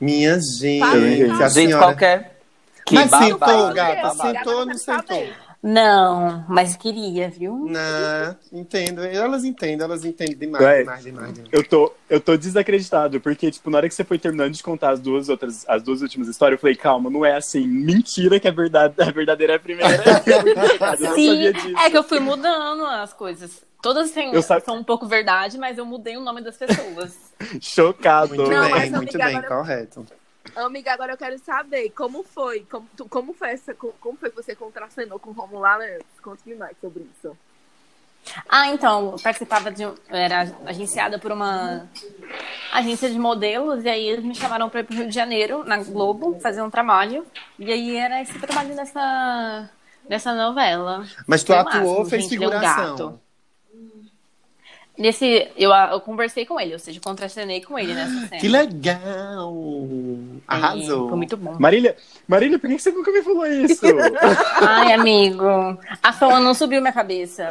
Minha 0.00 0.38
gente, 0.40 0.80
Fala, 0.80 0.96
a 0.96 1.48
Gente, 1.48 1.66
senhora... 1.68 1.84
qualquer. 1.86 2.40
Que 2.84 2.94
Mas 2.94 3.10
babado, 3.10 3.24
sentou, 3.26 3.72
gata, 3.72 4.02
babado. 4.02 4.20
sentou 4.20 4.54
ou 4.58 4.66
não 4.66 4.76
sentou? 4.76 5.26
Não, 5.66 6.44
mas 6.48 6.76
queria, 6.76 7.30
viu? 7.30 7.66
Não, 7.68 8.36
entendo. 8.52 9.02
Elas 9.02 9.44
entendem, 9.44 9.80
elas 9.84 10.04
entendem 10.04 10.36
demais, 10.36 10.62
É. 10.64 10.78
demais, 10.80 11.02
demais. 11.04 11.32
demais. 11.32 11.50
Eu 11.52 11.66
tô, 11.66 11.92
eu 12.10 12.20
tô 12.20 12.36
desacreditado, 12.36 13.18
porque, 13.20 13.50
tipo, 13.50 13.70
na 13.70 13.78
hora 13.78 13.88
que 13.88 13.94
você 13.94 14.04
foi 14.04 14.18
terminando 14.18 14.52
de 14.52 14.62
contar 14.62 14.90
as 14.90 15.00
duas 15.00 15.28
outras, 15.30 15.64
as 15.66 15.82
duas 15.82 16.02
últimas 16.02 16.28
histórias, 16.28 16.58
eu 16.58 16.60
falei, 16.60 16.76
calma, 16.76 17.08
não 17.08 17.24
é 17.24 17.34
assim. 17.36 17.66
Mentira 17.66 18.38
que 18.38 18.46
a, 18.46 18.52
verdade, 18.52 18.94
a 19.00 19.10
verdadeira 19.10 19.54
é 19.54 19.56
a 19.56 19.58
primeira. 19.60 19.90
eu 20.26 21.06
não 21.08 21.14
Sim, 21.14 21.28
sabia 21.28 21.52
disso. 21.54 21.78
é 21.78 21.90
que 21.90 21.96
eu 21.96 22.02
fui 22.04 22.20
mudando 22.20 22.84
as 22.84 23.12
coisas. 23.14 23.62
Todas 23.80 24.10
têm- 24.12 24.32
Eu 24.34 24.42
sa- 24.42 24.60
são 24.60 24.76
um 24.78 24.84
pouco 24.84 25.06
verdade, 25.06 25.58
mas 25.58 25.76
eu 25.78 25.84
mudei 25.86 26.16
o 26.16 26.20
nome 26.20 26.40
das 26.42 26.56
pessoas. 26.56 27.16
Chocado. 27.60 28.34
Muito 28.34 28.50
Não, 28.50 28.62
bem, 28.62 28.70
mas, 28.70 28.90
muito 28.90 29.16
bem, 29.18 29.36
agora- 29.36 29.46
correto. 29.56 30.06
Amiga, 30.56 30.92
agora 30.92 31.12
eu 31.12 31.16
quero 31.18 31.38
saber 31.38 31.90
como 31.90 32.22
foi, 32.22 32.64
como, 32.70 32.88
tu- 32.96 33.08
como 33.08 33.32
foi 33.32 33.50
essa, 33.50 33.74
como, 33.74 34.16
foi 34.16 34.30
que 34.30 34.36
você 34.36 34.54
contracenou 34.54 35.18
com 35.18 35.30
o 35.30 35.32
Romulo 35.32 35.64
Arantes? 35.64 36.06
Conte-me 36.22 36.54
mais 36.54 36.76
sobre 36.80 37.02
isso. 37.02 37.36
Ah, 38.48 38.68
então, 38.68 39.12
eu 39.12 39.18
participava 39.18 39.70
de. 39.70 39.84
um- 39.86 39.94
eu 40.08 40.16
Era 40.16 40.40
agenciada 40.66 41.18
por 41.18 41.30
uma 41.32 41.86
agência 42.72 43.10
de 43.10 43.18
modelos, 43.18 43.84
e 43.84 43.88
aí 43.88 44.06
eles 44.08 44.24
me 44.24 44.34
chamaram 44.34 44.68
para 44.70 44.80
ir 44.80 44.84
pro 44.84 44.96
Rio 44.96 45.08
de 45.08 45.14
Janeiro, 45.14 45.64
na 45.64 45.76
Globo, 45.78 46.38
fazer 46.40 46.62
um 46.62 46.70
trabalho. 46.70 47.26
E 47.58 47.70
aí 47.72 47.96
era 47.96 48.22
esse 48.22 48.38
trabalho 48.38 48.74
dessa, 48.74 49.70
dessa 50.08 50.34
novela. 50.34 51.04
Mas 51.26 51.42
tu 51.44 51.48
Foi 51.48 51.56
o 51.56 51.58
atuou 51.60 51.82
máximo, 51.82 52.04
fez 52.06 52.22
gente, 52.22 52.36
um 52.36 52.40
figuração? 52.40 52.96
gato. 52.96 53.20
Nesse. 54.96 55.48
Eu, 55.56 55.72
eu 55.72 56.00
conversei 56.00 56.46
com 56.46 56.58
ele, 56.60 56.72
ou 56.72 56.78
seja, 56.78 57.00
contracenei 57.00 57.60
com 57.60 57.76
ele 57.76 57.92
nessa 57.92 58.28
cena. 58.28 58.40
Que 58.40 58.46
legal! 58.46 59.52
Arrasou. 60.46 61.08
Foi 61.08 61.16
muito 61.16 61.36
bom. 61.36 61.56
Marília, 61.58 61.96
Marília, 62.28 62.60
por 62.60 62.70
que 62.70 62.78
você 62.78 62.92
nunca 62.92 63.10
me 63.10 63.20
falou 63.22 63.44
isso? 63.44 63.84
Ai, 64.62 64.92
amigo. 64.92 65.44
A 66.00 66.12
fama 66.12 66.38
não 66.38 66.54
subiu 66.54 66.80
minha 66.80 66.92
cabeça. 66.92 67.48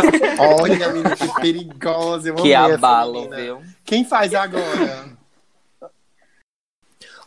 Olha, 0.58 0.88
menina, 0.88 1.14
que 1.14 1.34
perigosa. 1.34 2.30
Eu 2.30 2.34
Que 2.36 2.54
abalo, 2.54 3.28
viu? 3.28 3.62
Quem 3.84 4.02
faz 4.02 4.32
agora? 4.32 5.16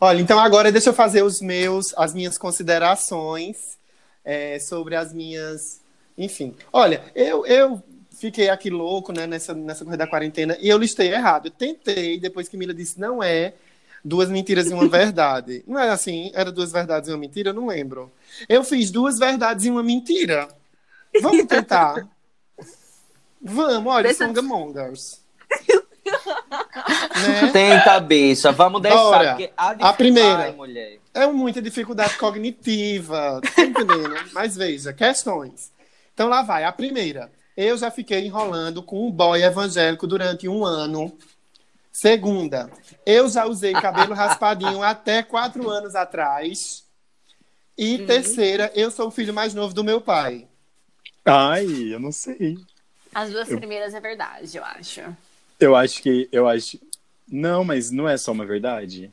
Olha, 0.01 0.19
então 0.19 0.39
agora 0.39 0.71
deixa 0.71 0.89
eu 0.89 0.93
fazer 0.93 1.21
os 1.21 1.41
meus, 1.41 1.93
as 1.95 2.13
minhas 2.13 2.39
considerações 2.39 3.77
é, 4.25 4.57
sobre 4.57 4.95
as 4.95 5.13
minhas. 5.13 5.79
Enfim. 6.17 6.55
Olha, 6.73 7.03
eu, 7.13 7.45
eu 7.45 7.83
fiquei 8.19 8.49
aqui 8.49 8.69
louco, 8.69 9.11
né, 9.11 9.25
nessa, 9.25 9.53
nessa 9.53 9.83
corrida 9.83 10.05
da 10.05 10.09
quarentena, 10.09 10.57
e 10.59 10.69
eu 10.69 10.77
listei 10.77 11.11
errado. 11.13 11.47
Eu 11.47 11.51
tentei, 11.51 12.19
depois 12.19 12.47
que 12.49 12.57
Mila 12.57 12.73
disse 12.73 12.99
não 12.99 13.21
é 13.23 13.53
duas 14.03 14.29
mentiras 14.29 14.67
e 14.69 14.73
uma 14.73 14.87
verdade. 14.89 15.63
Não 15.67 15.79
é 15.79 15.89
assim? 15.89 16.31
Era 16.33 16.51
duas 16.51 16.71
verdades 16.71 17.09
e 17.09 17.11
uma 17.11 17.17
mentira? 17.17 17.49
Eu 17.49 17.53
não 17.53 17.67
lembro. 17.67 18.11
Eu 18.47 18.63
fiz 18.63 18.91
duas 18.91 19.17
verdades 19.17 19.65
e 19.65 19.69
uma 19.71 19.83
mentira. 19.83 20.47
Vamos 21.21 21.45
tentar. 21.45 22.07
Vamos, 23.41 23.93
olha, 23.93 24.03
Deixa- 24.03 24.25
Songamongers. 24.27 25.21
né? 26.05 27.49
Tenta, 27.51 27.99
bicha. 27.99 28.51
Vamos 28.51 28.81
deixar. 28.81 29.37
A, 29.57 29.69
A 29.89 29.93
primeira. 29.93 30.43
Ai, 30.43 30.51
mulher. 30.51 30.99
É 31.13 31.25
muita 31.27 31.61
dificuldade 31.61 32.17
cognitiva, 32.17 33.41
tá 33.55 33.61
entendendo? 33.63 34.15
Mas 34.33 34.55
veja, 34.55 34.93
questões. 34.93 35.71
Então 36.13 36.27
lá 36.29 36.41
vai, 36.43 36.63
a 36.65 36.71
primeira. 36.71 37.31
Eu 37.61 37.77
já 37.77 37.91
fiquei 37.91 38.25
enrolando 38.25 38.81
com 38.81 39.05
um 39.05 39.11
boy 39.11 39.43
evangélico 39.43 40.07
durante 40.07 40.47
um 40.47 40.63
ano. 40.63 41.11
Segunda, 41.91 42.71
eu 43.05 43.27
já 43.27 43.45
usei 43.45 43.73
cabelo 43.73 44.13
raspadinho 44.15 44.81
até 44.81 45.21
quatro 45.21 45.69
anos 45.69 45.93
atrás. 45.93 46.85
E 47.77 47.97
terceira, 48.05 48.71
eu 48.73 48.89
sou 48.89 49.09
o 49.09 49.11
filho 49.11 49.33
mais 49.33 49.53
novo 49.53 49.73
do 49.73 49.83
meu 49.83 49.99
pai. 49.99 50.47
Ai, 51.25 51.65
eu 51.93 51.99
não 51.99 52.13
sei. 52.13 52.57
As 53.13 53.29
duas 53.29 53.49
primeiras 53.49 53.93
é 53.93 53.99
verdade, 53.99 54.55
eu 54.55 54.63
acho. 54.63 55.01
Eu 55.59 55.75
acho 55.75 56.01
que. 56.01 56.29
Eu 56.31 56.47
acho. 56.47 56.79
Não, 57.29 57.65
mas 57.65 57.91
não 57.91 58.07
é 58.07 58.15
só 58.15 58.31
uma 58.31 58.45
verdade. 58.45 59.11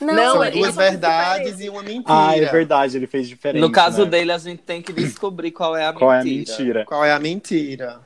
Não, 0.00 0.32
São 0.34 0.44
ele 0.44 0.58
duas 0.58 0.74
só 0.74 0.80
fez 0.80 0.90
verdades 0.92 1.60
e 1.60 1.68
uma 1.68 1.82
mentira. 1.82 2.04
Ah, 2.28 2.36
é 2.36 2.44
verdade, 2.46 2.96
ele 2.96 3.06
fez 3.06 3.28
diferente. 3.28 3.60
No 3.60 3.70
caso 3.72 4.04
né? 4.04 4.10
dele, 4.10 4.32
a 4.32 4.38
gente 4.38 4.62
tem 4.62 4.80
que 4.80 4.92
descobrir 4.92 5.50
qual 5.50 5.76
é 5.76 5.86
a 5.86 5.92
Qual 5.92 6.12
é 6.12 6.20
a 6.20 6.24
mentira. 6.24 6.50
mentira? 6.58 6.84
Qual 6.84 7.04
é 7.04 7.12
a 7.12 7.18
mentira? 7.18 8.00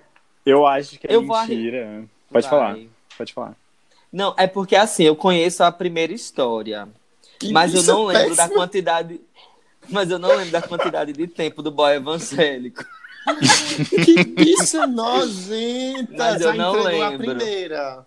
Eu 0.44 0.66
acho 0.66 0.98
que 0.98 1.06
é 1.06 1.14
Eu 1.14 1.24
vou 1.26 1.38
mentira. 1.40 2.04
Pode 2.30 2.48
Vai. 2.48 2.50
falar, 2.50 2.78
pode 3.18 3.32
falar. 3.32 3.54
Não, 4.12 4.34
é 4.38 4.46
porque 4.46 4.74
assim, 4.74 5.04
eu 5.04 5.14
conheço 5.14 5.62
a 5.62 5.70
primeira 5.70 6.12
história. 6.12 6.88
Que 7.38 7.52
mas 7.52 7.74
eu 7.74 7.80
bicha 7.80 7.92
não 7.92 8.04
lembro 8.04 8.36
da 8.36 8.48
quantidade. 8.48 9.20
Mas 9.88 10.10
eu 10.10 10.18
não 10.18 10.30
lembro 10.30 10.50
da 10.52 10.62
quantidade 10.62 11.12
de 11.12 11.26
tempo 11.26 11.62
do 11.62 11.70
boy 11.70 11.94
evangélico. 11.94 12.84
Que 14.04 14.24
bicha 14.24 14.84
nojenta! 14.84 16.12
Mas 16.18 16.40
eu 16.40 16.48
já 16.48 16.54
não 16.54 16.76
entregou 16.78 17.02
a 17.04 17.08
lembro. 17.10 17.26
primeira. 17.36 18.06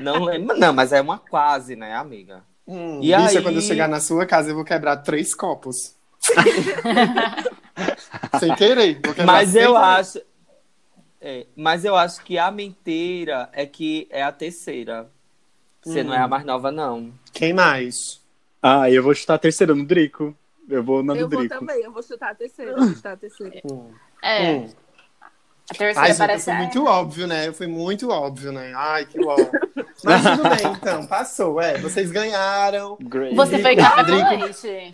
Não 0.00 0.24
lembro. 0.24 0.58
Não, 0.58 0.72
mas 0.72 0.92
é 0.92 1.00
uma 1.00 1.18
quase, 1.18 1.76
né, 1.76 1.94
amiga? 1.94 2.42
Hum, 2.68 3.00
E 3.02 3.16
bicha, 3.16 3.38
aí- 3.38 3.42
quando 3.42 3.56
eu 3.56 3.62
chegar 3.62 3.88
na 3.88 3.98
sua 3.98 4.26
casa, 4.26 4.50
eu 4.50 4.54
vou 4.54 4.64
quebrar 4.64 4.98
três 4.98 5.34
copos. 5.34 5.96
Sem 8.38 8.54
querer. 8.54 8.94
Vou 9.04 9.14
quebrar 9.14 9.26
Mas 9.26 9.54
eu 9.54 9.72
querer. 9.72 9.84
acho. 9.84 10.20
é, 11.20 11.46
mas 11.56 11.84
eu 11.84 11.96
acho 11.96 12.22
que 12.24 12.38
a 12.38 12.50
mentira 12.50 13.48
é 13.52 13.66
que 13.66 14.06
é 14.10 14.22
a 14.22 14.32
terceira. 14.32 15.08
Você 15.82 16.02
não 16.02 16.12
é 16.12 16.20
Hum. 16.20 16.24
a 16.24 16.28
mais 16.28 16.44
nova, 16.44 16.70
não. 16.70 17.12
Quem 17.32 17.52
mais? 17.52 18.20
Ah, 18.62 18.90
eu 18.90 19.02
vou 19.02 19.14
chutar 19.14 19.34
a 19.34 19.38
terceira 19.38 19.74
no 19.74 19.84
Drico. 19.86 20.36
Eu 20.68 20.82
vou 20.84 21.02
na 21.02 21.14
do 21.14 21.20
Eu 21.20 21.28
vou 21.28 21.38
Drico. 21.38 21.54
também, 21.58 21.82
eu 21.82 21.92
vou 21.92 22.02
chutar 22.02 22.32
a 22.32 22.34
terceira. 22.34 22.76
Vou 22.76 22.88
chutar 22.88 23.12
a 23.12 23.16
terceira. 23.16 23.60
Hum. 23.64 23.90
É, 24.22 24.52
Hum. 24.52 24.70
a 25.70 25.74
terceira 25.74 26.00
Ai, 26.00 26.06
gente, 26.08 26.20
eu 26.20 26.26
parece. 26.26 26.44
fui 26.44 26.54
muito 26.54 26.84
óbvio, 26.84 27.26
né? 27.26 27.48
Eu 27.48 27.54
fui 27.54 27.66
muito 27.66 28.10
óbvio, 28.10 28.52
né? 28.52 28.72
Ai, 28.74 29.06
que 29.06 29.18
óbvio. 29.24 29.50
Mas 30.04 30.22
tudo 30.22 30.42
bem, 30.48 30.72
então. 30.76 31.06
Passou, 31.06 31.60
é. 31.60 31.78
Vocês 31.78 32.10
ganharam. 32.10 32.96
Great. 33.00 33.34
Você 33.34 33.58
foi 33.60 33.76
café 33.76 34.04
com 34.04 34.10
Drico- 34.10 34.44
leite. 34.44 34.92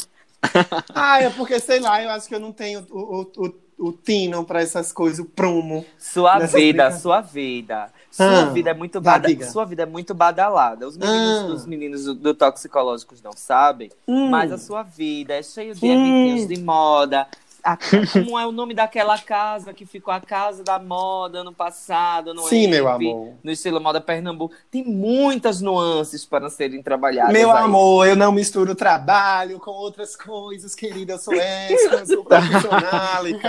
Ah, 0.95 1.23
é 1.23 1.31
porque, 1.31 1.59
sei 1.59 1.81
lá, 1.81 2.03
eu 2.03 2.11
acho 2.11 2.29
que 2.29 2.35
eu 2.35 2.40
não 2.40 2.53
tenho 2.53 2.87
o, 2.90 3.21
o, 3.38 3.47
o, 3.79 3.87
o 3.88 3.93
tino 3.93 4.45
pra 4.45 4.61
essas 4.61 4.93
coisas, 4.93 5.19
o 5.19 5.25
prumo. 5.25 5.85
Sua 5.99 6.38
vida, 6.40 6.85
brinca- 6.85 6.93
sua 6.99 7.21
vida. 7.21 7.90
Sua 8.11 8.43
Ah, 8.43 8.45
vida 8.47 8.71
é 8.71 8.75
muito 8.75 9.01
vai, 9.01 9.14
bada... 9.14 9.29
diga. 9.29 9.47
Sua 9.47 9.64
vida 9.64 9.83
é 9.83 9.87
muito 9.87 10.14
badalada. 10.14 10.87
Os 10.87 10.97
meninos, 10.97 11.51
Ah. 11.51 11.55
os 11.55 11.67
meninos 11.67 12.05
do, 12.05 12.14
do 12.14 12.35
Toxicológicos 12.35 13.21
não 13.23 13.33
sabem, 13.33 13.90
Hum. 14.07 14.29
mas 14.29 14.53
a 14.53 14.59
sua 14.59 14.83
vida 14.85 15.35
é 15.35 15.43
cheia 15.43 15.75
de 15.75 15.85
Hum. 15.87 16.47
de 16.47 16.61
moda. 16.61 17.27
A- 17.64 17.79
como 18.12 18.38
é 18.38 18.46
o 18.46 18.53
nome 18.53 18.74
daquela 18.74 19.18
casa 19.18 19.72
que 19.72 19.87
ficou 19.87 20.12
a 20.12 20.20
casa 20.20 20.62
da 20.62 20.79
moda 20.79 21.38
ano 21.38 21.53
passado, 21.53 22.35
no 22.35 22.42
Sim, 22.42 22.66
meu 22.68 22.87
amor. 22.87 23.33
No 23.42 23.50
estilo 23.50 23.81
moda 23.81 24.00
Pernambuco. 24.03 24.55
Tem 24.70 24.85
muitas 24.85 25.61
nuances 25.62 26.27
para 26.27 26.50
serem 26.50 26.83
trabalhadas. 26.83 27.33
Meu 27.33 27.50
aí. 27.50 27.64
amor, 27.64 28.07
eu 28.07 28.14
não 28.16 28.31
misturo 28.33 28.74
trabalho 28.74 29.59
com 29.59 29.70
outras 29.70 30.14
coisas, 30.14 30.74
querida. 30.74 31.14
Eu 31.14 31.18
sou 31.18 31.33
extra, 31.35 32.00
eu 32.00 32.07
sou 32.07 32.24
profissionálica. 32.24 33.48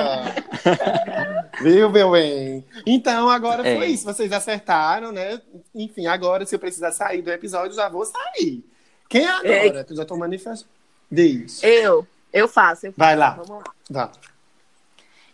Viu, 1.62 1.89
meu 1.89 2.12
bem? 2.12 2.63
Então, 2.86 3.30
agora 3.30 3.67
É. 3.67 3.75
foi 3.75 3.88
isso. 3.88 4.06
Vocês 4.06 4.32
acertaram, 4.32 5.12
né? 5.12 5.41
Enfim, 5.73 6.08
agora, 6.08 6.45
se 6.45 6.56
eu 6.56 6.60
precisar 6.60 6.91
sair 6.91 7.21
do 7.21 7.32
episódio, 7.32 7.75
já 7.75 7.89
vou 7.89 8.06
sair. 8.06 8.63
Quem 9.10 9.25
é 9.25 9.30
agora? 9.30 9.84
Tu 9.84 9.95
já 9.95 10.06
tô 10.06 10.15
manifestando. 10.17 10.69
Diz. 11.12 11.62
Eu, 11.63 12.06
eu 12.34 12.47
faço. 12.47 12.88
Eu 12.88 12.91
faço. 12.91 12.97
Vai 12.97 13.15
lá. 13.15 13.32
Vamos 13.32 13.63
lá. 13.63 13.75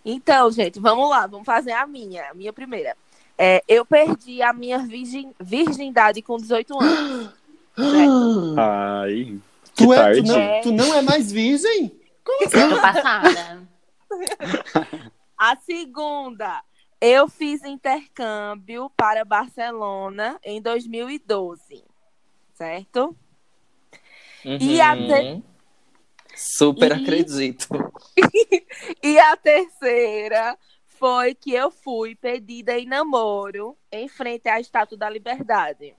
Então, 0.04 0.52
gente, 0.52 0.80
vamos 0.80 1.10
lá, 1.10 1.28
vamos 1.28 1.46
fazer 1.46 1.72
a 1.72 1.86
minha, 1.86 2.30
a 2.32 2.34
minha 2.34 2.52
primeira. 2.52 2.96
É, 3.38 3.64
eu 3.68 3.86
perdi 3.86 4.42
a 4.42 4.52
minha 4.54 4.80
virgin, 4.80 5.34
virgindade 5.40 6.22
com 6.22 6.38
18 6.38 6.78
anos. 6.80 7.34
certo? 7.78 8.56
Ai, 8.58 9.40
que 9.74 9.86
Tu, 9.86 9.94
é, 9.94 10.12
tu, 10.16 10.24
não, 10.24 10.62
tu 10.62 10.72
não 10.72 10.94
é 10.94 11.02
mais 11.02 11.32
virgem? 11.32 11.92
Eu 12.42 12.70
tô 12.70 12.82
passada. 12.82 13.64
A 15.38 15.56
segunda, 15.56 16.62
eu 17.00 17.28
fiz 17.28 17.64
intercâmbio 17.64 18.92
para 18.96 19.26
Barcelona 19.26 20.40
em 20.44 20.62
2012, 20.62 21.84
certo? 22.54 23.16
E 24.46 24.80
a 24.80 24.96
te- 24.96 25.02
Uhum. 25.02 25.44
Super 26.44 26.92
E- 26.92 26.94
acredito. 26.96 27.68
E 29.04 29.20
a 29.20 29.38
terceira 29.38 30.58
foi 30.88 31.36
que 31.36 31.54
eu 31.54 31.70
fui 31.72 32.16
pedida 32.16 32.78
em 32.78 32.86
namoro 32.86 33.78
em 33.92 34.08
frente 34.08 34.48
à 34.50 34.60
Estátua 34.60 34.98
da 34.98 35.10
Liberdade. 35.10 35.96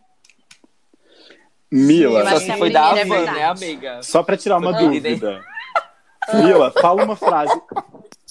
Mila, 1.70 2.28
Só 2.31 2.40
se 2.40 2.52
foi 2.59 2.70
da 2.70 2.92
primeira 2.92 3.22
é 3.24 3.24
Havan, 3.24 3.33
né, 3.33 3.44
amiga? 3.44 4.02
só 4.02 4.22
pra 4.22 4.37
tirar 4.37 4.59
uma 4.59 4.72
dúvida. 4.72 5.42
Mila, 6.35 6.70
fala 6.70 7.05
uma 7.05 7.16
frase. 7.16 7.61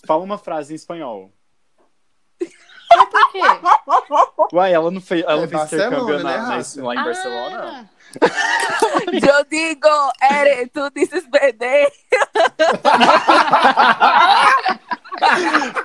Fala 0.05 0.23
uma 0.23 0.37
frase 0.37 0.73
em 0.73 0.75
espanhol. 0.75 1.31
Por 2.39 3.31
quê? 3.31 3.39
Uai, 4.53 4.73
ela 4.73 4.91
não 4.91 5.01
fez, 5.01 5.23
ela 5.23 5.43
É 5.43 5.47
fez 5.47 5.63
intercâmbio 5.63 6.17
né, 6.17 6.23
na- 6.23 6.57
na- 6.57 6.83
lá 6.83 6.95
em 6.95 7.03
Barcelona? 7.03 7.89
Eu 9.11 9.45
digo, 9.49 9.87
Ere, 10.21 10.67
tu 10.67 10.89
dizes 10.91 11.25
BD. 11.27 11.91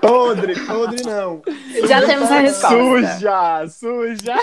Podre, 0.01 0.55
podre 0.67 1.03
não. 1.05 1.43
Já 1.87 2.07
temos 2.07 2.31
a 2.31 2.39
resposta. 2.39 2.69
Suja, 2.69 3.69
suja. 3.69 4.35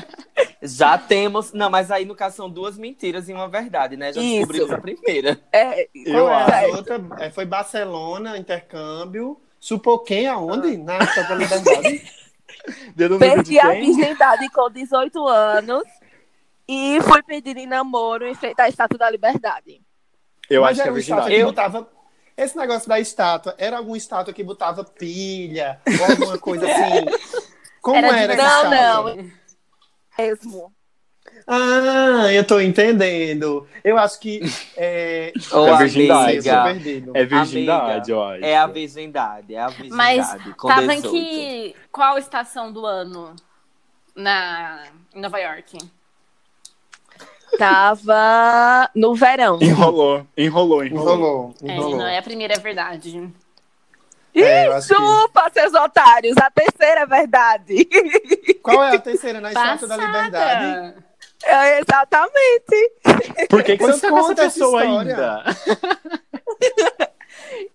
Já 0.62 0.96
temos. 0.96 1.52
Não, 1.52 1.68
mas 1.68 1.90
aí 1.90 2.04
no 2.04 2.14
caso 2.14 2.36
são 2.36 2.48
duas 2.48 2.78
mentiras 2.78 3.28
e 3.28 3.32
uma 3.32 3.48
verdade, 3.48 3.96
né? 3.96 4.12
Já 4.12 4.20
Isso. 4.20 4.36
descobrimos 4.36 4.70
a 4.70 4.78
primeira. 4.78 5.40
É, 5.52 5.88
Eu 5.94 6.28
é 6.28 6.64
a 6.64 6.76
outra? 6.76 7.00
É, 7.18 7.30
foi 7.30 7.44
Barcelona, 7.44 8.38
intercâmbio. 8.38 9.40
Supoquém 9.58 10.26
aonde? 10.26 10.76
Na 10.76 10.98
cu 10.98 11.06
de 12.96 13.18
Perdi 13.18 13.60
a 13.60 13.70
virgindade 13.70 14.48
com 14.50 14.70
18 14.70 15.26
anos 15.26 15.82
e 16.72 17.00
fui 17.02 17.22
pedida 17.22 17.60
em 17.60 17.66
namoro 17.66 18.26
em 18.26 18.34
frente 18.34 18.60
à 18.60 18.68
Estátua 18.68 18.98
da 18.98 19.10
Liberdade. 19.10 19.80
Eu 20.48 20.62
Mas 20.62 20.72
acho 20.78 20.82
que 20.82 20.82
é 20.82 20.84
era 20.90 20.94
o 20.94 20.98
Estátua 20.98 21.24
verdade. 21.24 21.40
que 21.40 21.44
botava. 21.44 21.90
esse 22.36 22.56
negócio 22.56 22.88
da 22.88 23.00
estátua, 23.00 23.54
era 23.58 23.76
alguma 23.78 23.96
estátua 23.96 24.32
que 24.34 24.42
botava 24.42 24.84
pilha, 24.84 25.80
ou 25.86 26.10
alguma 26.10 26.38
coisa 26.38 26.66
assim? 26.66 27.06
Como 27.82 27.96
Era 27.96 28.16
era, 28.20 28.34
de 28.36 28.40
essa 28.40 28.64
Não, 28.64 28.72
estátua? 28.72 29.14
não. 29.16 29.30
Mesmo. 30.18 30.72
Ah, 31.46 32.32
eu 32.32 32.46
tô 32.46 32.60
entendendo. 32.60 33.66
Eu 33.82 33.98
acho 33.98 34.20
que 34.20 34.40
é, 34.76 35.32
Ô, 35.52 35.66
É 35.66 35.76
virgindade. 35.78 36.46
eu 36.46 36.54
amiga. 36.60 37.10
É 37.14 37.24
virgindade, 37.24 37.90
Amiga, 37.92 38.12
eu 38.12 38.22
acho. 38.22 38.44
é 38.44 38.56
a 38.56 38.66
virgindade, 38.66 39.54
é 39.54 39.58
a 39.60 39.66
virgindade. 39.68 39.96
Mas 39.96 40.54
tava 40.60 40.94
em 40.94 41.00
18. 41.00 41.10
que. 41.10 41.76
Qual 41.90 42.18
estação 42.18 42.72
do 42.72 42.86
ano 42.86 43.34
na 44.14 44.84
em 45.14 45.20
Nova 45.20 45.38
York? 45.40 45.78
Tava 47.58 48.90
no 48.94 49.14
verão. 49.14 49.58
Enrolou, 49.60 50.26
enrolou, 50.36 50.84
enrolou. 50.84 51.54
Enrolou, 51.62 51.94
É, 51.94 51.96
não 51.98 52.06
é 52.06 52.18
a 52.18 52.22
primeira, 52.22 52.54
é 52.54 52.58
verdade. 52.58 53.30
É, 54.34 54.66
eu 54.66 54.72
acho 54.72 54.88
que- 54.88 54.94
Chupa, 54.94 55.50
seus 55.52 55.74
otários! 55.74 56.36
A 56.38 56.50
terceira 56.50 57.00
é 57.02 57.06
verdade. 57.06 57.84
Qual 58.62 58.82
é 58.82 58.96
a 58.96 58.98
terceira 58.98 59.40
na 59.40 59.48
Estátua 59.48 59.88
da 59.88 59.96
Liberdade? 59.96 60.94
É, 61.44 61.80
exatamente. 61.80 62.92
Por 63.50 63.62
que, 63.62 63.72
que 63.76 63.84
Pois 63.84 63.96
você 63.96 64.06
tá 64.06 64.08
com 64.10 64.18
essa 64.18 64.28
conta 64.28 64.42
essa 64.44 64.52
pessoa 64.54 64.84
história. 64.84 65.10
ainda? 65.12 65.44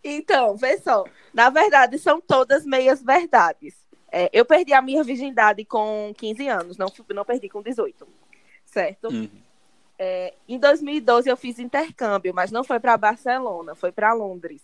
Então, 0.03 0.55
vê 0.55 0.77
só. 0.77 1.03
Na 1.33 1.49
verdade, 1.49 1.99
são 1.99 2.19
todas 2.21 2.65
meias 2.65 3.01
verdades. 3.03 3.75
É, 4.11 4.29
eu 4.31 4.45
perdi 4.45 4.73
a 4.73 4.81
minha 4.81 5.03
virgindade 5.03 5.63
com 5.65 6.13
15 6.17 6.47
anos, 6.47 6.77
não, 6.77 6.87
não 7.13 7.25
perdi 7.25 7.49
com 7.49 7.61
18. 7.61 8.07
Certo? 8.65 9.09
Uhum. 9.09 9.29
É, 9.99 10.33
em 10.47 10.59
2012 10.59 11.27
eu 11.29 11.35
fiz 11.37 11.57
intercâmbio, 11.59 12.33
mas 12.33 12.51
não 12.51 12.63
foi 12.63 12.79
para 12.79 12.95
Barcelona, 12.97 13.73
foi 13.75 13.91
para 13.91 14.13
Londres. 14.13 14.61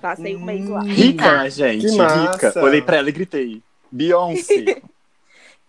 Passei 0.00 0.34
um 0.36 0.44
mês 0.44 0.68
lá. 0.68 0.82
Rica, 0.82 1.48
gente, 1.48 1.86
Que 1.86 1.96
massa. 1.96 2.48
rica. 2.48 2.62
Olhei 2.64 2.82
pra 2.82 2.96
ela 2.96 3.08
e 3.08 3.12
gritei. 3.12 3.62
Beyoncé. 3.90 4.82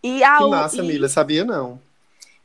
E 0.06 0.22
a, 0.22 0.38
Que 0.39 0.48
massa, 0.50 0.84
e- 0.84 0.86
Mila, 0.86 1.08
sabia 1.08 1.46
não. 1.46 1.80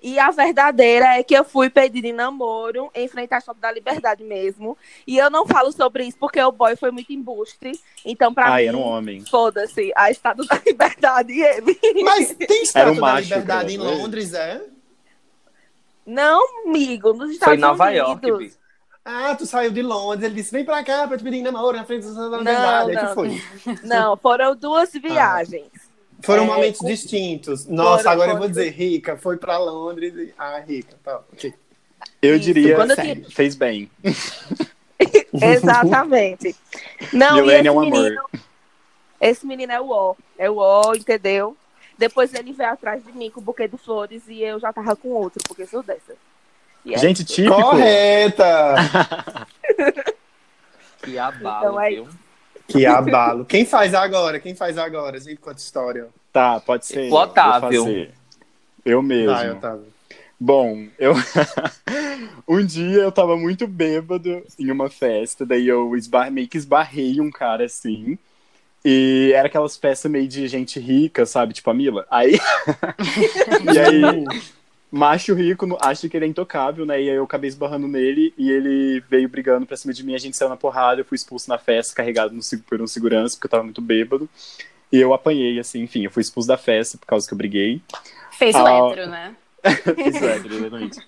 E 0.01 0.17
a 0.17 0.31
verdadeira 0.31 1.19
é 1.19 1.25
que 1.25 1.35
eu 1.37 1.43
fui 1.45 1.69
pedida 1.69 2.07
em 2.07 2.13
namoro 2.13 2.89
em 2.95 3.09
frente 3.09 3.35
à 3.35 3.41
Shopping 3.41 3.59
da 3.59 3.73
Liberdade 3.73 4.23
mesmo. 4.23 4.79
E 5.05 5.19
eu 5.19 5.29
não 5.29 5.45
falo 5.45 5.73
sobre 5.73 6.05
isso 6.05 6.17
porque 6.21 6.41
o 6.41 6.53
boy 6.53 6.77
foi 6.77 6.93
muito 6.93 7.13
embuste. 7.13 7.73
Então, 8.05 8.33
pra 8.33 8.47
Ai, 8.53 8.63
mim, 8.63 8.69
era 8.69 8.77
um 8.77 8.83
homem. 8.83 9.25
foda-se, 9.25 9.91
a 9.97 10.09
Estátua 10.09 10.47
da 10.47 10.61
Liberdade 10.65 11.33
e 11.33 11.43
ele. 11.43 11.77
Mas 12.05 12.33
tem 12.33 12.63
Estátua 12.63 12.93
um 12.93 12.95
da 12.95 13.01
macho, 13.01 13.23
Liberdade 13.29 13.75
em. 13.75 13.79
Londres, 13.79 14.35
é? 14.35 14.63
Não, 16.09 16.43
amigo, 16.67 17.09
nos 17.13 17.19
Foi 17.27 17.33
Estados 17.35 17.59
em 17.59 17.61
Nova 17.61 17.85
Unidos. 17.89 18.09
York, 18.09 18.33
Bi. 18.39 18.53
Ah, 19.05 19.35
tu 19.35 19.45
saiu 19.47 19.71
de 19.71 19.83
Londres, 19.83 20.25
ele 20.25 20.35
disse, 20.35 20.51
vem 20.53 20.65
pra 20.65 20.83
cá 20.83 21.07
pra 21.07 21.17
te 21.19 21.23
pedir 21.25 21.43
namoro 21.43 21.77
na 21.77 21.85
frente 21.85 22.07
da 22.07 22.29
da 22.29 22.43
Não, 22.43 22.89
não. 22.89 23.15
foi. 23.15 23.43
Não, 23.85 24.17
foram 24.17 24.55
duas 24.57 24.91
viagens. 24.93 25.67
Foram 26.23 26.45
É, 26.45 26.47
momentos 26.47 26.81
com- 26.81 26.87
distintos. 26.87 27.67
Nossa, 27.67 27.99
Foram, 28.05 28.13
agora 28.13 28.31
eu 28.31 28.35
vou 28.39 28.49
foram. 28.49 28.51
dizer, 28.51 28.71
Rica, 28.71 29.17
foi 29.17 29.37
pra 29.37 29.57
Londres 29.59 30.15
e... 30.17 30.35
Ah, 30.39 30.59
Rica, 30.67 30.97
tá, 31.05 31.21
ok. 31.33 31.55
Eu 32.21 32.37
Isso, 32.37 32.45
diria, 32.45 32.87
sério, 32.95 33.31
fez 33.31 33.55
bem. 33.55 33.91
Exatamente. 35.33 36.57
Não, 37.13 37.39
e 37.39 37.41
Milene 37.43 37.59
esse 37.61 37.69
é 37.69 37.73
um 37.73 37.81
menino, 37.81 38.07
amor. 38.19 38.31
esse 39.21 39.47
menino 39.47 39.73
é 39.73 39.81
o 39.81 39.91
ó. 39.91 40.15
É 40.37 40.51
o 40.51 40.57
ó, 40.59 40.95
entendeu? 40.95 41.57
Depois 41.99 42.33
ele 42.33 42.53
veio 42.53 42.71
atrás 42.71 43.05
de 43.05 43.13
mim 43.13 43.29
com 43.29 43.41
o 43.41 43.43
buquê 43.43 43.67
de 43.67 43.77
flores 43.77 44.23
e 44.29 44.41
eu 44.41 44.61
já 44.61 44.73
tava 44.73 44.95
com 44.95 45.09
outro, 45.09 45.43
porque 45.47 45.67
sou 45.67 45.83
dessa. 45.83 46.15
E 46.85 46.95
é 46.95 46.99
Gente, 46.99 47.25
típico. 47.25 47.61
Correta! 47.61 48.77
Que 51.03 51.19
abalo, 51.19 51.59
Então 51.59 51.81
é 51.81 51.91
viu? 51.91 52.09
que 52.67 52.85
abalo. 52.85 53.45
Quem 53.45 53.65
faz 53.65 53.95
agora? 53.95 54.41
Quem 54.41 54.55
faz 54.55 54.77
agora? 54.77 55.19
Gente, 55.19 55.37
conta 55.37 55.59
história. 55.59 56.09
Tá, 56.33 56.61
pode 56.61 56.87
ser. 56.87 57.11
O 57.11 57.15
Otávio. 57.15 58.13
Eu 58.85 59.03
mesmo. 59.03 59.35
Vai, 59.35 59.51
Otávio. 59.51 59.87
Bom, 60.39 60.87
eu. 60.99 61.15
um 62.47 62.65
dia 62.65 63.03
eu 63.03 63.13
tava 63.13 63.37
muito 63.37 63.67
bêbado 63.67 64.45
em 64.59 64.71
uma 64.71 64.91
festa, 64.91 65.47
daí 65.47 65.67
eu 65.67 65.97
esbar... 65.97 66.31
meio 66.31 66.49
que 66.49 66.59
esbarrei 66.59 67.21
um 67.21 67.31
cara 67.31 67.65
assim. 67.65 68.19
E 68.85 69.33
era 69.35 69.49
aquelas 69.49 69.77
festas 69.77 70.11
meio 70.11 70.29
de 70.29 70.47
gente 70.49 70.79
rica, 70.79 71.27
sabe? 71.27 71.53
Tipo 71.55 71.71
a 71.71 71.75
Mila. 71.75 72.07
Aí. 72.11 72.39
e 73.75 73.79
aí, 73.79 74.25
macho 74.91 75.35
rico 75.35 75.77
acha 75.81 76.09
que 76.09 76.17
ele 76.17 76.27
é 76.27 76.29
intocável, 76.29 76.87
né? 76.87 77.01
E 77.03 77.11
aí 77.11 77.17
eu 77.17 77.25
acabei 77.25 77.49
esbarrando 77.49 77.89
nele 77.89 78.33
e 78.39 78.51
ele 78.51 79.03
veio 79.09 79.29
brigando 79.29 79.67
pra 79.67 79.77
cima 79.77 79.93
de 79.93 80.05
mim. 80.05 80.15
A 80.15 80.19
gente 80.19 80.37
saiu 80.37 80.49
na 80.49 80.57
porrada, 80.57 81.01
eu 81.01 81.05
fui 81.05 81.17
expulso 81.17 81.49
na 81.49 81.59
festa, 81.59 81.95
carregado 81.95 82.33
no, 82.35 82.41
por 82.67 82.81
um 82.81 82.87
segurança, 82.87 83.37
porque 83.37 83.47
eu 83.47 83.51
tava 83.51 83.65
muito 83.65 83.83
bêbado. 83.83 84.29
E 84.91 84.99
eu 84.99 85.13
apanhei, 85.13 85.59
assim, 85.59 85.83
enfim, 85.83 86.05
eu 86.05 86.11
fui 86.11 86.23
expulso 86.23 86.49
da 86.49 86.57
festa 86.57 86.97
por 86.97 87.07
causa 87.07 87.27
que 87.27 87.35
eu 87.35 87.39
briguei. 87.39 87.83
Fez 88.33 88.55
o 88.55 88.59
Ah. 88.59 88.89
hétero, 88.89 89.11
né? 89.11 89.37
Fiz 89.65 90.21
o 90.23 90.25
hétero, 90.25 90.55
exatamente. 90.55 91.01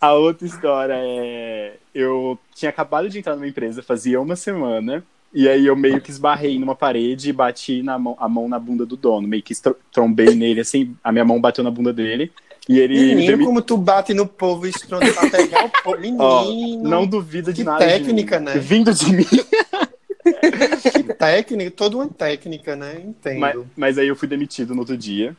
A 0.00 0.12
outra 0.14 0.46
história 0.46 0.94
é. 0.96 1.76
Eu 1.94 2.38
tinha 2.54 2.70
acabado 2.70 3.10
de 3.10 3.18
entrar 3.18 3.34
numa 3.34 3.48
empresa, 3.48 3.82
fazia 3.82 4.20
uma 4.20 4.36
semana, 4.36 5.04
e 5.32 5.48
aí 5.48 5.66
eu 5.66 5.76
meio 5.76 6.00
que 6.00 6.10
esbarrei 6.10 6.58
numa 6.58 6.74
parede 6.74 7.28
e 7.30 7.32
bati 7.32 7.82
na 7.82 7.98
mão, 7.98 8.16
a 8.18 8.28
mão 8.28 8.48
na 8.48 8.58
bunda 8.58 8.84
do 8.86 8.96
dono. 8.96 9.26
Meio 9.28 9.42
que 9.42 9.54
trombei 9.92 10.34
nele, 10.34 10.60
assim, 10.60 10.96
a 11.04 11.12
minha 11.12 11.24
mão 11.24 11.40
bateu 11.40 11.62
na 11.62 11.70
bunda 11.70 11.92
dele. 11.92 12.32
E 12.68 12.78
ele. 12.78 12.94
Menino, 12.98 13.26
demi- 13.32 13.44
como 13.46 13.62
tu 13.62 13.76
bate 13.78 14.12
no 14.12 14.26
povo 14.26 14.66
estronda 14.66 15.10
pra 15.12 15.30
pegar 15.30 15.64
o 15.64 15.70
povo. 15.82 15.96
Menino, 16.00 16.18
Ó, 16.22 16.44
não 16.82 17.06
duvida 17.06 17.52
de 17.52 17.60
Que 17.60 17.64
nada. 17.64 17.84
de 17.86 17.92
técnica, 17.92 18.38
mim. 18.38 18.44
né? 18.46 18.58
Vindo 18.58 18.92
de 18.92 19.12
mim. 19.12 19.24
que 20.92 21.02
técnica, 21.14 21.70
toda 21.70 21.96
uma 21.96 22.08
técnica, 22.08 22.76
né? 22.76 23.00
Entendo. 23.06 23.40
Mas, 23.40 23.56
mas 23.76 23.98
aí 23.98 24.08
eu 24.08 24.16
fui 24.16 24.28
demitido 24.28 24.74
no 24.74 24.80
outro 24.80 24.96
dia. 24.96 25.34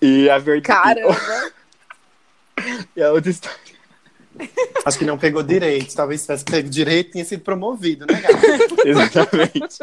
E 0.00 0.28
a 0.28 0.38
verdade. 0.38 1.00
Caramba! 1.00 1.16
E 2.96 3.02
a 3.02 3.12
outra 3.12 3.30
história. 3.30 3.58
Acho 4.84 4.98
que 4.98 5.04
não 5.04 5.16
pegou 5.18 5.42
direito. 5.42 5.94
Talvez 5.94 6.20
se 6.20 6.26
tivesse 6.26 6.44
pego 6.44 6.68
direito, 6.68 7.12
tinha 7.12 7.24
sido 7.24 7.42
promovido, 7.42 8.06
né, 8.06 8.20
gata? 8.20 8.38
Exatamente. 8.88 9.78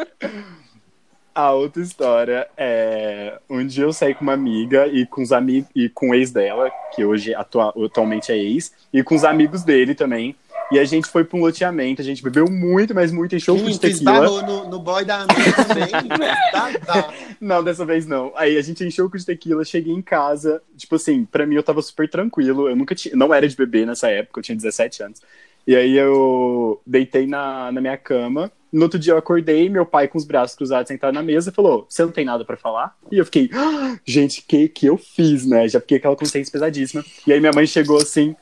A 1.33 1.51
outra 1.51 1.81
história 1.81 2.47
é 2.57 3.39
um 3.49 3.65
dia 3.65 3.85
eu 3.85 3.93
saí 3.93 4.13
com 4.13 4.21
uma 4.23 4.33
amiga 4.33 4.85
e 4.87 5.05
com 5.05 5.21
os 5.21 5.31
amigos 5.31 5.69
e 5.73 5.87
com 5.87 6.09
o 6.09 6.13
ex 6.13 6.29
dela, 6.31 6.69
que 6.93 7.05
hoje 7.05 7.33
atua- 7.33 7.73
atualmente 7.85 8.31
é 8.33 8.37
ex, 8.37 8.73
e 8.91 9.01
com 9.01 9.15
os 9.15 9.23
amigos 9.23 9.63
dele 9.63 9.95
também. 9.95 10.35
E 10.71 10.79
a 10.79 10.85
gente 10.85 11.07
foi 11.07 11.23
para 11.23 11.37
um 11.37 11.41
loteamento, 11.41 12.01
a 12.01 12.05
gente 12.05 12.23
bebeu 12.23 12.49
muito, 12.49 12.95
mas 12.95 13.11
muito, 13.11 13.35
encheu 13.35 13.55
Menino, 13.55 13.73
de 13.73 13.79
tequila. 13.79 14.13
esbarrou 14.25 14.41
no, 14.43 14.69
no 14.69 14.79
boy 14.79 15.03
da 15.03 15.17
amiga 15.23 15.51
também. 15.65 15.87
Dá, 16.51 16.71
dá. 16.85 17.13
Não, 17.39 17.63
dessa 17.63 17.85
vez 17.85 18.05
não. 18.05 18.31
Aí 18.35 18.57
a 18.57 18.61
gente 18.61 18.83
encheu 18.83 19.05
o 19.05 19.09
cu 19.09 19.17
de 19.17 19.25
tequila, 19.25 19.63
cheguei 19.65 19.93
em 19.93 20.01
casa, 20.01 20.61
tipo 20.77 20.95
assim, 20.95 21.25
pra 21.25 21.45
mim 21.45 21.55
eu 21.55 21.63
tava 21.63 21.81
super 21.81 22.09
tranquilo, 22.09 22.69
eu 22.69 22.75
nunca 22.75 22.95
tinha, 22.95 23.15
não 23.15 23.33
era 23.33 23.47
de 23.47 23.55
beber 23.55 23.85
nessa 23.85 24.09
época, 24.09 24.39
eu 24.39 24.43
tinha 24.43 24.55
17 24.55 25.03
anos. 25.03 25.21
E 25.67 25.75
aí 25.75 25.95
eu 25.97 26.81
deitei 26.85 27.27
na, 27.27 27.71
na 27.71 27.81
minha 27.81 27.97
cama, 27.97 28.51
no 28.71 28.83
outro 28.83 28.97
dia 28.97 29.13
eu 29.13 29.17
acordei, 29.17 29.69
meu 29.69 29.85
pai 29.85 30.07
com 30.07 30.17
os 30.17 30.25
braços 30.25 30.55
cruzados 30.55 30.87
sentado 30.87 31.13
na 31.13 31.21
mesa 31.21 31.51
falou, 31.51 31.85
você 31.89 32.03
não 32.03 32.11
tem 32.11 32.25
nada 32.25 32.43
pra 32.45 32.55
falar? 32.57 32.95
E 33.11 33.17
eu 33.17 33.25
fiquei, 33.25 33.49
"Ah, 33.53 33.97
gente, 34.05 34.41
que 34.47 34.67
que 34.69 34.85
eu 34.87 34.97
fiz, 34.97 35.45
né? 35.45 35.67
Já 35.67 35.79
fiquei 35.81 35.97
aquela 35.97 36.15
consciência 36.15 36.51
pesadíssima. 36.51 37.03
E 37.27 37.33
aí 37.33 37.39
minha 37.39 37.51
mãe 37.53 37.67
chegou 37.67 37.97
assim, 37.97 38.35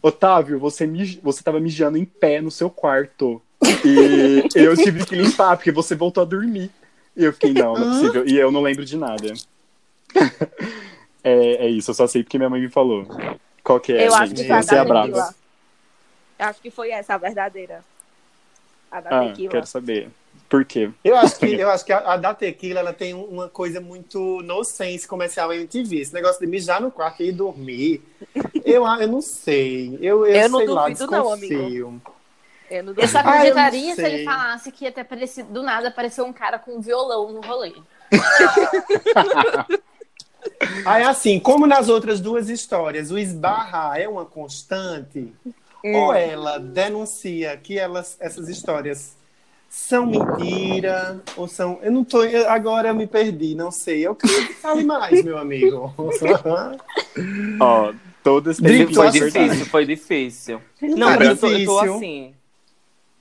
Otávio, 0.00 0.58
você, 0.58 0.86
mij... 0.86 1.18
você 1.22 1.42
tava 1.42 1.60
mijando 1.60 1.98
em 1.98 2.04
pé 2.04 2.40
no 2.40 2.50
seu 2.50 2.70
quarto. 2.70 3.42
E 3.84 4.44
eu 4.54 4.76
tive 4.76 5.04
que 5.04 5.16
limpar, 5.16 5.56
porque 5.56 5.72
você 5.72 5.94
voltou 5.94 6.22
a 6.22 6.26
dormir. 6.26 6.70
E 7.16 7.24
eu 7.24 7.32
fiquei, 7.32 7.52
não, 7.52 7.74
não 7.74 7.82
é 7.82 7.94
possível. 7.94 8.28
E 8.28 8.36
eu 8.36 8.50
não 8.50 8.60
lembro 8.62 8.84
de 8.84 8.96
nada. 8.96 9.32
é, 11.24 11.66
é 11.66 11.68
isso, 11.68 11.90
eu 11.90 11.94
só 11.94 12.06
sei 12.06 12.22
porque 12.22 12.38
minha 12.38 12.50
mãe 12.50 12.60
me 12.60 12.68
falou. 12.68 13.06
Qual 13.62 13.80
que 13.80 13.92
é, 13.92 14.06
eu 14.06 14.14
acho 14.14 14.28
gente? 14.28 14.42
que 14.42 14.46
foi 14.46 14.56
a 14.56 14.62
Você 14.62 14.76
é 14.76 14.84
brava. 14.84 15.34
Eu 16.38 16.46
acho 16.46 16.60
que 16.60 16.70
foi 16.70 16.90
essa 16.90 17.14
a 17.14 17.18
verdadeira. 17.18 17.84
A 18.90 19.00
da 19.00 19.10
Ah, 19.10 19.28
tequila. 19.28 19.50
quero 19.50 19.66
saber. 19.66 20.08
Por 20.48 20.64
quê? 20.64 20.90
Eu 21.04 21.16
acho 21.16 21.38
que, 21.38 21.46
eu 21.60 21.68
acho 21.70 21.84
que 21.84 21.92
a, 21.92 21.98
a 21.98 22.16
da 22.16 22.32
tequila 22.34 22.80
ela 22.80 22.92
tem 22.92 23.12
um- 23.14 23.24
uma 23.24 23.48
coisa 23.48 23.80
muito 23.80 24.40
nonsense 24.42 25.06
comercial 25.06 25.52
MTV. 25.52 26.00
Esse 26.00 26.14
negócio 26.14 26.40
de 26.40 26.46
mijar 26.46 26.80
no 26.80 26.90
quarto 26.90 27.22
e 27.22 27.28
ir 27.28 27.32
dormir. 27.32 28.02
Eu, 28.64 28.86
eu 28.86 29.08
não 29.08 29.20
sei. 29.20 29.98
Eu, 30.00 30.26
eu, 30.26 30.34
Eu 30.36 30.48
não 30.48 30.58
sei 30.58 30.68
lá, 30.68 30.82
duvido 30.88 31.06
não, 31.10 31.22
desconfio. 31.36 32.02
Eu, 32.70 32.82
não 32.82 32.94
Eu 32.96 33.08
só 33.08 33.18
Ah, 33.24 33.46
eu 33.46 33.54
não 33.54 33.62
acreditaria 33.62 33.94
se 33.94 34.02
ele 34.04 34.24
falasse 34.24 34.72
que 34.72 34.84
ia 34.84 34.92
ter 34.92 35.00
aparecido 35.02 35.52
do 35.52 35.62
nada 35.62 35.88
apareceu 35.88 36.24
um 36.24 36.32
cara 36.32 36.58
com 36.58 36.76
um 36.76 36.80
violão 36.80 37.32
no 37.32 37.40
rolê. 37.40 37.74
Aí, 40.84 41.02
assim, 41.02 41.38
como 41.38 41.66
nas 41.66 41.88
outras 41.88 42.20
duas 42.20 42.48
histórias, 42.48 43.10
o 43.10 43.18
esbarrar 43.18 43.98
é 43.98 44.08
uma 44.08 44.24
constante, 44.24 45.32
ou 45.84 46.12
ela 46.12 46.58
denuncia 46.58 47.56
que 47.56 47.78
elas, 47.78 48.16
essas 48.20 48.48
histórias 48.48 49.16
são 49.68 50.06
mentira, 50.06 51.20
ou 51.36 51.46
são. 51.46 51.78
Eu 51.82 51.92
não 51.92 52.04
tô. 52.04 52.20
agora 52.48 52.88
eu 52.88 52.94
me 52.94 53.06
perdi, 53.06 53.54
não 53.54 53.70
sei. 53.70 54.06
Eu 54.06 54.14
queria 54.14 54.46
que 54.46 54.54
fale 54.54 54.82
mais, 54.84 55.22
meu 55.22 55.36
amigo. 55.38 55.92
Ó, 57.60 57.92
todas 58.22 58.56
têm 58.58 58.86
Foi 58.92 59.10
difícil, 59.10 59.66
foi 59.66 59.86
difícil. 59.86 60.62
Não, 60.80 61.08
Tá 61.12 61.18
mas 61.18 61.28
eu 61.28 61.36
tô, 61.36 61.46
eu 61.48 61.64
tô 61.64 61.80
difícil. 61.80 61.94
assim. 61.96 62.34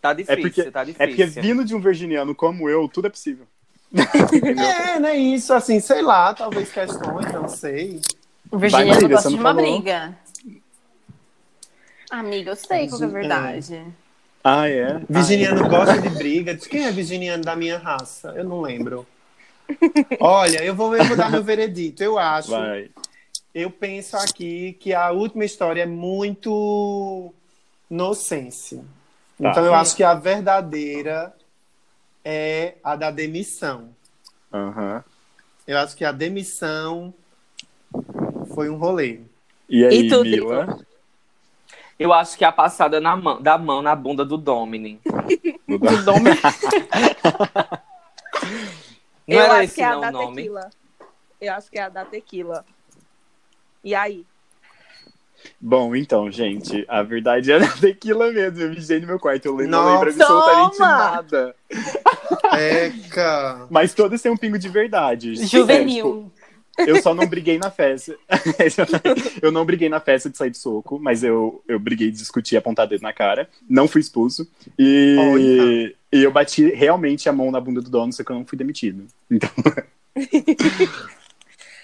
Tá 0.01 0.12
É 0.12 0.13
difícil, 0.13 0.41
porque, 0.41 0.71
tá 0.71 0.81
é 0.83 0.86
porque 0.86 1.05
difícil. 1.25 1.41
vindo 1.41 1.65
de 1.65 1.75
um 1.75 1.79
virginiano 1.81 2.33
como 2.33 2.69
eu, 2.69 2.88
tudo 2.88 3.07
é 3.07 3.10
possível. 3.10 3.45
É, 3.97 4.99
não 4.99 5.10
é 5.10 5.15
isso, 5.17 5.53
assim, 5.53 5.79
sei 5.79 6.01
lá, 6.01 6.33
talvez 6.33 6.71
questões, 6.71 7.31
não 7.33 7.47
sei. 7.47 8.01
O 8.51 8.57
Virginiano 8.57 8.91
Marília, 8.91 9.10
gosta 9.15 9.29
de 9.29 9.36
uma 9.36 9.53
falou? 9.53 9.81
briga. 9.81 10.17
Amiga, 12.10 12.51
eu 12.51 12.55
sei 12.55 12.88
qual 12.88 12.99
que 12.99 13.03
é 13.03 13.07
a 13.07 13.10
verdade. 13.10 13.83
Ah, 14.49 14.69
é? 14.69 15.01
Virginiano 15.10 15.67
gosta 15.67 15.99
de 16.01 16.07
briga. 16.07 16.55
Diz, 16.55 16.67
Quem 16.67 16.86
é 16.86 16.91
virginiano 16.91 17.43
da 17.43 17.53
minha 17.53 17.77
raça? 17.77 18.33
Eu 18.33 18.45
não 18.45 18.62
lembro. 18.62 19.05
Olha, 20.21 20.63
eu 20.63 20.73
vou, 20.73 20.95
eu 20.95 21.03
vou 21.03 21.17
dar 21.17 21.29
meu 21.29 21.43
veredito. 21.43 22.01
Eu 22.01 22.17
acho, 22.17 22.51
Vai. 22.51 22.89
eu 23.53 23.69
penso 23.69 24.15
aqui 24.15 24.77
que 24.79 24.93
a 24.93 25.12
última 25.12 25.43
história 25.43 25.81
é 25.81 25.86
muito 25.86 27.33
nonsense. 27.89 28.77
Tá. 29.38 29.51
Então 29.51 29.65
eu 29.65 29.73
acho 29.73 29.97
que 29.97 30.03
a 30.03 30.13
verdadeira 30.13 31.36
é 32.23 32.75
a 32.81 32.95
da 32.95 33.12
demissão. 33.12 33.89
Aham. 34.53 35.03
Eu 35.67 35.77
acho 35.77 35.93
que 35.93 36.05
a 36.05 36.13
demissão 36.13 37.13
foi 38.55 38.69
um 38.69 38.77
rolê. 38.77 39.19
E 39.67 39.83
aí, 39.83 40.05
E 40.05 40.10
tu, 40.10 40.21
Mila? 40.21 40.79
Eu 41.99 42.13
acho 42.13 42.38
que 42.38 42.43
é 42.45 42.47
a 42.47 42.51
passada 42.51 42.99
na 43.01 43.15
mão, 43.15 43.41
da 43.41 43.57
mão 43.57 43.81
na 43.81 43.95
bunda 43.95 44.23
do 44.25 44.38
Domini. 44.38 44.99
No 45.67 45.77
da- 45.79 45.91
Não 49.27 49.38
eu 49.38 49.51
acho 49.51 49.63
esse 49.63 49.75
que 49.75 49.81
é 49.81 49.86
a 49.86 49.91
não 49.91 49.99
da 50.01 50.07
o 50.07 50.12
nome? 50.12 50.36
tequila. 50.38 50.69
Eu 51.41 51.53
acho 51.53 51.69
que 51.69 51.77
é 51.77 51.81
a 51.83 51.89
da 51.89 52.05
tequila. 52.05 52.65
E 53.83 53.93
aí? 53.93 54.25
Bom, 55.60 55.93
então, 55.95 56.31
gente, 56.31 56.86
a 56.88 57.03
verdade 57.03 57.51
era 57.51 57.67
tequila 57.67 58.31
mesmo. 58.31 58.62
Eu 58.62 58.69
mijei 58.69 58.99
no 59.01 59.07
meu 59.07 59.19
quarto, 59.19 59.45
eu 59.45 59.55
lembro, 59.55 59.71
não 59.71 59.86
lembro 59.93 60.10
absolutamente 60.10 60.79
nada. 60.79 61.55
Eca! 62.53 63.67
Mas 63.69 63.93
todos 63.93 64.21
têm 64.21 64.31
um 64.31 64.38
pingo 64.38 64.57
de 64.57 64.69
verdade. 64.69 65.31
É, 65.33 65.36
tipo, 65.36 65.47
Juvenil. 65.47 66.31
Eu 66.85 67.01
só 67.01 67.13
não 67.13 67.25
briguei 67.25 67.57
na 67.57 67.71
festa. 67.71 68.15
eu 69.41 69.51
não 69.51 69.65
briguei 69.65 69.89
na 69.89 69.99
festa 69.99 70.29
de 70.29 70.37
sair 70.37 70.51
de 70.51 70.57
soco, 70.57 70.99
mas 70.99 71.23
eu, 71.23 71.63
eu 71.67 71.79
briguei 71.79 72.11
de 72.11 72.17
discutir 72.17 72.57
apontar 72.57 72.87
dedo 72.87 73.01
na 73.01 73.13
cara. 73.13 73.49
Não 73.69 73.87
fui 73.87 74.01
expulso. 74.01 74.47
E, 74.77 75.15
Olha. 75.19 75.95
e 76.11 76.23
eu 76.23 76.31
bati 76.31 76.69
realmente 76.69 77.27
a 77.27 77.33
mão 77.33 77.51
na 77.51 77.59
bunda 77.59 77.81
do 77.81 77.89
dono, 77.89 78.13
só 78.13 78.23
que 78.23 78.31
eu 78.31 78.35
não 78.35 78.45
fui 78.45 78.57
demitido. 78.57 79.05
Então, 79.29 79.49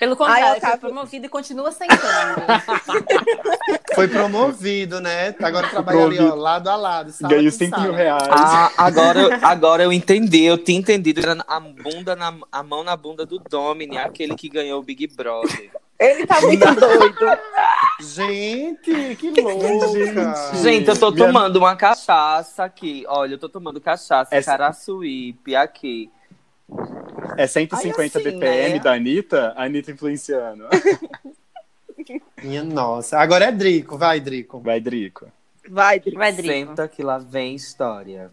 Pelo 0.04 0.18
contrário, 0.18 0.44
Ai, 0.46 0.50
foi 0.52 0.58
Otávio. 0.60 0.80
promovido 0.80 1.26
e 1.26 1.30
continua 1.30 1.72
sentando. 1.72 2.44
Foi 3.96 4.08
promovido, 4.08 5.00
né? 5.00 5.34
Agora 5.42 5.70
trabalha 5.70 6.04
ali, 6.04 6.20
ó, 6.20 6.34
lado 6.36 6.68
a 6.68 6.76
lado. 6.76 7.14
com 7.14 7.52
5 7.52 7.80
mil 7.82 7.94
reais. 7.94 8.28
Ah, 8.30 8.70
agora, 8.78 9.22
eu- 9.22 9.40
agora 9.42 9.84
eu 9.84 9.94
entendi, 9.94 10.44
eu 10.44 10.58
tinha 10.58 10.78
entendido. 10.80 11.22
Era 11.22 11.38
a, 11.48 11.60
bunda 11.60 12.16
na, 12.18 12.34
a 12.52 12.62
mão 12.64 12.84
na 12.84 12.98
bunda 12.98 13.26
do 13.26 13.40
Domini, 13.40 13.98
aquele 13.98 14.36
que 14.36 14.50
ganhou 14.50 14.80
o 14.80 14.84
Big 14.84 15.08
Brother. 15.16 15.72
Ele 16.00 16.26
tá 16.26 16.42
muito 16.42 16.66
doido. 16.76 17.38
Gente, 18.02 19.16
que 19.16 19.30
louca! 19.40 20.56
Gente, 20.62 20.90
eu 20.90 20.98
tô 21.00 21.12
Minha- 21.12 21.28
tomando 21.28 21.56
uma 21.58 21.76
cachaça 21.78 22.66
aqui. 22.66 23.06
Olha, 23.08 23.36
eu 23.36 23.40
tô 23.40 23.48
tomando 23.48 23.80
cachaça, 23.80 24.36
Essa- 24.36 24.52
caraçuípe 24.52 25.56
aqui. 25.56 26.10
É 27.38 27.48
150 27.48 28.00
Aí 28.00 28.06
assim, 28.06 28.20
BPM 28.20 28.74
né? 28.74 28.80
da 28.80 28.94
Anitta, 28.94 29.54
a 29.56 29.64
Anitta 29.64 29.92
influenciando. 29.92 30.66
Minha 32.44 32.64
nossa. 32.64 33.18
Agora 33.18 33.46
é 33.46 33.52
Drico, 33.52 33.98
vai, 33.98 34.20
Drico. 34.20 34.60
Vai, 34.60 34.80
Drico. 34.80 35.28
Vai, 35.70 36.00
Drico. 36.00 36.18
Vai, 36.18 36.32
Drico. 36.32 36.54
Senta 36.54 36.88
que 36.88 37.02
lá 37.02 37.18
vem 37.18 37.56
história. 37.56 38.32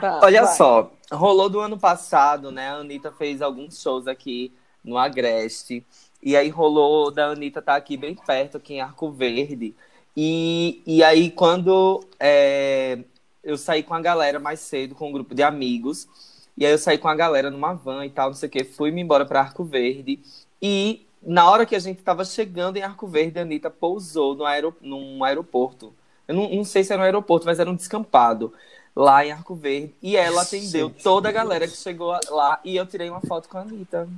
Vai, 0.00 0.20
Olha 0.22 0.42
vai. 0.44 0.54
só, 0.54 0.92
rolou 1.12 1.48
do 1.48 1.60
ano 1.60 1.78
passado, 1.78 2.50
né? 2.50 2.70
A 2.70 2.74
Anitta 2.74 3.12
fez 3.12 3.40
alguns 3.40 3.80
shows 3.80 4.06
aqui 4.06 4.52
no 4.82 4.98
Agreste. 4.98 5.84
E 6.22 6.36
aí 6.36 6.48
rolou 6.48 7.10
da 7.10 7.26
Anitta 7.26 7.62
tá 7.62 7.76
aqui 7.76 7.96
bem 7.96 8.14
perto, 8.14 8.56
aqui 8.56 8.74
em 8.74 8.80
Arco 8.80 9.10
Verde. 9.10 9.74
E, 10.16 10.82
e 10.86 11.02
aí, 11.02 11.30
quando 11.30 12.04
é, 12.20 13.00
eu 13.42 13.58
saí 13.58 13.82
com 13.82 13.94
a 13.94 14.00
galera 14.00 14.38
mais 14.38 14.60
cedo, 14.60 14.94
com 14.94 15.08
um 15.08 15.12
grupo 15.12 15.34
de 15.34 15.42
amigos, 15.42 16.08
e 16.56 16.64
aí 16.64 16.72
eu 16.72 16.78
saí 16.78 16.98
com 16.98 17.08
a 17.08 17.14
galera 17.14 17.50
numa 17.50 17.74
van 17.74 18.04
e 18.06 18.10
tal, 18.10 18.28
não 18.28 18.34
sei 18.34 18.48
o 18.48 18.52
quê, 18.52 18.64
fui-me 18.64 19.00
embora 19.00 19.24
para 19.26 19.40
Arco 19.40 19.64
Verde. 19.64 20.20
E 20.60 21.06
na 21.22 21.48
hora 21.50 21.66
que 21.66 21.74
a 21.74 21.78
gente 21.78 22.02
tava 22.02 22.24
chegando 22.24 22.76
em 22.76 22.82
Arco 22.82 23.06
Verde, 23.06 23.38
a 23.38 23.42
Anitta 23.42 23.70
pousou 23.70 24.34
no 24.34 24.44
aero, 24.44 24.74
num 24.80 25.24
aeroporto. 25.24 25.92
Eu 26.28 26.34
não, 26.34 26.48
não 26.48 26.64
sei 26.64 26.84
se 26.84 26.92
era 26.92 27.02
um 27.02 27.04
aeroporto, 27.04 27.46
mas 27.46 27.58
era 27.58 27.70
um 27.70 27.74
descampado 27.74 28.52
lá 28.94 29.24
em 29.24 29.32
Arco 29.32 29.54
Verde. 29.54 29.94
E 30.02 30.16
ela 30.16 30.42
atendeu 30.42 30.90
toda 30.90 31.28
a 31.28 31.32
galera 31.32 31.66
que 31.66 31.76
chegou 31.76 32.16
lá. 32.30 32.60
E 32.64 32.76
eu 32.76 32.86
tirei 32.86 33.10
uma 33.10 33.20
foto 33.20 33.48
com 33.48 33.58
a 33.58 33.62
Anitta 33.62 34.08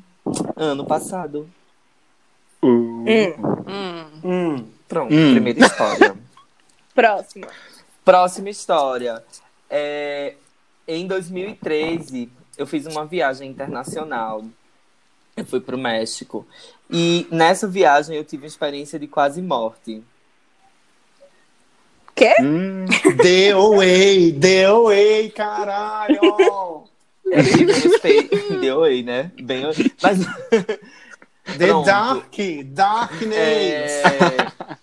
ano 0.56 0.84
passado. 0.84 1.48
Uh, 2.62 3.04
Hum. 3.66 4.20
Hum. 4.24 4.64
Pronto, 4.88 5.12
Hum. 5.14 5.32
primeira 5.32 5.66
história. 5.66 6.16
Próximo. 6.94 7.46
Próxima 8.04 8.50
história. 8.50 9.22
É, 9.68 10.34
em 10.86 11.06
2013, 11.06 12.30
eu 12.56 12.66
fiz 12.66 12.86
uma 12.86 13.04
viagem 13.04 13.50
internacional. 13.50 14.44
Eu 15.36 15.44
fui 15.44 15.60
para 15.60 15.76
o 15.76 15.78
México. 15.78 16.46
E 16.90 17.26
nessa 17.30 17.66
viagem 17.66 18.16
eu 18.16 18.24
tive 18.24 18.44
uma 18.44 18.48
experiência 18.48 18.98
de 18.98 19.06
quase 19.06 19.42
morte. 19.42 20.02
hum, 22.40 22.86
DOA, 23.16 24.32
DOA, 24.34 25.30
caralho! 25.34 26.20
Eu 27.26 27.66
gostei. 27.90 28.28
Deu 28.60 28.84
aí, 28.84 29.02
né? 29.02 29.30
Bem, 29.42 29.64
mas 30.00 30.18
The 31.58 31.66
Pronto. 31.68 31.86
Dark, 31.86 32.34
Darkness! 32.66 33.34
É, 33.36 34.76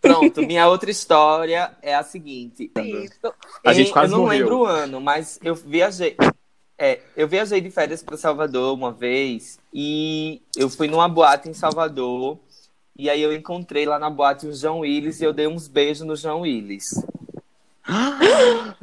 Pronto, 0.00 0.40
minha 0.42 0.66
outra 0.68 0.90
história 0.90 1.72
é 1.82 1.94
a 1.94 2.02
seguinte. 2.02 2.70
Isso. 2.76 3.34
A 3.64 3.72
gente 3.72 3.90
Em- 3.90 3.92
quase 3.92 4.12
eu 4.12 4.16
não 4.18 4.24
morreu. 4.24 4.38
lembro 4.40 4.58
o 4.60 4.66
ano, 4.66 5.00
mas 5.00 5.38
eu 5.42 5.54
viajei. 5.54 6.16
É, 6.78 7.00
eu 7.14 7.28
viajei 7.28 7.60
de 7.60 7.70
férias 7.70 8.02
para 8.02 8.16
Salvador 8.16 8.72
uma 8.74 8.90
vez 8.90 9.58
e 9.72 10.40
eu 10.56 10.70
fui 10.70 10.88
numa 10.88 11.06
boate 11.08 11.48
em 11.50 11.52
Salvador 11.52 12.38
e 12.96 13.10
aí 13.10 13.20
eu 13.20 13.34
encontrei 13.34 13.84
lá 13.84 13.98
na 13.98 14.08
boate 14.08 14.46
o 14.46 14.54
João 14.54 14.78
Willis 14.80 15.20
e 15.20 15.24
eu 15.24 15.32
dei 15.34 15.46
uns 15.46 15.68
beijos 15.68 16.06
no 16.06 16.16
João 16.16 16.40
Willis. 16.40 16.94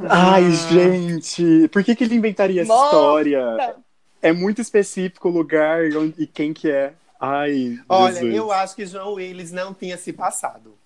Ai, 0.10 0.52
gente, 0.52 1.68
por 1.70 1.84
que, 1.84 1.96
que 1.96 2.04
ele 2.04 2.16
inventaria 2.16 2.62
essa 2.62 2.68
Nossa! 2.74 2.86
história? 2.96 3.76
É 4.22 4.32
muito 4.32 4.62
específico 4.62 5.30
o 5.30 5.32
lugar 5.32 5.82
e 6.18 6.28
quem 6.28 6.54
que 6.54 6.70
é. 6.70 6.94
Ai, 7.20 7.80
Olha, 7.90 8.14
Jesus. 8.14 8.36
eu 8.36 8.52
acho 8.52 8.76
que 8.76 8.86
João 8.86 9.14
Willis 9.14 9.52
não 9.52 9.74
tinha 9.74 9.98
se 9.98 10.14
passado. 10.14 10.77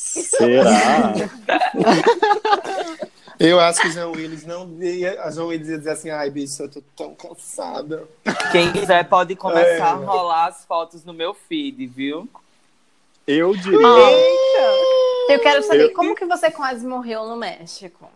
Será? 0.00 1.12
Eu 3.38 3.58
acho 3.58 3.80
que 3.80 3.90
João 3.90 4.12
Willis 4.12 4.44
não 4.44 4.70
ia. 4.82 5.22
A 5.22 5.30
João 5.30 5.48
Willis 5.48 5.68
ia 5.68 5.78
dizer 5.78 5.90
assim: 5.90 6.10
ai, 6.10 6.28
bicho, 6.28 6.62
eu 6.62 6.68
tô 6.70 6.82
tão 6.94 7.14
cansada. 7.14 8.06
Quem 8.52 8.70
quiser 8.70 9.08
pode 9.08 9.34
começar 9.34 9.66
É. 9.66 9.80
a 9.80 9.92
rolar 9.94 10.46
as 10.48 10.64
fotos 10.66 11.04
no 11.06 11.14
meu 11.14 11.32
feed, 11.32 11.86
viu? 11.86 12.28
Eu 13.26 13.54
diria. 13.56 13.78
Eita! 13.78 15.32
Eu 15.32 15.40
quero 15.40 15.62
saber 15.62 15.84
Eu- 15.84 15.94
como 15.94 16.14
que 16.14 16.26
você 16.26 16.50
quase 16.50 16.86
morreu 16.86 17.26
no 17.26 17.36
México. 17.36 18.10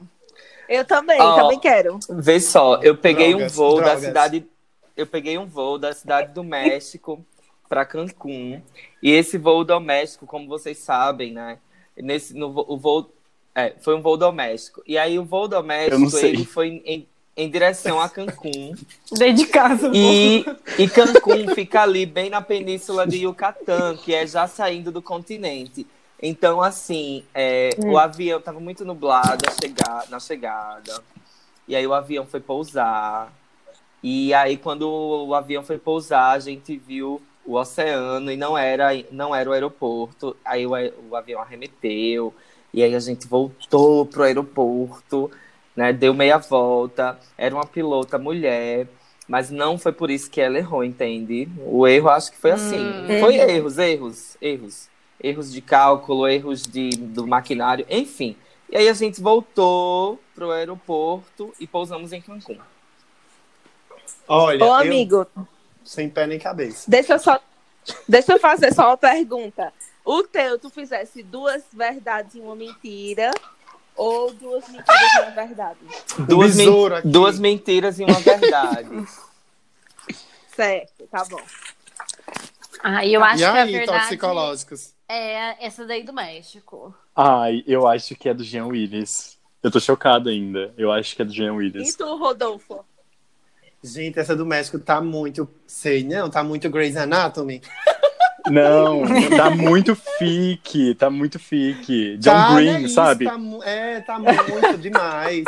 Eu 0.69 0.85
também, 0.85 1.19
Ó. 1.21 1.37
também 1.37 1.59
quero. 1.59 1.99
Vê 2.11 2.39
só, 2.39 2.81
eu 2.83 2.95
peguei 2.97 3.31
Drogas, 3.31 3.53
um 3.53 3.57
voo 3.57 3.77
da 3.77 3.83
drogas. 3.83 4.05
cidade. 4.05 4.47
Eu 4.95 5.07
peguei 5.07 5.39
um 5.39 5.47
voo 5.47 5.79
da 5.79 5.93
cidade 5.95 6.35
do 6.35 6.45
México 6.45 7.25
para 7.67 7.87
Cancún. 7.87 8.61
E 9.03 9.11
esse 9.11 9.39
voo 9.39 9.65
doméstico, 9.65 10.27
como 10.27 10.47
vocês 10.49 10.77
sabem, 10.79 11.33
né? 11.33 11.59
Nesse, 11.97 12.35
no, 12.35 12.49
o 12.49 12.77
voo. 12.77 13.11
É, 13.55 13.75
foi 13.81 13.95
um 13.95 14.03
voo 14.03 14.17
doméstico. 14.17 14.83
E 14.87 14.99
aí 14.99 15.19
o 15.19 15.25
voo 15.25 15.47
doméstico 15.47 16.11
sei. 16.11 16.31
ele 16.31 16.45
foi 16.45 16.83
em, 16.85 17.07
em 17.37 17.51
direção 17.51 18.01
a 18.01 18.09
Cancún. 18.09 18.75
Dentro 19.13 19.35
de 19.35 19.47
casa. 19.47 19.91
E, 19.95 20.45
e 20.79 20.89
Cancún 20.89 21.55
fica 21.55 21.83
ali 21.83 22.05
bem 22.05 22.29
na 22.29 22.41
península 22.41 23.07
de 23.07 23.19
Yucatán, 23.19 23.97
que 23.97 24.13
é 24.13 24.27
já 24.27 24.47
saindo 24.49 24.91
do 24.91 25.01
continente. 25.01 25.87
Então, 26.21 26.63
assim, 26.63 27.23
é, 27.35 27.71
o 27.85 27.99
avião 27.99 28.39
estava 28.39 28.59
muito 28.59 28.85
nublado 28.85 29.45
a 29.47 29.53
chegar, 29.61 30.09
na 30.09 30.19
chegada. 30.19 31.03
E 31.69 31.77
aí 31.77 31.87
o 31.87 31.95
avião 31.95 32.27
foi 32.27 32.41
pousar. 32.41 33.33
E 34.03 34.33
aí, 34.35 34.57
quando 34.57 34.89
o 34.89 35.35
avião 35.35 35.63
foi 35.63 35.79
pousar, 35.79 36.33
a 36.33 36.39
gente 36.39 36.77
viu 36.77 37.23
o 37.47 37.55
oceano 37.55 38.31
e 38.31 38.37
não 38.37 38.57
era, 38.57 38.91
não 39.11 39.35
era 39.35 39.49
o 39.49 39.53
aeroporto. 39.53 40.37
Aí 40.45 40.67
o, 40.67 40.73
o 41.11 41.17
avião 41.17 41.41
arremeteu. 41.41 42.35
E 42.73 42.83
aí 42.83 42.95
a 42.95 43.01
gente 43.01 43.27
voltou 43.27 44.07
pro 44.07 44.25
aeroporto, 44.25 45.31
né? 45.77 45.93
Deu 45.93 46.13
meia 46.15 46.39
volta. 46.39 47.19
Era 47.37 47.55
uma 47.55 47.67
pilota 47.67 48.19
mulher. 48.19 48.89
Mas 49.27 49.51
não 49.51 49.79
foi 49.79 49.93
por 49.93 50.11
isso 50.11 50.31
que 50.31 50.41
ela 50.41 50.59
errou, 50.59 50.85
entende? 50.85 51.49
O 51.65 51.87
erro 51.87 52.11
acho 52.11 52.31
que 52.31 52.37
foi 52.39 52.51
assim. 52.51 52.77
Hum. 52.77 53.21
Foi 53.21 53.37
erros, 53.37 53.79
erros, 53.79 54.37
erros. 54.41 54.89
Erros 55.23 55.51
de 55.51 55.63
cálculo, 55.63 56.29
erros 56.29 56.63
de, 56.63 56.91
do 56.91 57.27
maquinário, 57.27 57.87
enfim. 57.89 58.37
E 58.71 58.77
aí 58.77 58.89
a 58.89 58.93
gente 58.93 59.23
voltou 59.23 60.19
pro 60.35 60.51
aeroporto 60.51 61.55
e 61.59 61.67
pousamos 61.67 62.13
em 62.13 62.21
Cancún. 62.21 62.59
Olha, 64.29 64.65
Ô, 64.65 64.69
eu- 64.69 64.75
amigo, 64.75 65.27
sem 65.85 66.09
pé 66.09 66.27
nem 66.27 66.39
cabeça. 66.39 66.91
deixa 66.91 67.15
eu 67.15 67.19
só. 67.19 67.41
Deixa 68.09 68.33
eu 68.33 68.39
fazer 68.41 68.73
só 68.75 68.89
uma 68.89 68.97
pergunta. 68.97 69.73
O 70.05 70.23
teu, 70.23 70.59
tu 70.59 70.71
fizesse 70.71 71.23
duas 71.23 71.63
verdades 71.73 72.35
e 72.35 72.41
uma 72.41 72.57
mentira? 72.57 73.31
Ou 73.97 74.33
duas 74.33 74.67
mentiras 74.69 75.13
e 75.15 75.21
uma 75.21 75.31
verdade? 75.31 75.79
Duas, 76.27 76.57
men- 76.57 76.71
duas 77.05 77.39
mentiras 77.39 77.99
e 78.01 78.05
uma 78.05 78.19
verdade. 78.21 78.89
Certo, 80.55 81.07
tá 81.11 81.25
bom. 81.25 81.41
Ah, 82.83 83.05
eu 83.07 83.23
acho 83.25 83.37
e 83.37 83.39
que 83.39 83.45
a 83.45 83.63
aí, 83.63 83.73
verdade 83.73 84.01
toxicológicos? 84.05 84.95
é 85.09 85.67
essa 85.67 85.85
daí 85.87 86.03
do 86.03 86.13
México. 86.13 86.95
Ai, 87.15 87.65
eu 87.67 87.87
acho 87.89 88.15
que 88.15 88.29
é 88.29 88.35
do 88.35 88.45
Jean 88.45 88.67
Willis. 88.67 89.39
Eu 89.63 89.71
tô 89.71 89.81
chocado 89.81 90.29
ainda. 90.29 90.73
Eu 90.77 90.93
acho 90.93 91.17
que 91.17 91.23
é 91.23 91.25
do 91.25 91.33
Jean 91.33 91.47
E 91.55 91.57
Willis. 91.57 91.97
tu, 91.97 92.17
Rodolfo? 92.17 92.85
Gente, 93.85 94.19
essa 94.19 94.35
do 94.35 94.47
México 94.47 94.79
tá 94.79 94.99
muito. 95.03 95.47
Sei, 95.67 96.03
não, 96.03 96.31
tá 96.31 96.43
muito 96.43 96.71
Grey's 96.71 96.97
Anatomy. 96.97 97.61
Não, 98.51 99.01
tá 99.35 99.49
muito 99.49 99.97
fique, 99.97 100.95
tá 100.97 101.09
muito 101.09 101.39
fique. 101.39 102.19
John 102.19 102.31
Tá, 102.31 102.55
Green, 102.55 102.73
né, 102.73 102.81
isso, 102.83 102.95
sabe? 102.95 103.25
tá 103.25 103.39
é, 103.65 104.01
tá 104.03 104.19
muito 104.19 104.77
demais. 104.77 105.45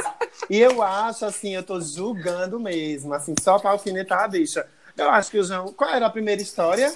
E 0.49 0.59
eu 0.59 0.83
acho, 0.83 1.27
assim, 1.27 1.55
eu 1.55 1.63
tô 1.63 1.79
julgando 1.79 2.59
mesmo, 2.59 3.13
assim, 3.13 3.35
só 3.39 3.59
pra 3.59 3.73
alfinetar 3.73 4.25
a 4.25 4.29
bicha. 4.29 4.67
Eu 4.97 5.11
acho 5.11 5.31
que 5.31 5.39
o 5.39 5.45
João. 5.45 5.75
Qual 5.75 5.91
era 5.91 6.07
a 6.07 6.11
primeira 6.11 6.41
história? 6.41 6.91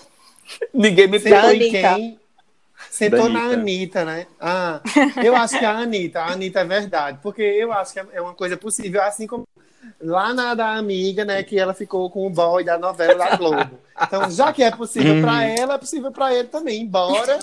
Ninguém 0.72 1.06
me 1.06 1.18
Da 1.18 1.54
em 1.54 1.70
quem? 1.70 2.20
Sentou 2.88 3.28
na 3.28 3.40
Anitta. 3.40 3.60
Anitta, 3.60 4.04
né? 4.06 4.26
Ah, 4.40 4.80
eu 5.22 5.36
acho 5.36 5.58
que 5.58 5.64
a 5.66 5.78
Anitta, 5.80 6.20
a 6.20 6.32
Anitta 6.32 6.60
é 6.60 6.64
verdade, 6.64 7.18
porque 7.22 7.42
eu 7.42 7.72
acho 7.72 7.92
que 7.92 8.00
é 8.00 8.22
uma 8.22 8.32
coisa 8.32 8.56
possível, 8.56 9.02
assim 9.02 9.26
como 9.26 9.46
lá 10.00 10.32
na 10.34 10.54
da 10.54 10.74
amiga, 10.76 11.24
né, 11.24 11.42
que 11.42 11.58
ela 11.58 11.72
ficou 11.74 12.10
com 12.10 12.26
o 12.26 12.30
boy 12.30 12.64
da 12.64 12.78
novela 12.78 13.14
da 13.14 13.36
Globo. 13.36 13.78
Então, 14.02 14.30
já 14.30 14.52
que 14.52 14.62
é 14.62 14.70
possível 14.70 15.14
Uhum. 15.14 15.22
pra 15.22 15.44
ela, 15.44 15.74
é 15.74 15.78
possível 15.78 16.10
pra 16.10 16.34
ele 16.34 16.48
também. 16.48 16.80
Embora 16.82 17.38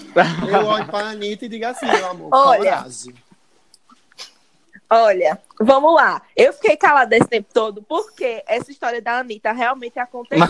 eu 0.48 0.66
olhe 0.66 0.86
pra 0.86 1.10
Anitta 1.10 1.46
e 1.46 1.50
diga 1.50 1.70
assim, 1.70 1.86
meu 1.86 2.10
amor, 2.10 2.30
Olha. 2.32 2.78
coragem. 2.78 3.14
Olha, 4.90 5.38
vamos 5.60 5.94
lá. 5.94 6.22
Eu 6.36 6.54
fiquei 6.54 6.78
calada 6.78 7.16
esse 7.18 7.28
tempo 7.28 7.50
todo 7.54 7.82
porque 7.84 8.42
essa 8.48 8.72
história 8.72 9.02
da 9.02 9.20
Anitta 9.20 9.52
realmente 9.52 10.00
aconteceu. 10.00 10.46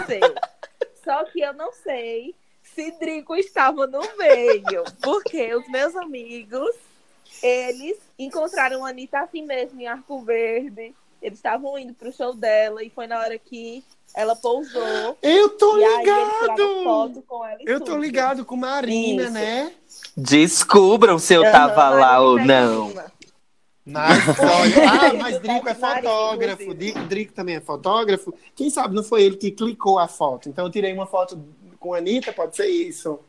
Só 1.04 1.24
que 1.26 1.42
eu 1.42 1.54
não 1.54 1.72
sei 1.72 2.36
se 2.62 2.92
Drico 3.00 3.36
estava 3.36 3.88
no 3.88 4.02
meio. 4.18 4.84
Porque 5.02 5.56
os 5.56 5.68
meus 5.70 5.96
amigos, 5.96 6.70
eles 7.42 7.98
encontraram 8.20 8.86
a 8.86 8.90
Anitta 8.90 9.22
assim 9.22 9.44
mesmo, 9.44 9.82
em 9.82 9.88
Arco 9.88 10.22
Verde. 10.22 10.94
Eles 11.22 11.38
estavam 11.39 11.78
indo 11.78 11.93
pro 11.93 12.11
show 12.13 12.34
dela 12.34 12.84
e 12.84 12.89
foi 12.89 13.07
na 13.07 13.20
hora 13.20 13.38
que 13.38 13.84
ela 14.13 14.36
pousou. 14.36 15.18
Eu 15.22 15.49
tô 15.49 15.78
e 15.78 15.97
ligado! 15.97 16.84
foto 16.84 17.24
com 17.28 17.45
ela 17.45 17.57
e 17.61 17.65
Eu 17.65 17.80
tô 17.80 17.86
tudo. 17.93 18.01
ligado 18.01 18.45
com 18.45 18.55
Marina, 18.55 19.24
Isso. 19.24 19.32
né? 19.34 19.72
Descubram 20.15 21.20
se 21.20 21.34
eu 21.34 21.43
Aham, 21.43 21.51
tava 21.51 21.89
lá 21.89 22.20
ou 22.20 22.36
Marina 22.36 22.65
não. 22.65 22.93
Mas, 23.86 24.28
olha, 24.39 24.89
ah, 24.89 25.13
mas 25.13 25.39
Drico 25.39 25.70
é 25.70 25.74
Marina, 25.74 26.01
fotógrafo. 26.01 26.74
Drico, 26.74 26.99
Drico 27.01 27.34
também 27.34 27.55
é 27.55 27.61
fotógrafo. 27.61 28.34
Quem 28.55 28.70
sabe 28.70 28.95
não 28.95 29.03
foi 29.03 29.24
ele 29.24 29.38
que 29.38 29.51
clicou 29.51 29.97
a 29.99 30.07
foto. 30.07 30.49
Então 30.49 30.65
eu 30.65 30.72
tirei 30.72 30.93
uma 30.93 31.05
foto 31.05 31.41
com 31.80 31.93
a 31.93 31.97
Anitta, 31.97 32.34
pode 32.34 32.55
ser 32.55 32.68
isso. 32.68 33.20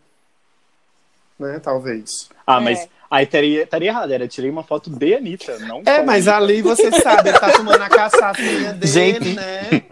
Né, 1.38 1.60
talvez. 1.60 2.28
Ah, 2.46 2.60
É. 2.60 2.88
aí 3.10 3.24
estaria, 3.24 3.62
estaria 3.62 3.88
errado. 3.88 4.12
Era, 4.12 4.28
tirei 4.28 4.50
uma 4.50 4.62
foto 4.64 4.90
de 4.90 5.14
Anitta, 5.14 5.58
não 5.60 5.82
É, 5.86 6.02
mas 6.02 6.28
ali 6.28 6.62
você 6.62 6.90
sabe, 7.00 7.30
ele 7.30 7.38
tá 7.38 7.52
tomando 7.52 7.82
a 7.82 7.88
cachaçinha 7.88 8.72
dele, 8.72 8.86
Gente. 8.92 9.34
né? 9.34 9.82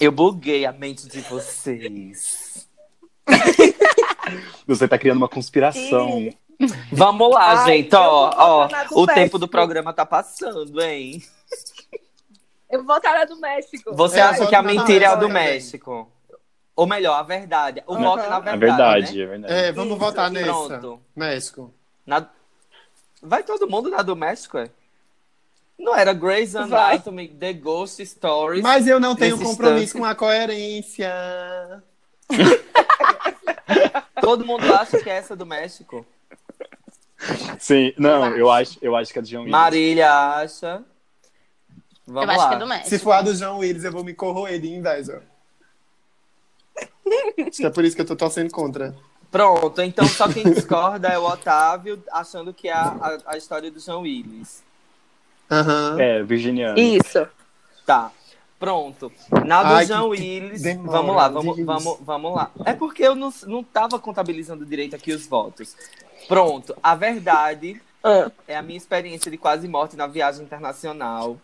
Eu 0.00 0.10
buguei 0.12 0.66
a 0.66 0.72
mente 0.72 1.08
de 1.08 1.20
vocês. 1.22 2.66
Você 4.66 4.88
tá 4.88 4.98
criando 4.98 5.18
uma 5.18 5.28
conspiração. 5.28 6.30
Vamos 6.90 7.30
lá, 7.32 7.62
Ai, 7.64 7.82
gente. 7.82 7.94
Ó, 7.94 8.30
ó. 8.36 8.68
O 8.92 9.06
tempo 9.06 9.16
México. 9.20 9.38
do 9.38 9.48
programa 9.48 9.92
tá 9.92 10.06
passando, 10.06 10.80
hein? 10.80 11.22
Eu 12.70 12.78
vou 12.78 12.86
voltar 12.88 13.12
na 13.14 13.24
do 13.24 13.36
México. 13.38 13.94
Você 13.94 14.18
É, 14.18 14.22
acha 14.22 14.46
que 14.46 14.54
a 14.54 14.62
mentira 14.62 15.04
é 15.04 15.08
a 15.08 15.14
do. 15.14 15.28
México? 15.28 16.10
Ou 16.76 16.86
melhor, 16.86 17.14
a 17.18 17.22
verdade. 17.22 17.82
O 17.86 17.94
Aham. 17.94 18.02
voto 18.02 18.24
é 18.24 18.28
na 18.28 18.36
É 18.36 18.40
verdade. 18.56 18.58
verdade, 18.58 19.16
né? 19.16 19.22
é 19.22 19.26
verdade. 19.26 19.54
É, 19.54 19.72
vamos 19.72 19.90
Isso, 19.90 19.98
voltar 20.00 20.30
nessa. 20.30 20.46
Pronto. 20.78 21.00
México. 21.14 21.74
Na- 22.06 22.28
Vai 23.22 23.42
todo 23.42 23.68
mundo 23.68 23.88
na 23.90 24.02
do 24.02 24.14
México, 24.14 24.58
é? 24.58 24.68
Não 25.78 25.96
era 25.96 26.12
Grey's 26.12 26.52
Vai. 26.52 26.94
Anatomy, 26.94 27.28
The 27.28 27.52
Ghost 27.54 28.04
Stories. 28.06 28.62
Mas 28.62 28.86
eu 28.86 29.00
não 29.00 29.16
tenho 29.16 29.36
compromisso 29.38 29.96
instante. 29.96 30.00
com 30.00 30.04
a 30.04 30.14
coerência. 30.14 31.12
Todo 34.20 34.44
mundo 34.46 34.72
acha 34.72 35.02
que 35.02 35.10
é 35.10 35.14
essa 35.16 35.34
do 35.34 35.44
México. 35.44 36.06
Sim, 37.58 37.92
não, 37.98 38.36
eu 38.36 38.50
acho, 38.50 38.78
eu 38.82 38.94
acho 38.94 39.12
que 39.12 39.18
é 39.18 39.22
do 39.22 39.28
John 39.28 39.38
Willis. 39.40 39.50
Marília 39.52 40.12
acha. 40.12 40.84
Vamos 42.06 42.24
eu 42.24 42.30
acho 42.30 42.40
lá. 42.40 42.48
que 42.50 42.54
é 42.54 42.58
do 42.58 42.66
México. 42.66 42.88
Se 42.90 42.98
for 42.98 43.12
a 43.12 43.22
do 43.22 43.34
João 43.34 43.58
Willis, 43.58 43.84
eu 43.84 43.92
vou 43.92 44.04
me 44.04 44.14
corroer 44.14 44.60
de 44.60 44.68
inveja. 44.68 45.22
Acho 46.76 47.50
que 47.58 47.66
é 47.66 47.70
por 47.70 47.84
isso 47.84 47.96
que 47.96 48.02
eu 48.02 48.06
tô 48.06 48.14
torcendo 48.16 48.50
contra. 48.50 48.94
Pronto, 49.34 49.82
então 49.82 50.06
só 50.06 50.28
quem 50.28 50.44
discorda 50.44 51.08
é 51.08 51.18
o 51.18 51.24
Otávio, 51.24 52.00
achando 52.12 52.54
que 52.54 52.68
é 52.68 52.72
a, 52.72 52.82
a, 53.26 53.32
a 53.32 53.36
história 53.36 53.68
do 53.68 53.80
João 53.80 54.02
Willis. 54.02 54.62
Aham. 55.50 55.96
É, 56.00 56.22
virginiano. 56.22 56.78
Isso. 56.78 57.26
Tá. 57.84 58.12
Pronto. 58.60 59.10
Na 59.44 59.64
do 59.64 59.74
Ai, 59.74 59.86
que 59.86 59.92
Willis. 59.92 60.62
demora, 60.62 60.88
vamos 60.92 61.16
lá, 61.16 61.28
vamos, 61.28 61.56
vamos, 61.66 61.98
vamos 62.02 62.32
lá. 62.36 62.52
É 62.64 62.74
porque 62.74 63.02
eu 63.02 63.16
não, 63.16 63.34
não 63.48 63.64
tava 63.64 63.98
contabilizando 63.98 64.64
direito 64.64 64.94
aqui 64.94 65.12
os 65.12 65.26
votos. 65.26 65.74
Pronto. 66.28 66.76
A 66.80 66.94
verdade 66.94 67.82
Ah. 68.04 68.30
é 68.46 68.56
a 68.56 68.62
minha 68.62 68.78
experiência 68.78 69.32
de 69.32 69.36
quase 69.36 69.66
morte 69.66 69.96
na 69.96 70.06
viagem 70.06 70.44
internacional. 70.44 71.36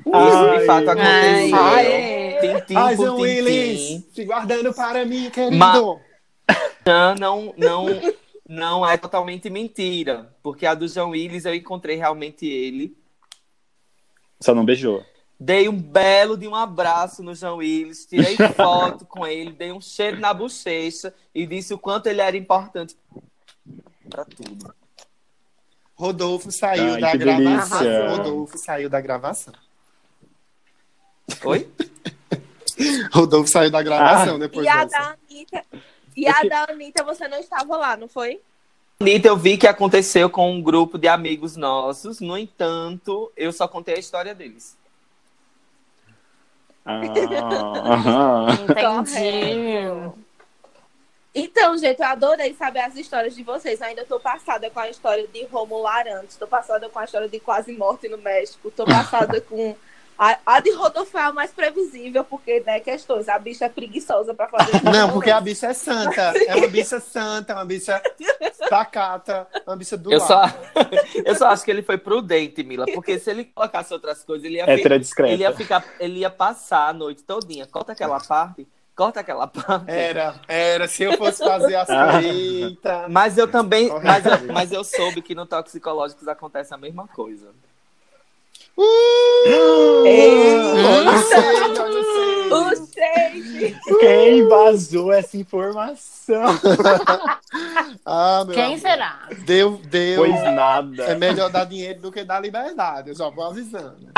Isso 0.00 0.10
Ai. 0.12 0.58
de 0.58 0.66
fato 0.66 0.88
aconteceu. 0.90 1.56
Ai. 1.56 2.38
Tintim 2.40 2.74
Ai, 2.76 2.96
por 2.96 3.06
João 3.06 3.16
tintim. 3.18 3.28
Willis, 3.28 4.04
se 4.12 4.24
guardando 4.24 4.74
para 4.74 5.04
mim, 5.04 5.30
querido. 5.30 5.56
Ma- 5.56 5.96
Não, 6.86 7.14
não, 7.16 7.54
não, 7.56 7.86
não 8.48 8.88
é 8.88 8.96
totalmente 8.96 9.50
mentira. 9.50 10.32
Porque 10.42 10.64
a 10.66 10.74
do 10.74 10.86
João 10.86 11.10
Willis 11.10 11.44
eu 11.44 11.54
encontrei 11.54 11.96
realmente 11.96 12.46
ele. 12.46 12.96
Só 14.40 14.54
não 14.54 14.64
beijou. 14.64 15.04
Dei 15.38 15.68
um 15.68 15.76
belo 15.78 16.36
de 16.36 16.48
um 16.48 16.54
abraço 16.54 17.22
no 17.22 17.34
João 17.34 17.58
Willis, 17.58 18.06
tirei 18.06 18.36
foto 18.56 19.04
com 19.04 19.26
ele, 19.26 19.52
dei 19.52 19.70
um 19.70 19.80
cheiro 19.82 20.18
na 20.18 20.32
bochecha 20.32 21.12
e 21.34 21.46
disse 21.46 21.74
o 21.74 21.78
quanto 21.78 22.06
ele 22.06 22.22
era 22.22 22.36
importante 22.36 22.96
pra 24.08 24.24
tudo. 24.24 24.74
Rodolfo 25.94 26.50
saiu 26.50 26.94
Ai, 26.94 27.00
da 27.00 27.16
gravação. 27.16 27.78
delícia. 27.80 28.10
Rodolfo 28.16 28.58
saiu 28.58 28.88
da 28.88 29.00
gravação. 29.00 29.52
Oi? 31.44 31.68
Rodolfo 33.12 33.50
saiu 33.50 33.70
da 33.70 33.82
gravação 33.82 34.38
depois 34.38 34.64
E 34.64 34.68
a 34.68 34.84
dessa. 34.84 34.98
da 34.98 35.16
Anitta. 35.30 35.64
E 36.16 36.26
a 36.26 36.42
da 36.42 36.64
Anitta 36.70 37.04
você 37.04 37.28
não 37.28 37.38
estava 37.38 37.76
lá, 37.76 37.96
não 37.96 38.08
foi? 38.08 38.40
Anitta, 38.98 39.28
eu 39.28 39.36
vi 39.36 39.58
que 39.58 39.66
aconteceu 39.66 40.30
com 40.30 40.50
um 40.50 40.62
grupo 40.62 40.96
de 40.96 41.06
amigos 41.06 41.56
nossos, 41.56 42.20
no 42.20 42.38
entanto, 42.38 43.30
eu 43.36 43.52
só 43.52 43.68
contei 43.68 43.96
a 43.96 43.98
história 43.98 44.34
deles. 44.34 44.76
Ah. 46.86 47.02
Entendi. 49.02 50.24
Então, 51.38 51.76
gente, 51.76 52.00
eu 52.00 52.06
adorei 52.06 52.54
saber 52.54 52.80
as 52.80 52.96
histórias 52.96 53.34
de 53.36 53.42
vocês. 53.42 53.82
Ainda 53.82 54.06
tô 54.06 54.18
passada 54.18 54.70
com 54.70 54.80
a 54.80 54.88
história 54.88 55.28
de 55.28 55.44
Romulo 55.44 55.86
Arantes, 55.86 56.36
tô 56.36 56.46
passada 56.46 56.88
com 56.88 56.98
a 56.98 57.04
história 57.04 57.28
de 57.28 57.38
quase 57.38 57.72
morte 57.72 58.08
no 58.08 58.16
México, 58.16 58.70
tô 58.70 58.86
passada 58.86 59.38
com. 59.42 59.76
A, 60.18 60.38
a 60.46 60.60
de 60.60 60.70
Rodolfo 60.72 61.16
é 61.18 61.22
a 61.22 61.32
mais 61.32 61.50
previsível, 61.50 62.24
porque, 62.24 62.60
né, 62.60 62.80
questões. 62.80 63.28
A 63.28 63.38
bicha 63.38 63.66
é 63.66 63.68
preguiçosa 63.68 64.32
pra 64.34 64.48
fazer. 64.48 64.82
Não, 64.90 65.12
porque 65.12 65.30
a 65.30 65.40
bicha 65.40 65.66
é 65.66 65.74
santa. 65.74 66.32
É 66.46 66.56
uma 66.56 66.68
bicha 66.68 66.98
santa, 67.00 67.54
uma 67.54 67.64
bicha 67.64 68.00
pacata, 68.68 69.46
uma 69.66 69.76
bicha 69.76 69.96
do 69.96 70.12
Eu 70.12 70.20
só, 70.20 70.42
eu 71.24 71.34
só 71.34 71.48
acho 71.48 71.64
que 71.64 71.70
ele 71.70 71.82
foi 71.82 71.98
prudente, 71.98 72.62
Mila, 72.62 72.86
porque 72.94 73.18
se 73.18 73.30
ele 73.30 73.44
colocasse 73.44 73.92
outras 73.92 74.24
coisas, 74.24 74.44
ele 74.44 74.56
ia, 74.56 74.64
fi- 74.64 74.70
Hétera 74.72 74.98
discreta. 74.98 75.32
ele 75.32 75.42
ia 75.42 75.52
ficar, 75.52 75.84
ele 76.00 76.18
ia 76.20 76.30
passar 76.30 76.88
a 76.88 76.92
noite 76.92 77.22
todinha. 77.22 77.66
Corta 77.66 77.92
aquela 77.92 78.18
parte, 78.20 78.66
corta 78.94 79.20
aquela 79.20 79.46
parte. 79.46 79.84
Era, 79.90 80.34
era. 80.48 80.88
Se 80.88 81.02
eu 81.04 81.16
fosse 81.16 81.44
fazer 81.44 81.74
as 81.76 81.88
Ah. 81.90 82.12
coisas. 82.12 82.34
Eita. 82.34 83.06
Mas 83.08 83.38
eu 83.38 83.46
também, 83.48 83.88
mas 84.02 84.24
eu, 84.26 84.52
mas 84.52 84.72
eu 84.72 84.82
soube 84.84 85.22
que 85.22 85.34
no 85.34 85.46
Toxicológicos 85.46 86.26
acontece 86.28 86.72
a 86.74 86.76
mesma 86.76 87.06
coisa. 87.08 87.48
Shade, 91.28 91.80
olha 92.52 92.72
o 92.72 92.76
shade. 92.76 93.76
Quem 94.00 94.48
vazou 94.48 95.12
essa 95.12 95.36
informação? 95.36 96.06
Ah, 98.04 98.42
meu 98.44 98.54
Quem 98.54 98.64
amor. 98.64 98.78
será? 98.78 99.28
Deu, 99.44 99.78
deu. 99.84 100.18
Pois 100.24 100.42
nada. 100.52 101.04
É 101.04 101.14
melhor 101.14 101.50
dar 101.50 101.64
dinheiro 101.64 102.00
do 102.00 102.12
que 102.12 102.22
dar 102.22 102.40
liberdade. 102.40 103.10
Eu 103.10 103.16
já 103.16 103.28
vou 103.30 103.44
avisando. 103.44 104.08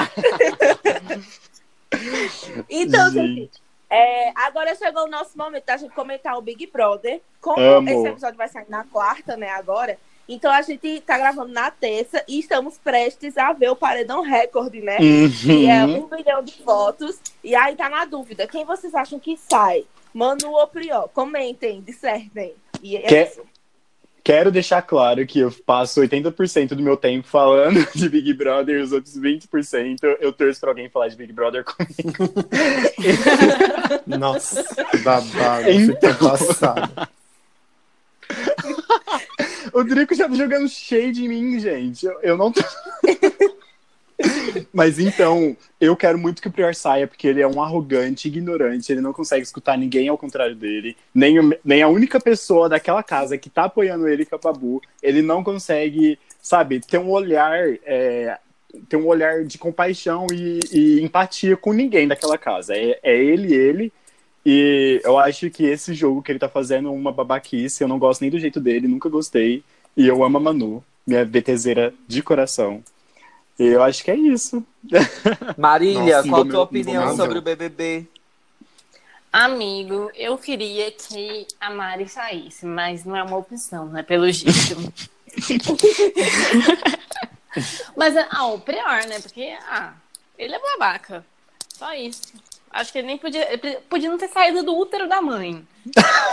Então, 2.68 3.10
Gente. 3.10 3.34
gente, 3.40 3.62
é, 3.88 4.30
agora 4.34 4.74
chegou 4.74 5.04
o 5.04 5.10
nosso 5.10 5.36
momento 5.38 5.64
da 5.64 5.76
gente 5.78 5.94
comentar 5.94 6.36
o 6.36 6.42
Big 6.42 6.66
Brother. 6.66 7.20
Como 7.40 7.60
Amo. 7.62 7.88
esse 7.88 8.06
episódio 8.08 8.36
vai 8.36 8.48
sair 8.48 8.66
na 8.68 8.84
quarta, 8.84 9.36
né, 9.36 9.48
agora. 9.50 9.98
Então 10.28 10.52
a 10.52 10.60
gente 10.62 11.00
tá 11.00 11.16
gravando 11.16 11.52
na 11.52 11.70
terça 11.70 12.22
e 12.28 12.38
estamos 12.38 12.76
prestes 12.76 13.38
a 13.38 13.52
ver 13.54 13.70
o 13.70 13.76
Paredão 13.76 14.20
Recorde, 14.20 14.80
né? 14.82 14.96
Que 14.98 15.66
é 15.66 15.84
Uhum. 15.86 16.04
um 16.04 16.16
milhão 16.16 16.42
de 16.42 16.62
votos. 16.62 17.18
E 17.42 17.54
aí 17.54 17.74
tá 17.74 17.88
na 17.88 18.04
dúvida. 18.04 18.46
Quem 18.46 18.64
vocês 18.64 18.94
acham 18.94 19.18
que 19.18 19.38
sai? 19.38 19.84
Manu 20.12 20.50
ou 20.52 20.66
Prió? 20.66 21.08
Comentem, 21.14 21.80
dissertem. 21.80 22.52
E 22.82 22.96
é 22.96 23.02
Quer- 23.02 23.28
isso. 23.28 23.40
Quero 24.22 24.50
deixar 24.52 24.82
claro 24.82 25.26
que 25.26 25.38
eu 25.38 25.50
passo 25.64 26.00
80% 26.02 26.74
do 26.74 26.82
meu 26.82 26.98
tempo 26.98 27.26
falando 27.26 27.80
de 27.96 28.08
Big 28.10 28.34
Brother 28.34 28.78
e 28.78 28.82
os 28.82 28.92
outros 28.92 29.18
20% 29.18 30.00
eu 30.20 30.30
torço 30.34 30.60
pra 30.60 30.68
alguém 30.70 30.90
falar 30.90 31.08
de 31.08 31.16
Big 31.16 31.32
Brother 31.32 31.64
comigo. 31.64 32.34
Nossa, 34.18 34.62
que 34.90 34.98
babado. 34.98 35.70
Então. 35.70 35.94
Fica 35.94 36.14
passado. 36.14 37.08
O 39.72 39.82
Drico 39.84 40.14
já 40.14 40.28
tá 40.28 40.34
jogando 40.34 40.68
shade 40.68 41.24
em 41.24 41.28
mim, 41.28 41.58
gente. 41.60 42.04
Eu, 42.06 42.20
eu 42.22 42.36
não 42.36 42.52
tô. 42.52 42.60
Mas 44.72 44.98
então, 44.98 45.56
eu 45.80 45.96
quero 45.96 46.18
muito 46.18 46.42
que 46.42 46.48
o 46.48 46.52
Prior 46.52 46.74
saia, 46.74 47.06
porque 47.06 47.28
ele 47.28 47.40
é 47.40 47.46
um 47.46 47.62
arrogante, 47.62 48.26
ignorante, 48.26 48.90
ele 48.90 49.00
não 49.00 49.12
consegue 49.12 49.42
escutar 49.42 49.78
ninguém 49.78 50.08
ao 50.08 50.18
contrário 50.18 50.56
dele. 50.56 50.96
Nem, 51.14 51.38
o- 51.38 51.56
nem 51.64 51.82
a 51.82 51.88
única 51.88 52.18
pessoa 52.18 52.68
daquela 52.68 53.02
casa 53.02 53.38
que 53.38 53.48
tá 53.48 53.64
apoiando 53.64 54.08
ele, 54.08 54.24
que 54.24 54.34
é 54.34 54.36
o 54.36 54.40
Babu, 54.40 54.82
ele 55.02 55.22
não 55.22 55.44
consegue, 55.44 56.18
sabe, 56.42 56.80
ter 56.80 56.98
um 56.98 57.10
olhar. 57.10 57.56
é, 57.84 58.38
ter 58.88 58.96
um 58.96 59.06
olhar 59.06 59.44
de 59.44 59.56
compaixão 59.56 60.26
e, 60.32 60.60
e 60.72 61.00
empatia 61.00 61.56
com 61.56 61.72
ninguém 61.72 62.06
daquela 62.06 62.36
casa. 62.36 62.74
É, 62.76 62.98
é 63.02 63.16
ele, 63.16 63.54
ele. 63.54 63.92
E 64.50 65.02
eu 65.04 65.18
acho 65.18 65.50
que 65.50 65.64
esse 65.64 65.92
jogo 65.92 66.22
que 66.22 66.32
ele 66.32 66.38
tá 66.38 66.48
fazendo 66.48 66.88
é 66.88 66.90
uma 66.90 67.12
babaquice. 67.12 67.84
Eu 67.84 67.88
não 67.88 67.98
gosto 67.98 68.22
nem 68.22 68.30
do 68.30 68.40
jeito 68.40 68.58
dele, 68.58 68.88
nunca 68.88 69.06
gostei. 69.06 69.62
E 69.94 70.06
eu 70.06 70.24
amo 70.24 70.38
a 70.38 70.40
Manu, 70.40 70.82
minha 71.06 71.22
BTZera 71.22 71.92
de 72.06 72.22
coração. 72.22 72.82
E 73.58 73.64
eu 73.64 73.82
acho 73.82 74.02
que 74.02 74.10
é 74.10 74.16
isso. 74.16 74.64
Marília, 75.58 76.16
Nossa, 76.16 76.28
qual 76.30 76.42
a 76.44 76.46
tua 76.46 76.62
opinião 76.62 77.14
sobre 77.14 77.36
o 77.36 77.42
BBB? 77.42 78.06
Amigo, 79.30 80.10
eu 80.14 80.38
queria 80.38 80.90
que 80.92 81.46
a 81.60 81.68
Mari 81.68 82.08
saísse, 82.08 82.64
mas 82.64 83.04
não 83.04 83.14
é 83.14 83.22
uma 83.22 83.36
opção, 83.36 83.84
né? 83.90 84.02
Pelo 84.02 84.32
jeito. 84.32 84.94
mas, 87.94 88.16
ah, 88.30 88.46
o 88.46 88.58
pior, 88.60 89.04
né? 89.08 89.20
Porque, 89.20 89.54
ah, 89.68 89.92
ele 90.38 90.54
é 90.54 90.58
babaca. 90.58 91.22
Só 91.68 91.92
isso. 91.92 92.32
Acho 92.70 92.92
que 92.92 92.98
ele 92.98 93.06
nem 93.06 93.18
podia. 93.18 93.52
Ele 93.52 93.78
podia 93.88 94.10
não 94.10 94.18
ter 94.18 94.28
saído 94.28 94.62
do 94.62 94.76
útero 94.76 95.08
da 95.08 95.20
mãe. 95.20 95.66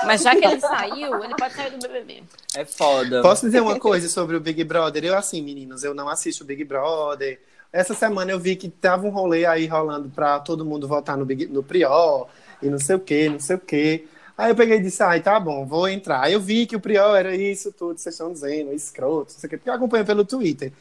Mas 0.05 0.21
já 0.21 0.35
que 0.35 0.45
ele 0.45 0.59
saiu, 0.61 1.23
ele 1.23 1.35
pode 1.35 1.53
sair 1.53 1.71
do 1.71 1.77
BBB. 1.77 2.23
É 2.55 2.65
foda. 2.65 3.21
Posso 3.21 3.45
dizer 3.45 3.61
uma 3.61 3.79
coisa 3.79 4.07
sobre 4.09 4.35
o 4.35 4.39
Big 4.39 4.63
Brother? 4.63 5.03
Eu, 5.03 5.17
assim, 5.17 5.41
meninos, 5.41 5.83
eu 5.83 5.93
não 5.93 6.09
assisto 6.09 6.43
o 6.43 6.47
Big 6.47 6.63
Brother. 6.63 7.39
Essa 7.71 7.93
semana 7.93 8.31
eu 8.31 8.39
vi 8.39 8.55
que 8.55 8.69
tava 8.69 9.05
um 9.05 9.09
rolê 9.09 9.45
aí 9.45 9.65
rolando 9.65 10.09
pra 10.09 10.39
todo 10.39 10.65
mundo 10.65 10.87
votar 10.87 11.17
no, 11.17 11.25
Big, 11.25 11.47
no 11.47 11.61
Prior 11.61 12.27
e 12.61 12.69
não 12.69 12.79
sei 12.79 12.95
o 12.95 12.99
que, 12.99 13.27
não 13.27 13.39
sei 13.39 13.57
o 13.57 13.59
que. 13.59 14.07
Aí 14.37 14.51
eu 14.51 14.55
peguei 14.55 14.77
e 14.77 14.81
disse, 14.81 15.03
ai, 15.03 15.21
tá 15.21 15.39
bom, 15.39 15.65
vou 15.65 15.87
entrar. 15.87 16.21
Aí 16.21 16.33
eu 16.33 16.39
vi 16.39 16.65
que 16.65 16.75
o 16.75 16.79
Prior 16.79 17.15
era 17.15 17.35
isso 17.35 17.71
tudo, 17.71 17.97
vocês 17.97 18.15
estão 18.15 18.31
dizendo, 18.31 18.73
escroto, 18.73 19.33
não 19.33 19.39
sei 19.39 19.47
o 19.47 19.49
que, 19.49 19.57
porque 19.57 19.69
eu 19.69 19.73
acompanho 19.73 20.05
pelo 20.05 20.25
Twitter. 20.25 20.71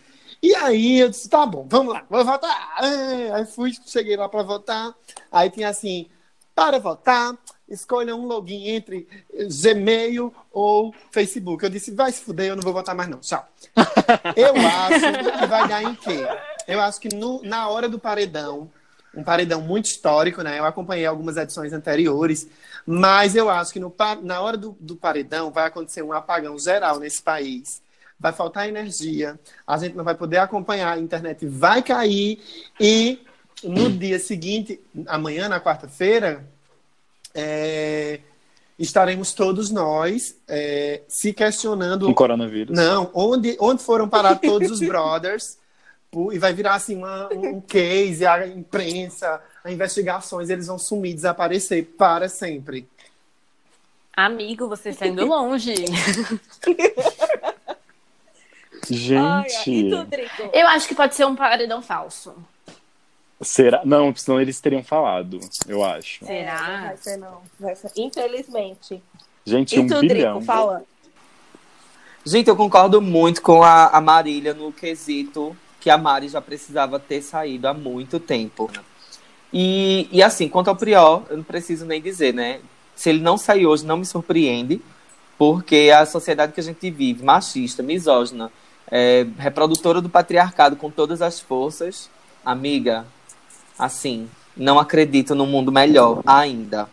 E 0.45 0.55
aí 0.57 1.01
eu 1.01 1.09
disse, 1.09 1.27
tá 1.27 1.47
bom, 1.47 1.67
vamos 1.67 1.95
lá, 1.95 2.05
vou 2.11 2.23
votar. 2.23 2.75
É, 2.83 3.33
Aí 3.33 3.47
fui, 3.47 3.73
cheguei 3.87 4.15
lá 4.15 4.29
pra 4.29 4.43
votar. 4.43 4.95
Aí 5.33 5.49
tinha 5.49 5.71
assim, 5.71 6.07
para 6.55 6.79
votar, 6.79 7.35
escolha 7.67 8.15
um 8.15 8.27
login 8.27 8.69
entre 8.69 9.09
Gmail 9.63 10.35
ou 10.53 10.95
Facebook. 11.11 11.65
Eu 11.65 11.71
disse, 11.71 11.93
vai 11.93 12.13
se 12.13 12.21
fuder, 12.21 12.49
eu 12.49 12.57
não 12.57 12.63
vou 12.63 12.75
votar 12.75 12.95
mais 12.95 13.09
não, 13.09 13.21
tchau. 13.21 13.49
Eu 14.37 14.55
acho 14.55 15.41
que 15.41 15.47
vai 15.47 15.67
dar 15.67 15.83
em 15.83 15.95
quê? 15.95 16.27
Eu 16.69 16.79
acho 16.83 17.01
que 17.01 17.09
no- 17.09 17.41
na 17.43 17.67
hora 17.69 17.89
do 17.89 17.99
paredão, 17.99 18.71
um 19.15 19.25
paredão 19.25 19.63
muito 19.63 19.87
histórico, 19.87 20.43
né? 20.43 20.59
Eu 20.59 20.67
acompanhei 20.67 21.07
algumas 21.07 21.39
edições 21.39 21.73
anteriores, 21.73 22.49
mas 22.85 23.35
eu 23.35 23.49
acho 23.49 23.73
que 23.73 23.81
no 23.81 23.95
na 24.23 24.43
hora 24.43 24.59
do, 24.59 24.77
do 24.79 24.95
paredão 24.95 25.51
vai 25.51 25.67
acontecer 25.69 26.03
um 26.03 26.13
apagão 26.13 26.59
geral 26.59 26.99
nesse 26.99 27.23
país. 27.23 27.83
Vai 28.25 28.33
faltar 28.33 28.67
energia, 28.67 29.39
a 29.67 29.77
gente 29.77 29.95
não 29.95 30.03
vai 30.03 30.15
poder 30.15 30.39
acompanhar, 30.39 30.97
a 30.97 30.99
internet 30.99 31.45
vai 31.45 31.83
cair 31.83 32.43
e 32.81 33.19
no 33.63 33.91
dia 33.91 34.19
seguinte, 34.19 34.81
amanhã, 35.07 35.47
na 35.47 35.61
quarta-feira, 35.61 36.43
é, 37.35 38.21
estaremos 38.79 39.35
todos 39.35 39.71
nós 39.71 40.39
é, 40.49 41.03
se 41.07 41.35
questionando 41.35 42.07
Com 42.07 42.15
coronavírus. 42.15 42.75
não, 42.75 43.11
onde, 43.13 43.59
onde 43.61 43.83
foram 43.83 44.09
parar 44.09 44.37
todos 44.37 44.71
os 44.71 44.81
brothers? 44.81 45.59
E 46.33 46.39
vai 46.39 46.55
virar 46.55 46.77
assim 46.77 46.97
uma- 46.97 47.29
um 47.31 47.61
case, 47.61 48.25
a 48.25 48.47
imprensa, 48.47 49.39
as 49.63 49.71
investigações, 49.71 50.49
eles 50.49 50.67
vão 50.69 50.79
sumir, 50.79 51.13
desaparecer 51.13 51.85
para 51.99 52.27
sempre. 52.27 52.89
Amigo, 54.17 54.69
você 54.69 54.91
está 54.91 55.09
indo 55.09 55.27
longe. 55.27 55.75
Gente, 58.91 59.71
e 59.71 60.05
Drico? 60.05 60.51
Eu 60.53 60.67
acho 60.69 60.87
que 60.89 60.95
pode 60.95 61.15
ser 61.15 61.25
um 61.27 61.35
paredão 61.35 61.81
falso. 61.83 62.35
será? 63.41 63.83
Não, 63.85 64.15
senão 64.15 64.41
eles 64.41 64.61
teriam 64.61 64.83
falado, 64.83 65.41
eu 65.67 65.85
acho. 65.85 66.25
É, 66.25 66.45
não 66.45 66.57
Será? 66.59 66.81
vai 66.81 66.97
ser, 66.97 67.17
não. 67.17 67.43
Vai 67.59 67.77
ser. 67.77 67.91
Infelizmente. 67.97 69.03
Gente, 69.45 69.77
E 69.77 69.79
um 69.81 69.87
tu, 69.87 70.01
bilhão. 70.01 70.39
Drico, 70.39 70.45
fala. 70.45 70.85
Gente, 72.25 72.49
eu 72.49 72.57
concordo 72.57 73.03
muito 73.03 73.43
com 73.43 73.63
a, 73.63 73.89
a 73.89 74.01
Marília 74.01 74.55
no 74.55 74.73
quesito 74.73 75.55
que 75.79 75.91
a 75.91 75.99
Mari 75.99 76.29
já 76.29 76.41
precisava 76.41 76.99
ter 76.99 77.21
saído 77.21 77.69
há 77.69 77.75
muito 77.75 78.19
tempo. 78.19 78.71
E, 79.53 80.09
e 80.11 80.23
assim, 80.23 80.49
quanto 80.49 80.69
ao 80.69 80.77
Prior, 80.77 81.23
eu 81.29 81.37
não 81.37 81.45
preciso 81.45 81.85
nem 81.85 82.01
dizer, 82.01 82.33
né? 82.33 82.61
Se 82.97 83.11
ele 83.11 83.21
não 83.21 83.37
sair 83.37 83.67
hoje, 83.67 83.85
não 83.85 83.99
me 83.99 84.07
surpreende, 84.07 84.81
porque 85.37 85.93
a 85.95 86.07
sociedade 86.07 86.53
que 86.53 86.61
a 86.61 86.63
gente 86.63 86.91
vive, 86.91 87.23
machista, 87.23 87.83
misógina, 87.83 88.51
é, 88.97 89.27
reprodutora 89.37 90.01
do 90.01 90.09
patriarcado 90.09 90.77
com 90.77 90.89
todas 90.89 91.21
as 91.21 91.41
forças, 91.41 92.09
amiga, 92.45 93.05
assim, 93.77 94.29
não 94.57 94.79
acredito 94.79 95.35
num 95.35 95.47
mundo 95.47 95.73
melhor 95.73 96.23
ainda. 96.25 96.89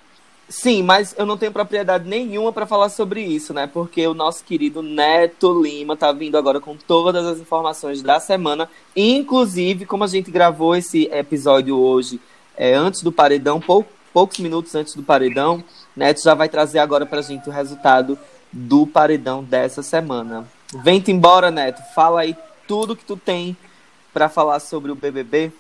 Sim, 0.50 0.82
mas 0.82 1.14
eu 1.16 1.28
não 1.28 1.38
tenho 1.38 1.52
propriedade 1.52 2.10
nenhuma 2.10 2.52
para 2.52 2.66
falar 2.66 2.90
sobre 2.90 3.22
isso, 3.22 3.54
né? 3.54 3.68
Porque 3.68 4.06
o 4.08 4.16
nosso 4.16 4.44
querido 4.44 4.82
Neto 4.82 5.62
Lima 5.62 5.96
tá 5.96 6.12
vindo 6.12 6.38
agora 6.38 6.60
com 6.60 6.76
todas 6.76 7.24
as 7.24 7.38
informações 7.38 8.02
da 8.02 8.20
semana, 8.20 8.68
inclusive 8.96 9.86
como 9.86 10.04
a 10.04 10.08
gente 10.08 10.32
gravou 10.32 10.76
esse 10.76 11.06
episódio 11.12 11.78
hoje 11.78 12.20
é, 12.58 12.74
antes 12.74 13.04
do 13.04 13.12
paredão, 13.12 13.62
pou- 13.62 13.86
poucos 14.12 14.40
minutos 14.40 14.74
antes 14.74 14.96
do 14.96 15.04
paredão, 15.04 15.64
Neto 15.96 16.24
já 16.24 16.34
vai 16.34 16.50
trazer 16.50 16.80
agora 16.80 17.06
pra 17.06 17.22
gente 17.22 17.48
o 17.48 17.52
resultado 17.52 18.18
do 18.52 18.88
paredão 18.88 19.44
dessa 19.44 19.84
semana. 19.84 20.46
Vem-te 20.74 21.12
embora, 21.12 21.52
Neto. 21.52 21.82
Fala 21.94 22.22
aí 22.22 22.36
tudo 22.68 22.96
que 22.96 23.04
tu 23.04 23.18
tem 23.18 23.56
para 24.14 24.30
falar 24.30 24.60
sobre 24.60 24.92
o 24.92 24.96
BBB. 24.96 25.52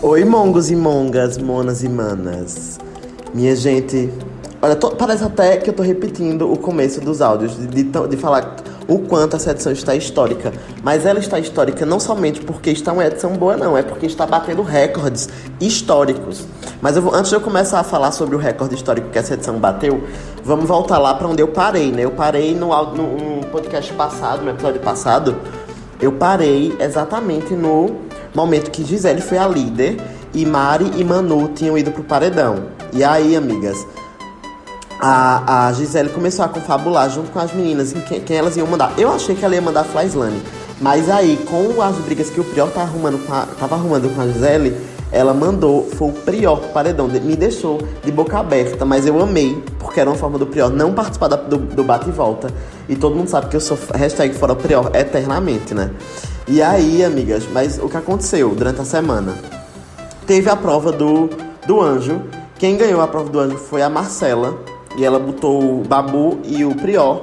Oi, 0.00 0.24
mongos 0.24 0.70
e 0.70 0.76
mongas, 0.76 1.38
monas 1.38 1.82
e 1.82 1.88
manas. 1.88 2.78
Minha 3.34 3.54
gente, 3.56 4.10
olha, 4.62 4.76
tô- 4.76 4.90
parece 4.92 5.24
até 5.24 5.56
que 5.56 5.70
eu 5.70 5.74
tô 5.74 5.82
repetindo 5.82 6.50
o 6.50 6.56
começo 6.56 7.00
dos 7.00 7.20
áudios, 7.20 7.56
de, 7.56 7.66
de 7.66 7.84
de 7.84 8.16
falar 8.16 8.56
o 8.88 9.00
quanto 9.00 9.36
essa 9.36 9.50
edição 9.50 9.70
está 9.70 9.94
histórica. 9.94 10.52
Mas 10.82 11.04
ela 11.04 11.18
está 11.18 11.38
histórica 11.38 11.84
não 11.84 12.00
somente 12.00 12.40
porque 12.40 12.70
está 12.70 12.92
uma 12.92 13.04
edição 13.04 13.34
boa, 13.34 13.56
não, 13.56 13.76
é 13.76 13.82
porque 13.82 14.06
está 14.06 14.26
batendo 14.26 14.62
recordes 14.62 15.28
históricos. 15.60 16.46
Mas 16.80 16.96
eu 16.96 17.02
vou, 17.02 17.14
antes 17.14 17.28
de 17.28 17.36
eu 17.36 17.40
começar 17.40 17.78
a 17.78 17.84
falar 17.84 18.10
sobre 18.12 18.34
o 18.34 18.38
recorde 18.38 18.74
histórico 18.74 19.10
que 19.10 19.18
essa 19.18 19.34
edição 19.34 19.58
bateu, 19.58 20.02
vamos 20.42 20.66
voltar 20.66 20.98
lá 20.98 21.14
para 21.14 21.28
onde 21.28 21.42
eu 21.42 21.48
parei, 21.48 21.92
né? 21.92 22.04
Eu 22.04 22.12
parei 22.12 22.54
no, 22.54 22.68
no, 22.68 23.36
no 23.36 23.46
podcast 23.48 23.92
passado, 23.92 24.42
no 24.42 24.50
episódio 24.50 24.80
passado, 24.80 25.36
eu 26.00 26.12
parei 26.12 26.74
exatamente 26.80 27.54
no 27.54 27.96
momento 28.34 28.70
que 28.70 28.84
Gisele 28.84 29.20
foi 29.20 29.36
a 29.36 29.46
líder 29.46 29.96
e 30.32 30.46
Mari 30.46 30.92
e 30.96 31.04
Manu 31.04 31.48
tinham 31.48 31.76
ido 31.76 31.90
pro 31.90 32.04
paredão. 32.04 32.68
E 32.92 33.04
aí, 33.04 33.36
amigas, 33.36 33.86
a, 35.00 35.68
a 35.68 35.72
Gisele 35.72 36.08
começou 36.10 36.44
a 36.44 36.48
confabular 36.48 37.08
junto 37.10 37.30
com 37.30 37.38
as 37.38 37.52
meninas 37.52 37.92
em 37.94 38.00
quem, 38.00 38.20
quem 38.20 38.36
elas 38.36 38.56
iam 38.56 38.66
mandar. 38.66 38.92
Eu 38.98 39.12
achei 39.12 39.34
que 39.34 39.44
ela 39.44 39.54
ia 39.54 39.62
mandar 39.62 39.80
a 39.80 39.84
Flyslane. 39.84 40.42
Mas 40.80 41.08
aí, 41.10 41.36
com 41.48 41.80
as 41.82 41.96
brigas 41.96 42.30
que 42.30 42.40
o 42.40 42.44
Prior 42.44 42.68
tá 42.70 42.82
arrumando 42.82 43.20
a, 43.30 43.46
tava 43.58 43.74
arrumando 43.74 44.14
com 44.14 44.20
a 44.20 44.26
Gisele, 44.26 44.76
ela 45.10 45.32
mandou, 45.34 45.88
foi 45.96 46.08
o 46.08 46.12
Prior 46.12 46.56
pro 46.58 46.68
paredão, 46.68 47.08
me 47.08 47.34
deixou 47.34 47.80
de 48.04 48.12
boca 48.12 48.38
aberta, 48.38 48.84
mas 48.84 49.06
eu 49.06 49.20
amei, 49.20 49.60
porque 49.78 49.98
era 50.00 50.08
uma 50.10 50.16
forma 50.16 50.38
do 50.38 50.46
Prior 50.46 50.70
não 50.70 50.92
participar 50.92 51.28
da- 51.28 51.36
do, 51.36 51.56
do 51.56 51.82
bate 51.82 52.08
e 52.08 52.12
volta. 52.12 52.48
E 52.88 52.94
todo 52.94 53.16
mundo 53.16 53.28
sabe 53.28 53.48
que 53.48 53.56
eu 53.56 53.60
sou 53.60 53.76
hashtag 53.94 54.34
fora 54.34 54.54
Prior 54.54 54.90
eternamente, 54.94 55.74
né? 55.74 55.90
E 56.46 56.62
aí, 56.62 57.04
amigas, 57.04 57.44
mas 57.52 57.78
o 57.78 57.88
que 57.88 57.96
aconteceu 57.96 58.54
durante 58.54 58.80
a 58.80 58.84
semana? 58.84 59.34
Teve 60.26 60.48
a 60.50 60.56
prova 60.56 60.92
do, 60.92 61.28
do 61.66 61.80
anjo. 61.80 62.20
Quem 62.58 62.76
ganhou 62.76 63.00
a 63.00 63.06
prova 63.08 63.28
do 63.30 63.40
anjo 63.40 63.56
foi 63.56 63.82
a 63.82 63.88
Marcela. 63.90 64.58
E 64.98 65.04
ela 65.04 65.18
botou 65.18 65.80
o 65.80 65.82
Babu 65.82 66.40
e 66.44 66.64
o 66.64 66.74
Prior 66.74 67.22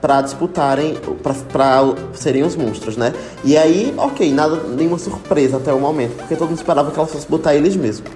pra 0.00 0.20
disputarem, 0.20 0.96
pra 1.22 1.94
serem 2.12 2.42
os 2.42 2.56
monstros, 2.56 2.96
né? 2.96 3.12
E 3.44 3.56
aí, 3.56 3.94
ok, 3.96 4.32
nada, 4.32 4.56
nenhuma 4.56 4.98
surpresa 4.98 5.58
até 5.58 5.72
o 5.72 5.78
momento, 5.78 6.16
porque 6.16 6.34
todo 6.34 6.48
mundo 6.48 6.58
esperava 6.58 6.90
que 6.90 6.98
ela 6.98 7.06
fosse 7.06 7.28
botar 7.28 7.54
eles 7.54 7.76
mesmo. 7.76 8.06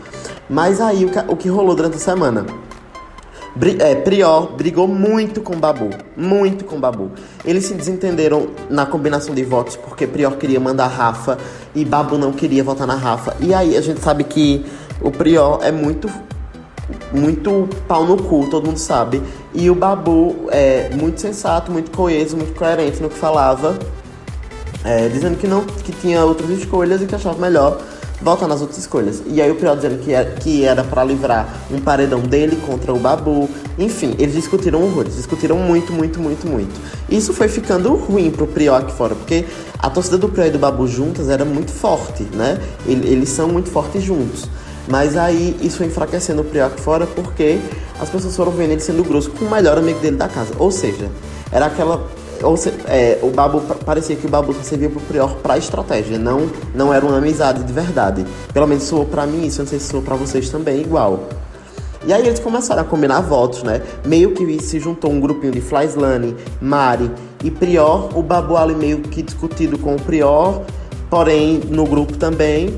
Mas 0.50 0.80
aí, 0.80 1.04
o 1.04 1.10
que, 1.10 1.18
o 1.18 1.36
que 1.36 1.48
rolou 1.48 1.76
durante 1.76 1.96
a 1.96 2.00
semana? 2.00 2.44
Bri 3.56 3.78
é, 3.80 3.94
Prior 3.94 4.52
brigou 4.52 4.86
muito 4.86 5.40
com 5.40 5.56
Babu. 5.56 5.88
Muito 6.16 6.64
com 6.64 6.78
Babu. 6.78 7.10
Eles 7.44 7.64
se 7.64 7.72
desentenderam 7.72 8.48
na 8.68 8.84
combinação 8.84 9.34
de 9.34 9.42
votos, 9.44 9.76
porque 9.76 10.06
Prior 10.06 10.36
queria 10.36 10.60
mandar 10.60 10.88
Rafa 10.88 11.38
e 11.74 11.84
Babu 11.84 12.18
não 12.18 12.32
queria 12.32 12.62
votar 12.62 12.86
na 12.86 12.94
Rafa. 12.94 13.34
E 13.40 13.54
aí 13.54 13.76
a 13.76 13.80
gente 13.80 14.00
sabe 14.00 14.24
que 14.24 14.66
o 15.00 15.10
Prior 15.10 15.60
é 15.62 15.72
muito. 15.72 16.10
Muito 17.16 17.68
pau 17.88 18.04
no 18.04 18.16
cu, 18.22 18.46
todo 18.50 18.66
mundo 18.66 18.78
sabe. 18.78 19.22
E 19.54 19.70
o 19.70 19.74
Babu 19.74 20.36
é 20.50 20.90
muito 20.94 21.20
sensato, 21.20 21.72
muito 21.72 21.90
coeso, 21.90 22.36
muito 22.36 22.54
coerente 22.54 23.02
no 23.02 23.08
que 23.08 23.16
falava. 23.18 23.78
é, 24.84 25.08
dizendo 25.08 25.36
que 25.36 25.48
não 25.48 25.64
que 25.64 25.90
tinha 25.90 26.24
outras 26.24 26.48
escolhas 26.50 27.02
e 27.02 27.06
que 27.06 27.14
achava 27.14 27.36
melhor 27.40 27.80
voltar 28.22 28.46
nas 28.46 28.60
outras 28.60 28.78
escolhas. 28.78 29.20
E 29.26 29.42
aí 29.42 29.50
o 29.50 29.56
Prior 29.56 29.74
dizendo 29.74 29.98
que 30.00 30.12
era, 30.12 30.30
que 30.30 30.64
era 30.64 30.84
para 30.84 31.02
livrar 31.02 31.48
um 31.72 31.80
paredão 31.80 32.20
dele 32.20 32.56
contra 32.64 32.92
o 32.94 32.98
Babu. 32.98 33.48
Enfim, 33.78 34.14
eles 34.18 34.34
discutiram 34.36 34.80
horrores, 34.82 35.16
discutiram 35.16 35.56
muito, 35.58 35.92
muito, 35.92 36.20
muito, 36.20 36.46
muito. 36.46 36.80
Isso 37.10 37.32
foi 37.34 37.48
ficando 37.48 37.94
ruim 37.96 38.30
pro 38.30 38.46
Prior 38.46 38.76
aqui 38.80 38.92
fora, 38.92 39.14
porque 39.16 39.44
a 39.78 39.90
torcida 39.90 40.16
do 40.18 40.28
Prior 40.28 40.46
e 40.46 40.50
do 40.50 40.58
Babu 40.58 40.86
juntas 40.86 41.28
era 41.28 41.44
muito 41.44 41.72
forte, 41.72 42.22
né? 42.32 42.58
Ele- 42.86 43.08
Eles 43.08 43.28
são 43.30 43.48
muito 43.48 43.68
fortes 43.70 44.02
juntos. 44.04 44.48
Mas 44.88 45.16
aí 45.16 45.56
isso 45.60 45.82
enfraquecendo 45.82 46.42
o 46.42 46.62
aqui 46.64 46.80
fora 46.80 47.06
porque 47.06 47.58
as 48.00 48.08
pessoas 48.08 48.36
foram 48.36 48.52
vendo 48.52 48.70
ele 48.72 48.80
sendo 48.80 49.02
grosso 49.02 49.30
com 49.30 49.44
o 49.44 49.50
melhor 49.50 49.76
amigo 49.78 49.98
dele 50.00 50.16
da 50.16 50.28
casa. 50.28 50.52
Ou 50.58 50.70
seja, 50.70 51.10
era 51.50 51.66
aquela 51.66 52.06
ou 52.42 52.54
se- 52.56 52.72
é, 52.86 53.18
o 53.22 53.30
Babu 53.30 53.60
parecia 53.84 54.14
que 54.14 54.26
o 54.26 54.28
Babu 54.28 54.52
só 54.52 54.62
servia 54.62 54.90
pro 54.90 55.00
Prior 55.00 55.34
pra 55.36 55.56
estratégia, 55.56 56.18
não, 56.18 56.50
não 56.74 56.92
era 56.92 57.04
uma 57.04 57.16
amizade 57.16 57.64
de 57.64 57.72
verdade. 57.72 58.26
Pelo 58.52 58.66
menos 58.66 58.84
soou 58.84 59.06
pra 59.06 59.26
mim 59.26 59.46
isso, 59.46 59.60
não 59.60 59.66
sei 59.66 59.78
se 59.78 59.86
soou 59.88 60.02
pra 60.02 60.14
vocês 60.16 60.50
também, 60.50 60.80
igual. 60.82 61.20
E 62.06 62.12
aí 62.12 62.24
eles 62.24 62.38
começaram 62.38 62.82
a 62.82 62.84
combinar 62.84 63.20
votos, 63.22 63.62
né? 63.64 63.80
Meio 64.04 64.32
que 64.32 64.62
se 64.62 64.78
juntou 64.78 65.10
um 65.10 65.18
grupinho 65.18 65.50
de 65.50 65.60
Flyslane, 65.62 66.36
Mari 66.60 67.10
e 67.42 67.50
Prior. 67.50 68.10
O 68.16 68.22
Babu 68.22 68.56
ali 68.56 68.74
meio 68.74 68.98
que 69.00 69.22
discutido 69.22 69.76
com 69.78 69.96
o 69.96 70.00
Prior, 70.00 70.60
porém 71.10 71.62
no 71.68 71.84
grupo 71.84 72.16
também, 72.16 72.76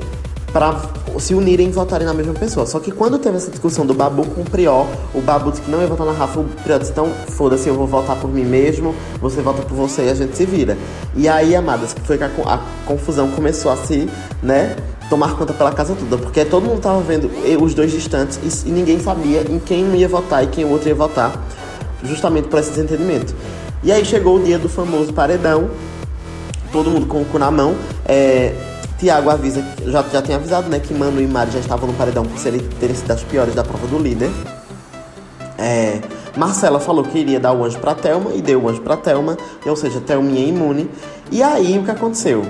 pra 0.53 0.81
se 1.19 1.35
unirem 1.35 1.69
e 1.69 1.71
votarem 1.71 2.07
na 2.07 2.15
mesma 2.15 2.33
pessoa. 2.35 2.67
Só 2.67 2.79
que 2.81 2.91
quando 2.91 3.19
teve 3.19 3.37
essa 3.37 3.51
discussão 3.51 3.85
do 3.85 3.93
Babu 3.95 4.25
com 4.27 4.43
o 4.43 4.45
Prior, 4.45 4.87
o 5.15 5.21
Babu 5.21 5.51
disse 5.51 5.63
que 5.63 5.71
não 5.71 5.81
ia 5.81 5.87
votar 5.87 6.07
na 6.07 6.13
Rafa, 6.13 6.41
o 6.41 6.45
Prior 6.63 6.79
disse, 6.79 6.93
então 6.93 7.11
foda-se, 7.31 7.69
eu 7.69 7.75
vou 7.75 7.87
votar 7.87 8.17
por 8.17 8.31
mim 8.31 8.45
mesmo, 8.45 8.95
você 9.21 9.41
vota 9.41 9.63
por 9.63 9.75
você 9.75 10.03
e 10.05 10.11
a 10.11 10.15
gente 10.15 10.37
se 10.37 10.45
vira. 10.47 10.77
E 11.15 11.29
aí, 11.29 11.55
amadas, 11.55 11.95
foi 12.05 12.17
que 12.19 12.25
a, 12.25 12.31
a 12.47 12.61
confusão 12.87 13.31
começou 13.31 13.71
a 13.71 13.77
se, 13.77 14.09
né, 14.43 14.77
tomar 15.11 15.37
conta 15.37 15.53
pela 15.53 15.73
casa 15.73 15.95
toda, 15.95 16.19
porque 16.19 16.45
todo 16.45 16.65
mundo 16.65 16.81
tava 16.81 17.01
vendo 17.01 17.31
e- 17.45 17.57
os 17.57 17.75
dois 17.75 17.91
distantes 17.91 18.39
e, 18.65 18.69
e 18.69 18.73
ninguém 18.73 19.01
sabia 19.01 19.43
em 19.51 19.59
quem 19.59 19.85
um 19.85 19.95
ia 19.95 20.09
votar 20.09 20.45
e 20.45 20.47
quem 20.49 20.65
o 20.65 20.71
outro 20.71 20.89
ia 20.89 20.95
votar, 20.95 21.43
justamente 22.05 22.49
por 22.49 22.59
esse 22.59 22.71
desentendimento. 22.71 23.35
E 23.83 23.91
aí 23.93 24.05
chegou 24.05 24.37
o 24.37 24.43
dia 24.43 24.59
do 24.59 24.69
famoso 24.69 25.13
paredão, 25.13 25.71
todo 26.73 26.91
mundo 26.91 27.07
com 27.07 27.23
o 27.23 27.25
cu 27.25 27.39
na 27.39 27.51
mão. 27.51 27.75
É, 28.05 28.53
Tiago 28.99 29.31
avisa, 29.31 29.65
já, 29.87 30.03
já 30.03 30.21
tinha 30.21 30.37
avisado, 30.37 30.69
né, 30.69 30.81
que 30.81 30.93
Mano 30.93 31.21
e 31.21 31.27
Mari 31.27 31.53
já 31.53 31.61
estavam 31.61 31.87
no 31.87 31.95
paredão 31.95 32.25
por 32.25 32.39
serem, 32.39 32.61
terem 32.81 32.97
sido 32.97 33.11
as 33.13 33.23
piores 33.23 33.55
da 33.55 33.63
prova 33.63 33.87
do 33.87 33.99
líder. 33.99 34.31
É, 35.57 36.01
Marcela 36.37 36.81
falou 36.81 37.05
que 37.05 37.19
iria 37.19 37.39
dar 37.39 37.53
o 37.53 37.65
anjo 37.65 37.79
pra 37.79 37.95
Thelma 37.95 38.33
e 38.35 38.43
deu 38.43 38.63
o 38.63 38.69
anjo 38.69 38.81
pra 38.81 38.97
Thelma, 38.97 39.37
ou 39.65 39.77
seja, 39.77 40.01
Thelminha 40.01 40.45
é 40.45 40.49
imune. 40.49 40.91
E 41.31 41.43
aí 41.43 41.79
o 41.79 41.85
que 41.85 41.91
aconteceu? 41.91 42.45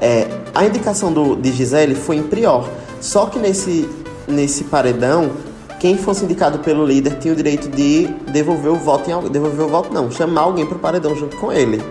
É, 0.00 0.26
a 0.54 0.64
indicação 0.64 1.12
do, 1.12 1.36
de 1.36 1.52
Gisele 1.52 1.94
foi 1.94 2.16
em 2.16 2.22
Prior. 2.22 2.68
Só 3.00 3.26
que 3.26 3.38
nesse, 3.38 3.88
nesse 4.26 4.64
paredão, 4.64 5.32
quem 5.78 5.96
fosse 5.96 6.24
indicado 6.24 6.58
pelo 6.60 6.84
líder 6.84 7.18
tinha 7.18 7.32
o 7.32 7.36
direito 7.36 7.68
de 7.68 8.06
devolver 8.32 8.72
o 8.72 8.76
voto 8.76 9.10
em. 9.10 9.28
Devolver 9.30 9.66
o 9.66 9.68
voto 9.68 9.92
não, 9.92 10.10
chamar 10.10 10.42
alguém 10.42 10.66
pro 10.66 10.78
paredão 10.78 11.14
junto 11.14 11.36
com 11.36 11.52
ele. 11.52 11.82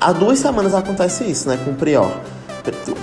Há 0.00 0.12
duas 0.12 0.38
semanas 0.38 0.74
acontece 0.74 1.24
isso, 1.24 1.48
né, 1.48 1.58
com 1.64 1.72
o 1.72 1.74
Prior. 1.74 2.10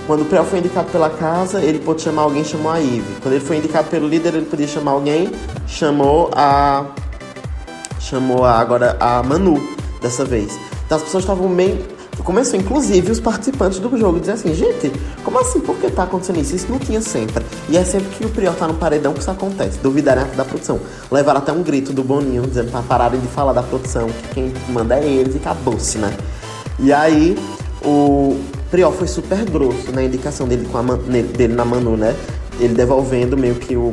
Quando 0.06 0.22
o 0.22 0.24
Prior 0.24 0.44
foi 0.44 0.60
indicado 0.60 0.90
pela 0.90 1.10
casa, 1.10 1.60
ele 1.60 1.78
pôde 1.78 2.02
chamar 2.02 2.22
alguém, 2.22 2.44
chamou 2.44 2.70
a 2.70 2.80
Ive. 2.80 3.16
Quando 3.20 3.34
ele 3.34 3.44
foi 3.44 3.56
indicado 3.56 3.88
pelo 3.88 4.08
líder, 4.08 4.34
ele 4.34 4.46
podia 4.46 4.66
chamar 4.66 4.92
alguém, 4.92 5.30
chamou 5.66 6.30
a. 6.34 6.86
Chamou 8.00 8.44
a, 8.44 8.52
agora 8.58 8.96
a 9.00 9.22
Manu, 9.22 9.60
dessa 10.00 10.24
vez. 10.24 10.58
Então 10.86 10.96
as 10.96 11.04
pessoas 11.04 11.24
estavam 11.24 11.48
bem. 11.48 11.78
Começou, 12.24 12.58
inclusive, 12.58 13.12
os 13.12 13.20
participantes 13.20 13.78
do 13.78 13.96
jogo 13.96 14.18
dizer 14.18 14.32
assim, 14.32 14.52
gente, 14.52 14.92
como 15.22 15.38
assim? 15.38 15.60
Por 15.60 15.76
que 15.76 15.88
tá 15.90 16.02
acontecendo 16.02 16.40
isso? 16.40 16.56
Isso 16.56 16.66
não 16.68 16.78
tinha 16.78 17.00
sempre. 17.00 17.44
E 17.68 17.76
é 17.76 17.84
sempre 17.84 18.08
que 18.16 18.26
o 18.26 18.28
Prior 18.28 18.54
tá 18.54 18.66
no 18.66 18.74
paredão 18.74 19.14
que 19.14 19.20
isso 19.20 19.30
acontece. 19.30 19.78
Duvidarem 19.78 20.24
da 20.36 20.44
produção. 20.44 20.80
Levaram 21.10 21.38
até 21.38 21.52
um 21.52 21.62
grito 21.62 21.92
do 21.92 22.02
Boninho, 22.02 22.42
dizendo 22.42 22.70
pra 22.70 22.82
pararem 22.82 23.20
de 23.20 23.28
falar 23.28 23.52
da 23.52 23.62
produção, 23.62 24.08
que 24.08 24.34
quem 24.34 24.52
manda 24.68 24.98
é 24.98 25.06
eles 25.06 25.36
e 25.36 25.38
acabou-se, 25.38 25.98
né? 25.98 26.12
E 26.78 26.92
aí, 26.92 27.38
o 27.84 28.38
Prior 28.70 28.92
foi 28.92 29.06
super 29.08 29.44
grosso 29.44 29.90
na 29.92 30.02
indicação 30.02 30.46
dele, 30.46 30.68
com 30.70 30.78
a 30.78 30.82
Man- 30.82 30.98
dele 30.98 31.54
na 31.54 31.64
Manu, 31.64 31.96
né? 31.96 32.14
Ele 32.60 32.74
devolvendo 32.74 33.36
meio 33.36 33.54
que 33.54 33.76
o, 33.76 33.90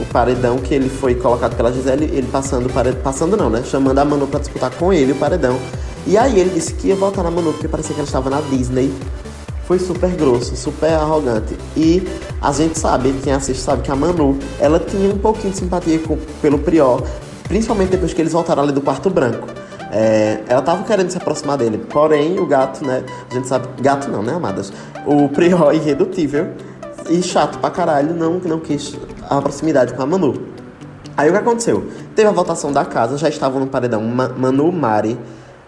o 0.00 0.04
paredão 0.12 0.56
que 0.58 0.74
ele 0.74 0.88
foi 0.88 1.14
colocado 1.14 1.54
pela 1.56 1.70
Gisele, 1.72 2.04
ele 2.04 2.26
passando 2.30 2.72
paredão, 2.72 3.00
passando 3.02 3.36
não, 3.36 3.50
né? 3.50 3.62
Chamando 3.64 3.98
a 3.98 4.04
Manu 4.04 4.26
pra 4.26 4.40
disputar 4.40 4.70
com 4.70 4.92
ele 4.92 5.12
o 5.12 5.16
paredão. 5.16 5.58
E 6.06 6.16
aí 6.16 6.38
ele 6.40 6.50
disse 6.50 6.72
que 6.74 6.88
ia 6.88 6.94
votar 6.96 7.24
na 7.24 7.30
Manu, 7.30 7.52
porque 7.52 7.68
parecia 7.68 7.92
que 7.94 8.00
ela 8.00 8.06
estava 8.06 8.30
na 8.30 8.40
Disney. 8.40 8.92
Foi 9.66 9.78
super 9.80 10.10
grosso, 10.10 10.56
super 10.56 10.92
arrogante. 10.92 11.56
E 11.76 12.06
a 12.40 12.52
gente 12.52 12.78
sabe, 12.78 13.12
quem 13.24 13.32
assiste 13.32 13.60
sabe 13.60 13.82
que 13.82 13.90
a 13.90 13.96
Manu, 13.96 14.38
ela 14.60 14.78
tinha 14.78 15.12
um 15.12 15.18
pouquinho 15.18 15.52
de 15.52 15.58
simpatia 15.58 15.98
com- 15.98 16.16
pelo 16.40 16.58
Prior, 16.60 17.02
principalmente 17.48 17.90
depois 17.90 18.14
que 18.14 18.22
eles 18.22 18.32
voltaram 18.32 18.62
ali 18.62 18.70
do 18.72 18.80
quarto 18.80 19.10
branco. 19.10 19.48
É, 19.92 20.40
ela 20.48 20.62
tava 20.62 20.82
querendo 20.82 21.10
se 21.10 21.16
aproximar 21.16 21.56
dele, 21.56 21.78
porém 21.78 22.38
o 22.40 22.46
gato, 22.46 22.84
né? 22.84 23.04
A 23.30 23.34
gente 23.34 23.46
sabe. 23.46 23.68
Gato 23.80 24.10
não, 24.10 24.22
né, 24.22 24.34
amadas? 24.34 24.72
O 25.06 25.28
Prior 25.28 25.72
irredutível 25.74 26.48
e 27.08 27.22
chato 27.22 27.58
pra 27.58 27.70
caralho, 27.70 28.12
não, 28.14 28.34
não 28.44 28.58
quis 28.58 28.96
a 29.28 29.40
proximidade 29.40 29.94
com 29.94 30.02
a 30.02 30.06
Manu. 30.06 30.34
Aí 31.16 31.28
o 31.28 31.32
que 31.32 31.38
aconteceu? 31.38 31.86
Teve 32.14 32.28
a 32.28 32.32
votação 32.32 32.72
da 32.72 32.84
casa, 32.84 33.16
já 33.16 33.28
estavam 33.28 33.60
no 33.60 33.66
paredão 33.68 34.02
Ma- 34.02 34.28
Manu, 34.28 34.70
Mari, 34.72 35.16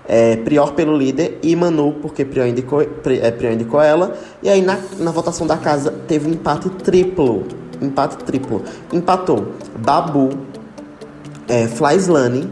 é, 0.06 0.36
Prior 0.36 0.72
pelo 0.72 0.96
líder 0.96 1.38
e 1.42 1.54
Manu, 1.54 1.92
porque 2.02 2.24
Prior 2.24 2.46
indicou, 2.46 2.84
Pri- 2.84 3.20
é, 3.20 3.30
Prior 3.30 3.52
indicou 3.52 3.80
ela. 3.80 4.14
E 4.42 4.48
aí 4.48 4.60
na, 4.62 4.78
na 4.98 5.10
votação 5.12 5.46
da 5.46 5.56
casa 5.56 5.94
teve 6.08 6.28
um 6.28 6.32
empate 6.32 6.68
triplo. 6.70 7.44
Empate 7.80 8.16
triplo. 8.24 8.62
Empatou 8.92 9.52
Babu, 9.78 10.30
é, 11.48 11.66
Flyslane 11.68 12.50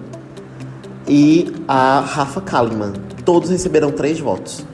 e 1.08 1.52
a 1.66 2.00
Rafa 2.00 2.40
Kalimann. 2.40 2.92
Todos 3.24 3.50
receberam 3.50 3.90
três 3.90 4.20
votos. 4.20 4.64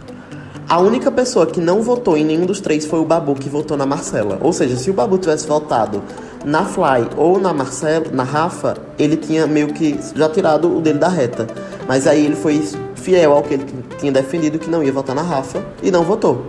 A 0.69 0.79
única 0.79 1.11
pessoa 1.11 1.45
que 1.47 1.61
não 1.61 1.83
votou 1.83 2.17
em 2.17 2.25
nenhum 2.25 2.47
dos 2.47 2.61
três 2.61 2.87
foi 2.87 2.99
o 3.01 3.05
Babu, 3.05 3.35
que 3.35 3.49
votou 3.49 3.77
na 3.77 3.85
Marcela. 3.85 4.39
Ou 4.41 4.53
seja, 4.53 4.77
se 4.77 4.91
o 4.91 4.95
Babu 4.95 5.19
tivesse 5.19 5.47
votado 5.47 6.03
na 6.45 6.65
Fly 6.65 7.09
ou 7.17 7.39
na 7.39 7.53
Marcela, 7.53 8.07
na 8.13 8.23
Rafa, 8.23 8.77
ele 8.99 9.17
tinha 9.17 9.47
meio 9.47 9.69
que 9.69 9.99
já 10.15 10.29
tirado 10.29 10.75
o 10.77 10.81
dele 10.81 10.99
da 10.99 11.09
reta. 11.09 11.47
Mas 11.87 12.07
aí 12.07 12.25
ele 12.25 12.37
foi 12.37 12.63
fiel 12.95 13.33
ao 13.33 13.43
que 13.43 13.55
ele 13.55 13.67
tinha 13.99 14.13
defendido, 14.13 14.59
que 14.59 14.71
não 14.71 14.83
ia 14.83 14.93
votar 14.93 15.15
na 15.15 15.23
Rafa, 15.23 15.63
e 15.83 15.91
não 15.91 16.05
votou. 16.05 16.47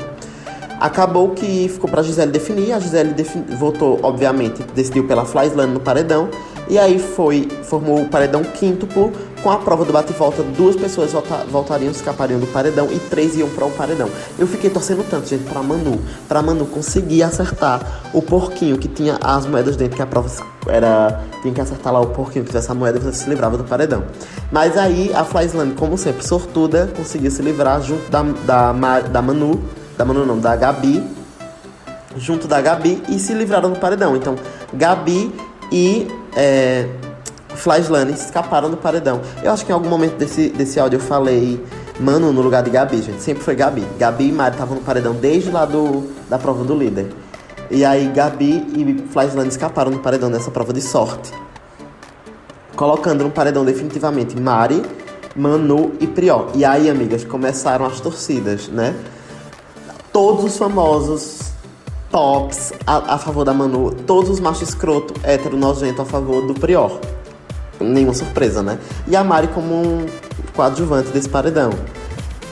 Acabou 0.80 1.30
que 1.32 1.68
ficou 1.70 1.90
pra 1.90 2.02
Gisele 2.04 2.32
definir. 2.32 2.72
A 2.74 2.80
Gisele 2.80 3.14
defin- 3.14 3.44
votou, 3.58 4.00
obviamente, 4.04 4.62
decidiu 4.76 5.06
pela 5.06 5.26
Flyslane 5.26 5.74
no 5.74 5.80
paredão. 5.80 6.30
E 6.70 6.78
aí 6.78 6.98
foi, 6.98 7.48
formou 7.64 8.02
o 8.02 8.08
paredão 8.08 8.42
quíntuplo, 8.44 9.12
com 9.44 9.52
a 9.52 9.58
prova 9.58 9.84
do 9.84 9.92
bate-volta, 9.92 10.42
duas 10.42 10.76
pessoas 10.76 11.12
volta, 11.12 11.46
voltariam, 11.52 11.92
escapariam 11.92 12.40
do 12.40 12.48
paredão 12.48 12.88
e 12.90 12.98
três 12.98 13.36
iam 13.36 13.50
para 13.50 13.66
o 13.66 13.72
paredão. 13.72 14.10
Eu 14.40 14.48
fiquei 14.48 14.70
torcendo 14.70 15.04
tanto, 15.08 15.28
gente, 15.28 15.44
pra 15.44 15.62
Manu, 15.62 16.00
pra 16.30 16.42
Manu 16.42 16.66
conseguir 16.66 17.24
acertar 17.24 18.10
o 18.14 18.22
porquinho 18.22 18.78
que 18.78 18.88
tinha 18.88 19.20
as 19.22 19.46
moedas 19.46 19.76
dentro, 19.76 19.98
que 19.98 20.02
a 20.02 20.08
prova 20.08 20.30
era. 20.68 21.22
Tinha 21.42 21.54
que 21.54 21.60
acertar 21.60 21.92
lá 21.92 22.00
o 22.00 22.08
porquinho 22.08 22.46
que 22.46 22.52
tivesse 22.52 22.72
a 22.72 22.74
moeda 22.74 22.98
e 22.98 23.02
você 23.02 23.12
se 23.12 23.30
livrava 23.30 23.58
do 23.58 23.66
paredão. 23.66 24.06
Mas 24.50 24.78
aí 24.78 25.12
a 25.14 25.26
Flyslane, 25.26 25.74
como 25.74 25.98
sempre, 25.98 26.26
sortuda, 26.26 26.90
conseguiu 26.96 27.30
se 27.30 27.42
livrar 27.42 27.82
junto 27.82 28.10
da, 28.10 28.24
da, 28.24 29.00
da 29.02 29.22
Manu, 29.22 29.62
da 29.98 30.06
Manu 30.06 30.26
não, 30.26 30.40
da 30.40 30.56
Gabi, 30.56 31.04
junto 32.16 32.48
da 32.48 32.62
Gabi 32.62 33.04
e 33.10 33.20
se 33.20 33.34
livraram 33.34 33.72
do 33.72 33.80
paredão. 33.80 34.16
Então, 34.16 34.36
Gabi 34.74 35.36
e 35.70 36.08
é, 36.34 36.88
Flyslane 37.56 38.14
escaparam 38.14 38.70
do 38.70 38.78
paredão. 38.78 39.22
Eu 39.42 39.52
acho 39.52 39.66
que 39.66 39.72
em 39.72 39.76
algum 39.76 39.90
momento 39.90 40.16
desse, 40.16 40.50
desse 40.50 40.80
áudio 40.80 40.98
eu 40.98 41.02
falei 41.02 41.64
Manu 42.00 42.32
no 42.34 42.42
lugar 42.42 42.64
de 42.64 42.70
Gabi, 42.70 43.02
gente. 43.02 43.22
Sempre 43.22 43.44
foi 43.44 43.56
Gabi. 43.56 43.86
Gabi 43.98 44.30
e 44.30 44.32
Mari 44.32 44.56
estavam 44.56 44.76
no 44.76 44.82
paredão 44.82 45.14
desde 45.14 45.52
lá 45.52 45.66
do, 45.66 46.10
da 46.30 46.38
prova 46.38 46.64
do 46.64 46.76
líder. 46.76 47.08
E 47.70 47.86
aí 47.86 48.08
Gabi 48.08 48.66
e 48.76 49.08
Flyslane 49.10 49.50
escaparam 49.50 49.92
do 49.92 50.00
paredão 50.00 50.30
nessa 50.30 50.52
prova 50.52 50.74
de 50.74 50.82
sorte. 50.82 51.32
Colocando 52.76 53.24
no 53.24 53.32
paredão 53.32 53.64
definitivamente 53.64 54.40
Mari, 54.40 54.82
Manu 55.36 55.94
e 56.00 56.08
Prió. 56.08 56.48
E 56.56 56.66
aí, 56.66 56.90
amigas, 56.90 57.24
começaram 57.24 57.86
as 57.86 58.00
torcidas, 58.00 58.68
né? 58.68 58.96
Todos 60.12 60.44
os 60.44 60.58
famosos 60.58 61.54
tops 62.12 62.74
a, 62.86 63.16
a 63.16 63.18
favor 63.18 63.44
da 63.44 63.54
Manu, 63.54 63.92
todos 64.06 64.30
os 64.30 64.40
machos 64.40 64.70
escroto, 64.70 65.14
hétero, 65.24 65.58
nojento 65.58 66.02
a 66.02 66.06
favor 66.06 66.46
do 66.46 66.54
Prior 66.54 67.00
nenhuma 67.84 68.14
surpresa, 68.14 68.64
né? 68.64 68.80
E 69.08 69.16
a 69.16 69.24
Mari 69.24 69.48
como 69.50 69.76
um 69.76 70.06
coadjuvante 70.56 71.10
desse 71.10 71.30
paredão. 71.30 71.72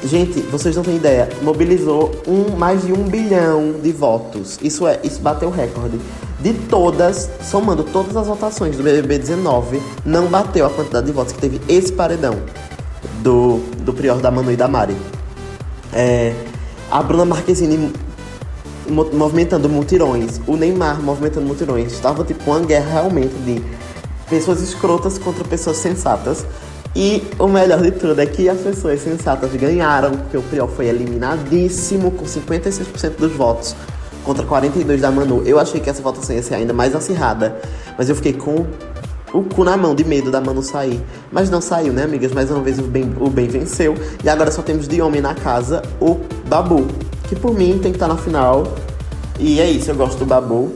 Gente, 0.04 0.42
vocês 0.42 0.76
não 0.76 0.84
têm 0.84 0.96
ideia, 0.96 1.30
mobilizou 1.44 2.12
um, 2.28 2.56
mais 2.58 2.84
de 2.84 2.92
um 2.92 3.04
bilhão 3.04 3.74
de 3.82 3.92
votos. 3.92 4.58
Isso 4.62 4.88
é, 4.88 5.00
isso 5.04 5.22
bateu 5.22 5.50
o 5.50 5.52
recorde. 5.52 6.00
De 6.40 6.54
todas, 6.54 7.30
somando 7.44 7.84
todas 7.84 8.18
as 8.18 8.26
votações 8.26 8.76
do 8.76 8.82
BBB 8.82 9.20
19, 9.20 9.80
não 10.04 10.26
bateu 10.26 10.66
a 10.66 10.70
quantidade 10.72 11.06
de 11.06 11.12
votos 11.12 11.34
que 11.34 11.40
teve 11.40 11.62
esse 11.70 11.94
paredão 11.94 12.36
do, 13.22 13.60
do 13.84 13.94
Prior 13.94 14.20
da 14.20 14.32
Manu 14.32 14.52
e 14.52 14.56
da 14.56 14.68
Mari. 14.68 14.98
É, 15.94 16.34
a 16.90 17.04
Bruna 17.04 17.26
Marquezine 17.26 17.94
movimentando 18.90 19.70
mutirões, 19.70 20.42
o 20.48 20.56
Neymar 20.58 21.02
movimentando 21.02 21.46
mutirões. 21.46 21.94
Estava 21.94 22.24
tipo 22.24 22.50
uma 22.50 22.60
guerra 22.62 22.92
realmente 22.92 23.36
de 23.46 23.64
pessoas 24.32 24.62
escrotas 24.62 25.18
contra 25.18 25.44
pessoas 25.44 25.78
sensatas. 25.78 26.46
E 26.96 27.24
o 27.38 27.48
melhor 27.48 27.82
de 27.82 27.92
tudo 27.92 28.20
é 28.20 28.26
que 28.26 28.50
as 28.50 28.60
pessoas 28.60 29.02
sensatas 29.02 29.52
ganharam, 29.52 30.12
porque 30.12 30.38
o 30.38 30.42
Priol 30.42 30.68
foi 30.68 30.88
eliminadíssimo 30.88 32.12
com 32.12 32.26
56% 32.26 33.18
dos 33.18 33.32
votos 33.34 33.76
contra 34.24 34.46
42 34.46 35.02
da 35.02 35.12
Manu. 35.12 35.44
Eu 35.46 35.60
achei 35.60 35.80
que 35.80 35.90
essa 35.90 36.02
votação 36.02 36.36
ia 36.36 36.44
ser 36.44 36.56
ainda 36.56 36.74
mais 36.74 36.96
acirrada, 36.96 37.58
mas 37.98 38.10
eu 38.10 38.16
fiquei 38.16 38.34
com 38.34 38.66
o 39.34 39.44
cu 39.44 39.64
na 39.64 39.78
mão 39.78 39.96
de 39.96 40.04
medo 40.04 40.32
da 40.32 40.42
Manu 40.42 40.62
sair. 40.62 41.02
Mas 41.32 41.50
não 41.50 41.62
saiu, 41.62 41.94
né, 41.94 42.04
amigas? 42.04 42.32
Mais 42.32 42.52
uma 42.52 42.62
vez 42.62 42.80
o 42.80 42.84
bem, 42.84 43.14
o 43.20 43.30
bem 43.30 43.48
venceu. 43.48 43.96
E 44.24 44.30
agora 44.30 44.52
só 44.52 44.62
temos 44.62 44.88
de 44.88 45.02
homem 45.02 45.22
na 45.22 45.34
casa 45.34 45.82
o 46.00 46.20
Babu, 46.48 46.88
que 47.28 47.36
por 47.36 47.54
mim 47.54 47.80
tem 47.82 47.92
que 47.92 47.98
estar 47.98 48.08
na 48.08 48.18
final. 48.18 48.64
E 49.40 49.60
é 49.60 49.70
isso, 49.70 49.92
eu 49.92 49.96
gosto 49.96 50.20
do 50.20 50.26
Babu. 50.26 50.74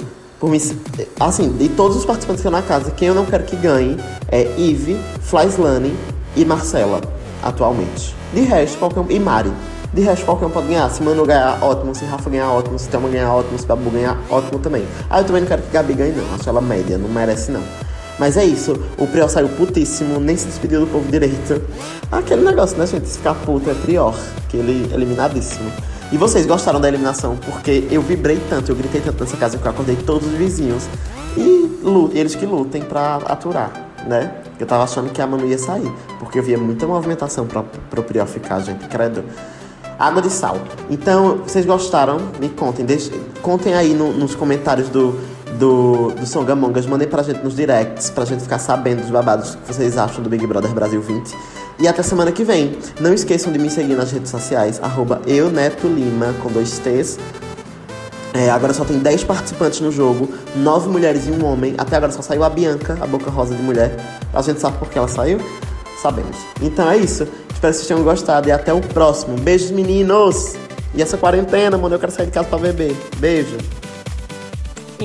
Assim, 1.20 1.50
de 1.50 1.70
todos 1.70 1.98
os 1.98 2.06
participantes 2.06 2.41
que 2.41 2.48
estão 2.48 2.62
na 2.62 2.66
casa, 2.66 2.91
quem 2.91 3.08
eu 3.08 3.16
não 3.16 3.26
quero 3.26 3.43
que 3.43 3.56
ganhe 3.56 3.98
é 4.30 4.41
Eve, 4.58 5.00
Flyslane 5.22 5.96
e 6.36 6.46
Marcela, 6.46 7.02
atualmente. 7.41 8.16
De 8.34 8.41
resto, 8.41 8.78
qualquer 8.78 9.00
um. 9.00 9.10
E 9.10 9.20
Mari. 9.20 9.52
De 9.93 10.02
resto, 10.02 10.26
qualquer 10.26 10.46
um 10.46 10.50
pode 10.50 10.68
ganhar. 10.68 10.89
Se 10.89 11.02
Manu 11.02 11.26
ganhar, 11.26 11.64
ótimo. 11.64 11.96
Se 11.96 12.04
Rafa 12.06 12.30
ganhar, 12.30 12.52
ótimo. 12.52 12.78
Se 12.78 12.89
Thelma 12.89 13.08
ganhar, 13.08 13.34
ótimo. 13.34 13.58
Se 13.58 13.66
Babu 13.66 13.89
ganhar, 13.89 14.18
ótimo 14.30 14.60
também. 14.60 14.86
Ah, 15.10 15.20
eu 15.20 15.24
também 15.24 15.41
não 15.41 15.48
quero 15.48 15.62
que 15.62 15.72
Gabi 15.72 15.93
ganhe, 15.93 16.12
não. 16.12 16.36
Acho 16.36 16.50
ela 16.50 16.62
média, 16.62 16.98
não 16.98 17.08
merece, 17.08 17.52
não. 17.52 17.62
Mas 18.20 18.38
é 18.38 18.46
isso. 18.46 18.78
O 18.98 19.08
Prior 19.08 19.30
saiu 19.30 19.50
putíssimo, 19.50 20.20
nem 20.20 20.36
se 20.36 20.48
despediu 20.48 20.82
do 20.82 20.88
povo 20.88 21.10
direito. 21.10 21.62
Aquele 22.12 22.43
negócio, 22.43 22.78
né, 22.78 22.86
gente? 22.86 23.08
Se 23.08 23.18
ficar 23.18 23.36
puto 23.36 23.70
é 23.70 23.74
Prior, 23.74 24.16
que 24.50 24.58
ele 24.58 24.93
eliminadíssimo. 24.93 25.72
E 26.12 26.18
vocês 26.18 26.45
gostaram 26.45 26.80
da 26.80 26.88
eliminação? 26.88 27.36
Porque 27.36 27.88
eu 27.89 28.01
vibrei 28.01 28.39
tanto, 28.49 28.72
eu 28.72 28.76
gritei 28.76 29.01
tanto 29.01 29.24
nessa 29.24 29.38
casa 29.38 29.58
que 29.58 29.66
eu 29.66 29.72
acordei 29.72 29.95
todos 29.95 30.28
os 30.28 30.34
vizinhos. 30.34 30.88
E 31.36 31.66
eles 32.14 32.36
que 32.36 32.45
lutem 32.45 32.82
pra 32.84 33.18
aturar, 33.26 33.72
né? 34.08 34.32
Eu 34.60 34.66
tava 34.66 34.84
achando 34.84 35.12
que 35.12 35.22
a 35.22 35.28
Manu 35.28 35.45
ia 35.45 35.58
sair, 35.58 35.91
porque 36.20 36.39
eu 36.39 36.43
via 36.43 36.58
muita 36.58 36.88
movimentação 36.88 37.45
pra, 37.45 37.64
pro 37.64 38.03
Prior 38.03 38.26
ficar, 38.26 38.60
gente, 38.62 38.88
credo. 38.88 39.24
Água 39.97 40.22
de 40.22 40.30
sal. 40.30 40.58
Então, 40.89 41.39
vocês 41.39 41.66
gostaram? 41.66 42.20
Me 42.39 42.49
contem. 42.49 42.86
Deixe, 42.86 43.12
contem 43.41 43.74
aí 43.74 43.93
no, 43.93 44.14
nos 44.14 44.36
comentários 44.36 44.89
do, 44.89 45.20
do, 45.58 46.12
do 46.12 46.26
Songamongas. 46.26 46.86
Mandem 46.86 47.08
pra 47.08 47.24
gente 47.24 47.41
nos 47.43 47.56
directs, 47.56 48.10
pra 48.10 48.26
gente 48.26 48.43
ficar 48.43 48.60
sabendo 48.60 49.01
dos 49.01 49.10
babados 49.10 49.56
que 49.56 49.74
vocês 49.74 49.97
acham 49.97 50.22
do 50.22 50.30
Big 50.30 50.45
Brother 50.45 50.72
Brasil 50.72 51.01
20. 51.01 51.36
E 51.78 51.88
até 51.88 52.01
semana 52.01 52.32
que 52.32 52.43
vem. 52.43 52.78
Não 52.99 53.13
esqueçam 53.13 53.51
de 53.51 53.59
me 53.59 53.69
seguir 53.69 53.95
nas 53.95 54.11
redes 54.11 54.32
sociais, 54.32 54.80
arroba 54.82 55.21
eunetolima, 55.28 56.34
com 56.41 56.49
dois 56.49 56.80
T's. 56.80 57.19
É, 58.34 58.49
agora 58.49 58.73
só 58.73 58.84
tem 58.84 58.99
10 58.99 59.23
participantes 59.23 59.80
no 59.80 59.91
jogo, 59.91 60.30
9 60.55 60.89
mulheres 60.89 61.28
e 61.28 61.32
um 61.32 61.45
homem. 61.45 61.73
Até 61.78 61.95
agora 61.95 62.11
só 62.11 62.21
saiu 62.21 62.43
a 62.43 62.49
Bianca, 62.49 62.97
a 63.01 63.07
boca 63.07 63.30
rosa 63.30 63.55
de 63.55 63.61
mulher. 63.61 63.95
A 64.34 64.41
gente 64.41 64.59
sabe 64.59 64.78
por 64.78 64.89
que 64.89 64.97
ela 64.97 65.07
saiu? 65.07 65.39
Sabemos. 66.01 66.38
Então 66.61 66.89
é 66.89 66.97
isso. 66.97 67.23
Espero 67.53 67.73
que 67.73 67.80
vocês 67.80 67.88
tenham 67.88 68.03
gostado 68.03 68.47
e 68.47 68.51
até 68.51 68.73
o 68.73 68.82
próximo. 68.82 69.38
Beijos, 69.38 69.71
meninos! 69.71 70.55
E 70.93 71.01
essa 71.01 71.17
quarentena, 71.17 71.78
mano, 71.78 71.95
eu 71.95 71.99
quero 71.99 72.11
sair 72.11 72.26
de 72.26 72.32
casa 72.32 72.47
pra 72.47 72.57
beber. 72.57 72.95
Beijo. 73.17 73.57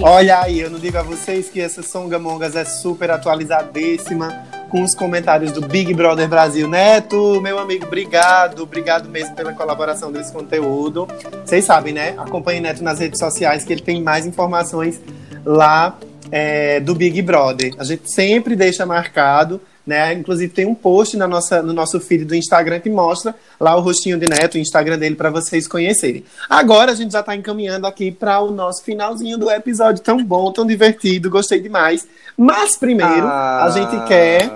Olha 0.00 0.40
aí, 0.40 0.60
eu 0.60 0.70
não 0.70 0.78
digo 0.78 0.98
a 0.98 1.02
vocês 1.02 1.48
que 1.48 1.60
essa 1.60 1.82
Songamongas 1.82 2.54
é 2.54 2.64
super 2.64 3.10
atualizadíssima 3.10 4.59
com 4.70 4.82
os 4.82 4.94
comentários 4.94 5.50
do 5.50 5.60
Big 5.60 5.92
Brother 5.92 6.28
Brasil. 6.28 6.68
Neto, 6.68 7.40
meu 7.42 7.58
amigo, 7.58 7.86
obrigado, 7.86 8.62
obrigado 8.62 9.08
mesmo 9.08 9.34
pela 9.34 9.52
colaboração 9.52 10.12
desse 10.12 10.32
conteúdo. 10.32 11.08
Vocês 11.44 11.64
sabem, 11.64 11.92
né? 11.92 12.14
Acompanhe 12.16 12.60
Neto 12.60 12.82
nas 12.82 13.00
redes 13.00 13.18
sociais 13.18 13.64
que 13.64 13.72
ele 13.72 13.82
tem 13.82 14.00
mais 14.00 14.24
informações 14.24 15.00
lá 15.44 15.98
é, 16.30 16.78
do 16.78 16.94
Big 16.94 17.20
Brother. 17.20 17.74
A 17.78 17.84
gente 17.84 18.10
sempre 18.10 18.54
deixa 18.54 18.86
marcado 18.86 19.60
né? 19.90 20.14
Inclusive 20.14 20.52
tem 20.52 20.66
um 20.66 20.74
post 20.74 21.16
na 21.16 21.26
nossa, 21.26 21.60
no 21.60 21.72
nosso 21.72 21.98
feed 21.98 22.24
do 22.24 22.34
Instagram 22.34 22.78
que 22.78 22.88
mostra 22.88 23.34
lá 23.58 23.74
o 23.74 23.80
rostinho 23.80 24.16
de 24.16 24.28
Neto, 24.28 24.54
o 24.54 24.58
Instagram 24.58 24.96
dele 24.96 25.16
para 25.16 25.30
vocês 25.30 25.66
conhecerem. 25.66 26.24
Agora 26.48 26.92
a 26.92 26.94
gente 26.94 27.12
já 27.12 27.18
está 27.18 27.34
encaminhando 27.34 27.88
aqui 27.88 28.12
para 28.12 28.40
o 28.40 28.52
nosso 28.52 28.84
finalzinho 28.84 29.36
do 29.36 29.50
episódio 29.50 30.00
tão 30.00 30.22
bom, 30.22 30.52
tão 30.52 30.64
divertido, 30.64 31.28
gostei 31.28 31.60
demais. 31.60 32.06
Mas 32.36 32.76
primeiro 32.76 33.26
ah. 33.26 33.64
a 33.64 33.70
gente 33.70 34.06
quer, 34.06 34.48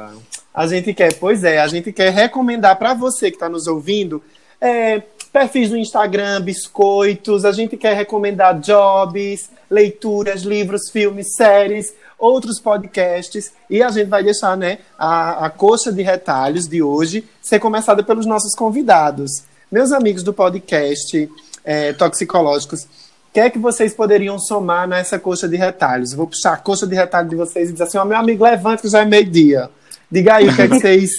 a 0.55 0.67
gente 0.69 0.95
quer, 0.95 1.15
pois 1.15 1.43
é, 1.43 1.59
a 1.59 1.67
gente 1.67 1.93
quer 1.93 2.13
recomendar 2.13 2.77
para 2.77 2.95
você 2.95 3.29
que 3.29 3.37
está 3.37 3.49
nos 3.49 3.67
ouvindo 3.67 4.23
é, 4.61 5.03
perfis 5.33 5.69
no 5.69 5.77
Instagram, 5.77 6.41
biscoitos, 6.43 7.45
a 7.45 7.51
gente 7.51 7.77
quer 7.77 7.97
recomendar 7.97 8.61
jobs, 8.61 9.51
leituras, 9.69 10.43
livros, 10.43 10.89
filmes, 10.93 11.35
séries 11.35 11.93
outros 12.19 12.61
podcasts 12.61 13.53
e 13.69 13.83
a 13.83 13.91
gente 13.91 14.09
vai 14.09 14.23
deixar 14.23 14.57
né, 14.57 14.79
a, 14.99 15.47
a 15.47 15.51
coxa 15.51 15.93
de 15.93 16.03
retalhos 16.03 16.69
de 16.69 16.83
hoje 16.83 17.29
ser 17.43 17.59
começada 17.59 18.03
pelos 18.03 18.27
nossos 18.27 18.55
convidados. 18.55 19.45
Meus 19.71 19.93
amigos 19.93 20.23
do 20.23 20.33
podcast 20.33 21.31
é, 21.65 21.93
Toxicológicos, 21.93 22.85
o 22.85 22.89
que 23.35 23.41
é 23.41 23.51
que 23.51 23.59
vocês 23.59 23.93
poderiam 23.93 24.39
somar 24.39 24.87
nessa 24.87 25.19
coxa 25.19 25.49
de 25.49 25.57
retalhos? 25.57 26.13
vou 26.13 26.27
puxar 26.27 26.53
a 26.53 26.57
coxa 26.57 26.87
de 26.87 26.95
retalhos 26.95 27.31
de 27.31 27.37
vocês 27.37 27.69
e 27.69 27.73
dizer 27.73 27.85
assim, 27.85 27.99
ó, 27.99 28.03
oh, 28.03 28.05
meu 28.05 28.17
amigo, 28.17 28.45
levante 28.45 28.83
que 28.83 28.89
já 28.89 29.01
é 29.01 29.05
meio-dia. 29.05 29.69
Diga 30.11 30.37
aí 30.37 30.49
o 30.49 30.55
que 30.55 30.63
é 30.63 30.69
que 30.69 30.75
vocês, 30.79 31.11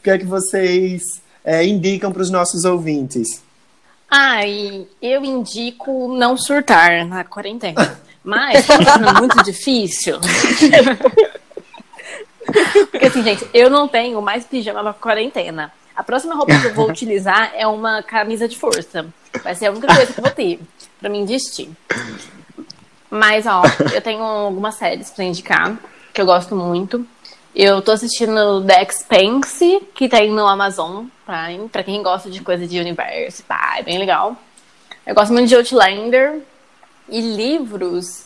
o 0.00 0.02
que 0.02 0.10
é 0.10 0.18
que 0.18 0.24
vocês 0.26 1.02
é, 1.44 1.64
indicam 1.64 2.10
para 2.10 2.22
os 2.22 2.30
nossos 2.30 2.64
ouvintes. 2.64 3.42
E 4.44 4.88
eu 5.00 5.24
indico 5.24 6.08
não 6.16 6.36
surtar 6.36 7.06
na 7.06 7.22
quarentena. 7.22 8.00
Mas 8.22 8.66
tá 8.66 8.98
muito 9.18 9.42
difícil. 9.42 10.18
Porque 12.90 13.06
assim, 13.06 13.22
gente, 13.22 13.48
eu 13.54 13.70
não 13.70 13.86
tenho 13.88 14.20
mais 14.20 14.44
pijama 14.44 14.82
na 14.82 14.92
quarentena. 14.92 15.72
A 15.94 16.02
próxima 16.02 16.34
roupa 16.34 16.58
que 16.58 16.66
eu 16.66 16.74
vou 16.74 16.88
utilizar 16.88 17.52
é 17.54 17.66
uma 17.66 18.02
camisa 18.02 18.48
de 18.48 18.58
força. 18.58 19.06
Vai 19.42 19.54
ser 19.54 19.66
a 19.66 19.70
única 19.70 19.86
coisa 19.86 20.12
que 20.12 20.18
eu 20.18 20.24
vou 20.24 20.32
ter 20.32 20.60
pra 20.98 21.08
me 21.08 21.24
vestir. 21.24 21.70
Mas, 23.10 23.46
ó, 23.46 23.62
eu 23.92 24.00
tenho 24.00 24.22
algumas 24.22 24.76
séries 24.76 25.10
pra 25.10 25.24
indicar, 25.24 25.76
que 26.12 26.20
eu 26.20 26.26
gosto 26.26 26.54
muito. 26.54 27.04
Eu 27.54 27.82
tô 27.82 27.90
assistindo 27.90 28.64
The 28.64 28.82
Expanse, 28.82 29.82
que 29.94 30.08
tem 30.08 30.30
no 30.30 30.46
Amazon 30.46 31.06
Prime, 31.26 31.68
pra 31.68 31.82
quem 31.82 32.02
gosta 32.02 32.30
de 32.30 32.40
coisa 32.40 32.66
de 32.66 32.78
universo, 32.78 33.42
tá? 33.42 33.74
É 33.76 33.82
bem 33.82 33.98
legal. 33.98 34.36
Eu 35.04 35.14
gosto 35.14 35.32
muito 35.32 35.48
de 35.48 35.56
Outlander, 35.56 36.40
e 37.10 37.20
livros, 37.20 38.24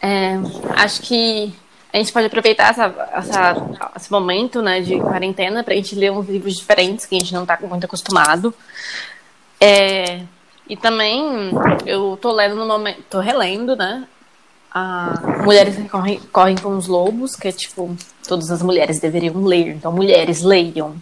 é, 0.00 0.34
acho 0.76 1.02
que 1.02 1.52
a 1.92 1.98
gente 1.98 2.12
pode 2.12 2.26
aproveitar 2.26 2.70
essa, 2.70 3.10
essa- 3.12 3.90
esse 3.96 4.10
momento 4.12 4.62
né, 4.62 4.80
de 4.80 4.98
quarentena 5.00 5.64
para 5.64 5.74
a 5.74 5.76
gente 5.76 5.94
ler 5.94 6.12
uns 6.12 6.28
livros 6.28 6.54
diferentes 6.56 7.04
que 7.06 7.16
a 7.16 7.18
gente 7.18 7.32
não 7.34 7.42
está 7.42 7.58
muito 7.62 7.84
acostumado. 7.84 8.54
É, 9.60 10.22
e 10.68 10.76
também 10.76 11.50
eu 11.84 12.16
tô 12.20 12.32
lendo 12.32 12.54
no 12.54 12.66
momento, 12.66 13.02
tô 13.10 13.18
relendo, 13.20 13.74
né? 13.76 14.06
A 14.72 15.42
Mulheres 15.44 15.74
que 15.74 15.88
correm, 15.88 16.20
correm 16.32 16.56
com 16.56 16.76
os 16.76 16.86
Lobos, 16.86 17.34
que 17.34 17.48
é 17.48 17.52
tipo, 17.52 17.94
todas 18.28 18.52
as 18.52 18.62
mulheres 18.62 19.00
deveriam 19.00 19.44
ler, 19.44 19.70
então 19.74 19.90
mulheres 19.92 20.42
leiam. 20.42 20.94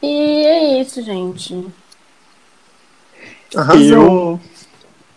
E 0.00 0.06
é 0.46 0.80
isso, 0.80 1.02
gente. 1.02 1.66
Eu, 3.92 4.38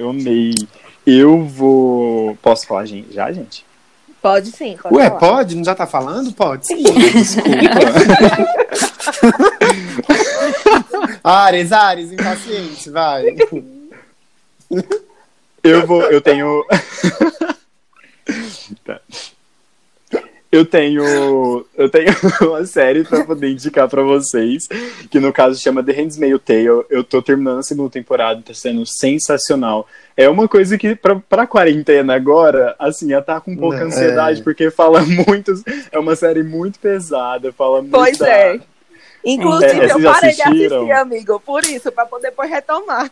eu 0.02 0.10
amei. 0.10 0.54
Eu 1.06 1.46
vou. 1.46 2.36
Posso 2.42 2.68
falar 2.68 2.86
gente, 2.86 3.14
já, 3.14 3.32
gente? 3.32 3.66
Pode 4.22 4.52
sim, 4.52 4.78
pode 4.82 4.94
Ué, 4.94 5.08
falar. 5.08 5.20
pode? 5.20 5.56
Não 5.56 5.64
já 5.64 5.74
tá 5.74 5.88
falando? 5.88 6.32
Pode 6.34 6.68
sim. 6.68 6.84
Desculpa. 6.84 7.50
Ares, 11.24 11.72
Ares, 11.72 12.12
impaciente, 12.12 12.90
vai. 12.90 13.26
Eu 15.64 15.88
vou. 15.88 16.02
Eu 16.04 16.22
tenho. 16.22 16.66
Tá. 18.86 19.02
Eu 20.52 20.66
tenho. 20.66 21.66
Eu 21.78 21.90
tenho 21.90 22.10
uma 22.42 22.66
série 22.66 23.04
pra 23.06 23.24
poder 23.24 23.50
indicar 23.50 23.88
pra 23.88 24.02
vocês. 24.04 24.68
Que 25.10 25.20
no 25.20 25.32
caso 25.32 25.60
chama 25.60 25.82
The 25.82 25.94
Handmaid's 25.94 26.40
Tale. 26.44 26.86
Eu 26.90 27.04
tô 27.04 27.22
terminando 27.22 27.60
a 27.60 27.64
segunda 27.64 27.90
temporada, 27.90 28.42
tá 28.46 28.54
sendo 28.54 28.86
sensacional. 28.86 29.88
É 30.18 30.28
uma 30.28 30.48
coisa 30.50 30.78
que, 30.78 30.94
pra, 30.96 31.16
pra 31.16 31.48
quarentena 31.48 32.14
agora, 32.16 32.76
assim, 32.78 33.14
ela 33.14 33.22
tá 33.22 33.40
com 33.40 33.56
pouca 33.56 33.78
Né, 33.78 33.84
ansiedade, 33.86 34.42
é. 34.42 34.44
porque 34.44 34.70
fala 34.70 35.00
muito. 35.28 35.54
É 35.92 35.98
uma 35.98 36.16
série 36.18 36.44
muito 36.44 36.80
pesada, 36.80 37.54
fala 37.54 37.82
muito. 37.82 37.94
Pois 37.94 38.18
da- 38.18 38.28
é. 38.30 38.60
Inclusive, 39.24 39.80
É, 39.80 39.84
eu 39.86 40.02
já 40.02 40.14
parei 40.14 40.34
de 40.34 40.42
assistiram? 40.42 40.78
assistir, 40.78 40.92
amigo, 40.94 41.40
por 41.46 41.64
isso, 41.64 41.92
pra 41.92 42.06
poder 42.08 42.30
depois 42.32 42.50
retomar. 42.50 43.10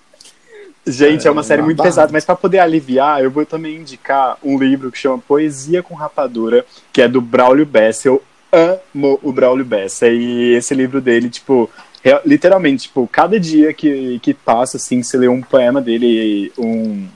Gente, 0.87 1.27
é 1.27 1.31
uma 1.31 1.43
série 1.43 1.61
muito 1.61 1.77
babado. 1.77 1.89
pesada, 1.89 2.11
mas 2.11 2.25
para 2.25 2.35
poder 2.35 2.59
aliviar, 2.59 3.21
eu 3.23 3.29
vou 3.29 3.45
também 3.45 3.75
indicar 3.77 4.37
um 4.43 4.57
livro 4.57 4.91
que 4.91 4.97
chama 4.97 5.19
Poesia 5.19 5.83
com 5.83 5.93
Rapadura, 5.93 6.65
que 6.91 7.01
é 7.01 7.07
do 7.07 7.21
Braulio 7.21 7.65
Bessa. 7.65 8.07
Eu 8.07 8.23
amo 8.51 9.19
o 9.21 9.31
Braulio 9.31 9.65
Bessa. 9.65 10.07
E 10.07 10.53
esse 10.55 10.73
livro 10.73 10.99
dele, 10.99 11.29
tipo, 11.29 11.69
é- 12.03 12.21
literalmente, 12.25 12.83
tipo, 12.83 13.07
cada 13.11 13.39
dia 13.39 13.71
que, 13.73 14.17
que 14.19 14.33
passa, 14.33 14.77
assim, 14.77 15.03
você 15.03 15.17
lê 15.17 15.27
um 15.27 15.41
poema 15.41 15.79
dele, 15.81 16.51
um. 16.57 17.07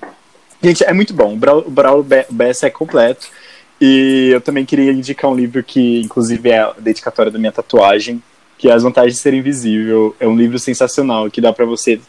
Gente, 0.61 0.83
é 0.83 0.93
muito 0.93 1.13
bom. 1.13 1.33
O 1.33 1.37
Brau- 1.37 1.63
o 1.65 1.71
Braulio 1.71 2.03
Be- 2.03 2.25
Bessa 2.29 2.67
é 2.67 2.69
completo. 2.69 3.27
E 3.81 4.29
eu 4.31 4.39
também 4.39 4.65
queria 4.65 4.91
indicar 4.91 5.29
um 5.31 5.35
livro 5.35 5.63
que, 5.63 6.01
inclusive, 6.01 6.49
é 6.49 6.59
a 6.59 6.73
dedicatória 6.77 7.31
da 7.31 7.39
minha 7.39 7.51
tatuagem, 7.51 8.21
que 8.57 8.69
é 8.69 8.73
As 8.73 8.83
Vantagens 8.83 9.15
de 9.15 9.19
Ser 9.21 9.33
Invisível. 9.33 10.15
É 10.19 10.27
um 10.27 10.35
livro 10.37 10.59
sensacional 10.59 11.29
que 11.29 11.41
dá 11.41 11.51
pra 11.51 11.65
você 11.65 11.99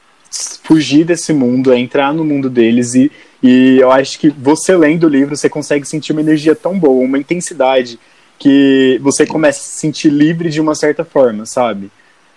fugir 0.63 1.05
desse 1.05 1.33
mundo, 1.33 1.73
é 1.73 1.79
entrar 1.79 2.13
no 2.13 2.25
mundo 2.25 2.49
deles 2.49 2.95
e, 2.95 3.11
e 3.43 3.79
eu 3.81 3.91
acho 3.91 4.19
que 4.19 4.31
você 4.31 4.77
lendo 4.77 5.05
o 5.05 5.09
livro, 5.09 5.37
você 5.37 5.49
consegue 5.49 5.87
sentir 5.87 6.13
uma 6.13 6.21
energia 6.21 6.55
tão 6.55 6.79
boa, 6.79 7.05
uma 7.05 7.19
intensidade 7.19 7.99
que 8.39 8.99
você 9.03 9.27
começa 9.27 9.61
a 9.61 9.63
se 9.63 9.79
sentir 9.79 10.11
livre 10.11 10.51
de 10.51 10.61
uma 10.61 10.75
certa 10.75 11.05
forma, 11.05 11.47
sabe? 11.47 11.91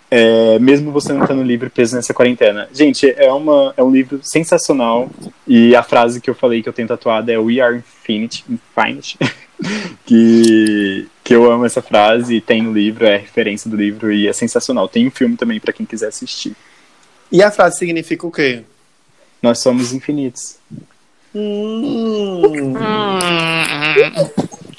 É, 0.10 0.58
mesmo 0.60 0.92
você 0.92 1.12
não 1.12 1.24
estando 1.24 1.44
livre 1.44 1.70
preso 1.70 1.96
nessa 1.96 2.14
quarentena. 2.14 2.70
Gente, 2.72 3.14
é, 3.18 3.32
uma, 3.32 3.74
é 3.76 3.84
um 3.84 3.92
livro 3.92 4.20
sensacional 4.24 5.10
e 5.46 5.76
a 5.76 5.84
frase 5.84 6.22
que 6.22 6.30
eu 6.30 6.36
falei 6.36 6.64
que 6.64 6.70
eu 6.70 6.74
tenho 6.74 6.88
tatuada 6.88 7.32
é 7.32 7.38
We 7.38 7.60
are 7.60 7.78
infinite, 7.78 8.46
infinite 8.50 9.18
que, 10.06 11.08
que 11.24 11.36
eu 11.36 11.52
amo 11.52 11.66
essa 11.66 11.82
frase 11.82 12.40
tem 12.40 12.64
no 12.64 12.72
livro, 12.72 13.06
é 13.06 13.18
referência 13.18 13.70
do 13.70 13.76
livro 13.76 14.12
e 14.12 14.28
é 14.28 14.34
sensacional. 14.34 14.88
Tem 14.88 15.06
um 15.06 15.12
filme 15.12 15.36
também 15.36 15.60
para 15.60 15.74
quem 15.74 15.86
quiser 15.86 16.08
assistir. 16.08 16.56
E 17.32 17.42
a 17.44 17.52
frase 17.52 17.78
significa 17.78 18.26
o 18.26 18.32
quê? 18.32 18.64
Nós 19.42 19.60
somos 19.60 19.94
infinitos. 19.94 20.56
Hum. 21.36 22.74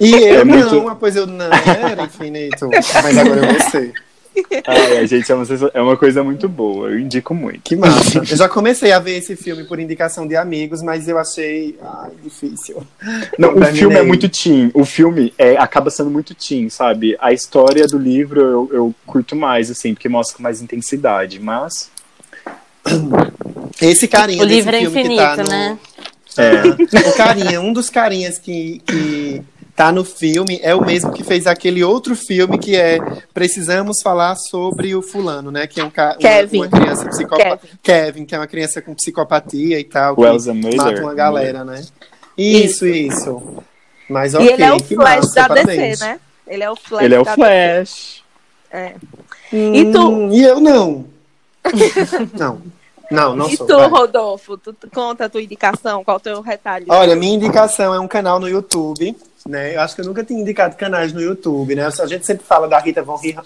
E 0.01 0.11
eu 0.13 0.41
É 0.41 0.45
muito- 0.45 0.75
não, 0.75 0.97
pois 0.97 1.17
eu 1.17 1.27
não 1.27 1.45
era 1.47 2.05
infinito. 2.05 2.69
Mas 2.71 3.19
agora 3.19 3.41
eu 3.47 3.53
vou 3.53 3.71
ser. 3.71 3.93
Ai, 4.69 4.99
a 4.99 5.05
gente, 5.07 5.31
é 5.33 5.35
uma, 5.35 5.45
é 5.75 5.83
uma 5.83 5.97
coisa 5.97 6.23
muito 6.23 6.49
boa, 6.49 6.91
eu 6.91 6.99
indico 7.01 7.35
muito. 7.35 7.61
Que 7.63 7.75
massa. 7.75 8.19
Eu 8.19 8.25
já 8.25 8.49
comecei 8.49 8.93
a 8.93 9.01
ver 9.01 9.17
esse 9.19 9.35
filme 9.35 9.65
por 9.65 9.81
indicação 9.81 10.29
de 10.29 10.37
amigos, 10.37 10.81
mas 10.81 11.09
eu 11.09 11.19
achei. 11.19 11.77
Ai, 11.83 12.11
difícil. 12.23 12.85
Não, 13.37 13.49
o 13.51 13.55
terminei. 13.55 13.75
filme 13.81 13.97
é 13.97 14.03
muito 14.03 14.29
teen. 14.29 14.71
O 14.75 14.85
filme 14.85 15.35
é, 15.37 15.57
acaba 15.57 15.91
sendo 15.91 16.09
muito 16.11 16.37
teen, 16.37 16.71
sabe? 16.71 17.17
A 17.21 17.33
história 17.33 17.85
do 17.89 17.99
livro 17.99 18.41
eu, 18.41 18.71
eu 18.73 18.95
curto 19.05 19.35
mais, 19.35 19.73
assim, 19.73 19.93
porque 19.93 20.09
mostra 20.09 20.37
com 20.37 20.43
mais 20.45 20.63
intensidade. 20.63 21.41
Mas. 21.41 21.91
Esse 23.81 24.09
carinha 24.09 24.43
O 24.43 24.47
desse 24.47 24.57
livro 24.57 24.77
é 24.77 24.81
filme 24.81 25.01
infinito, 25.01 25.21
que 25.21 25.37
tá 25.37 25.43
no... 25.45 25.49
né? 25.49 25.79
Ah, 26.37 27.09
o 27.09 27.17
carinha, 27.17 27.61
um 27.61 27.73
dos 27.73 27.91
carinhas 27.91 28.39
que, 28.39 28.81
que 28.87 29.43
tá 29.75 29.91
no 29.91 30.05
filme 30.05 30.59
é 30.63 30.75
o 30.75 30.85
mesmo 30.85 31.13
que 31.13 31.25
fez 31.25 31.47
aquele 31.47 31.83
outro 31.83 32.15
filme 32.15 32.59
que 32.59 32.77
é 32.77 32.99
Precisamos 33.35 33.99
Falar 34.03 34.37
sobre 34.37 34.95
o 34.95 35.03
Fulano, 35.03 35.51
né? 35.51 35.67
Que 35.67 35.81
é 35.81 35.85
um 35.85 35.91
ca... 35.91 36.11
uma- 36.11 36.17
Kevin. 36.17 36.59
Uma, 36.59 36.69
criança 36.69 37.07
psicopata. 37.09 37.57
Kevin. 37.59 37.79
Kevin. 37.83 38.25
que 38.25 38.35
é 38.35 38.39
uma 38.39 38.47
criança 38.47 38.81
com 38.83 38.95
psicopatia 38.95 39.79
e 39.81 39.85
tal. 39.85 40.15
que 40.15 40.21
O 40.23 40.27
Elsa 40.27 40.55
Miller. 40.55 40.77
mata 40.77 41.01
uma 41.01 41.15
galera, 41.15 41.65
né? 41.65 41.85
Isso, 42.37 42.87
isso. 42.87 43.63
Mas 44.09 44.33
ok, 44.35 44.47
e 44.47 44.53
ele 44.53 44.63
é 44.63 44.73
o 44.73 44.77
que 44.79 44.95
Flash 44.95 45.17
massa, 45.17 45.35
da 45.35 45.49
parabéns. 45.49 45.99
DC, 45.99 46.05
né? 46.05 46.21
Ele 46.47 46.63
é 46.65 46.71
o 46.71 46.77
Flash 46.77 47.05
Ele 47.05 47.15
é 47.15 47.21
o 47.21 47.25
Flash. 47.25 48.23
É. 48.71 48.95
E 49.53 49.85
tu? 49.93 50.09
Hum, 50.09 50.33
E 50.33 50.43
eu 50.43 50.61
não. 50.61 51.05
não. 52.39 52.63
Não, 53.11 53.35
não 53.35 53.49
e 53.49 53.57
sou. 53.57 53.67
tu, 53.67 53.77
vai. 53.77 53.89
Rodolfo? 53.89 54.59
Tu, 54.59 54.73
tu 54.73 54.89
conta 54.91 55.25
a 55.25 55.29
tua 55.29 55.43
indicação, 55.43 56.05
qual 56.05 56.19
o 56.19 56.21
teu 56.21 56.41
retalho? 56.41 56.87
Olha, 56.89 57.17
minha 57.17 57.35
indicação 57.35 57.95
é 57.95 57.99
um 58.01 58.09
canal 58.09 58.39
no 58.39 58.49
YouTube, 58.49 59.17
né? 59.47 59.75
Eu 59.75 59.81
acho 59.81 59.95
que 59.95 60.03
eu 60.03 60.05
nunca 60.07 60.23
tinha 60.23 60.41
indicado 60.41 60.77
canais 60.77 61.13
no 61.13 61.21
YouTube, 61.21 61.75
né? 61.75 61.87
A 61.87 62.07
gente 62.07 62.27
sempre 62.27 62.45
fala 62.45 62.69
da 62.69 62.79
Rita 62.79 63.03
Von 63.03 63.17
Ri- 63.17 63.37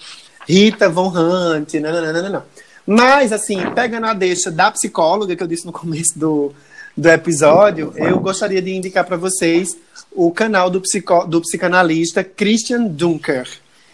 Rita 0.48 0.88
Von 0.88 1.08
Hunt, 1.08 1.74
não, 1.74 1.92
não, 1.92 2.12
não, 2.12 2.22
não, 2.22 2.30
não. 2.30 2.42
Mas, 2.84 3.32
assim, 3.32 3.58
pegando 3.74 4.06
a 4.06 4.12
deixa 4.14 4.50
da 4.50 4.70
psicóloga 4.72 5.36
que 5.36 5.42
eu 5.42 5.46
disse 5.46 5.64
no 5.64 5.72
começo 5.72 6.18
do, 6.18 6.52
do 6.96 7.08
episódio, 7.08 7.92
eu 7.96 8.18
gostaria 8.18 8.60
de 8.60 8.74
indicar 8.74 9.04
para 9.04 9.16
vocês 9.16 9.76
o 10.10 10.32
canal 10.32 10.68
do, 10.68 10.80
psico, 10.80 11.24
do 11.24 11.40
psicanalista 11.40 12.24
Christian 12.24 12.82
Dunker. 12.82 13.48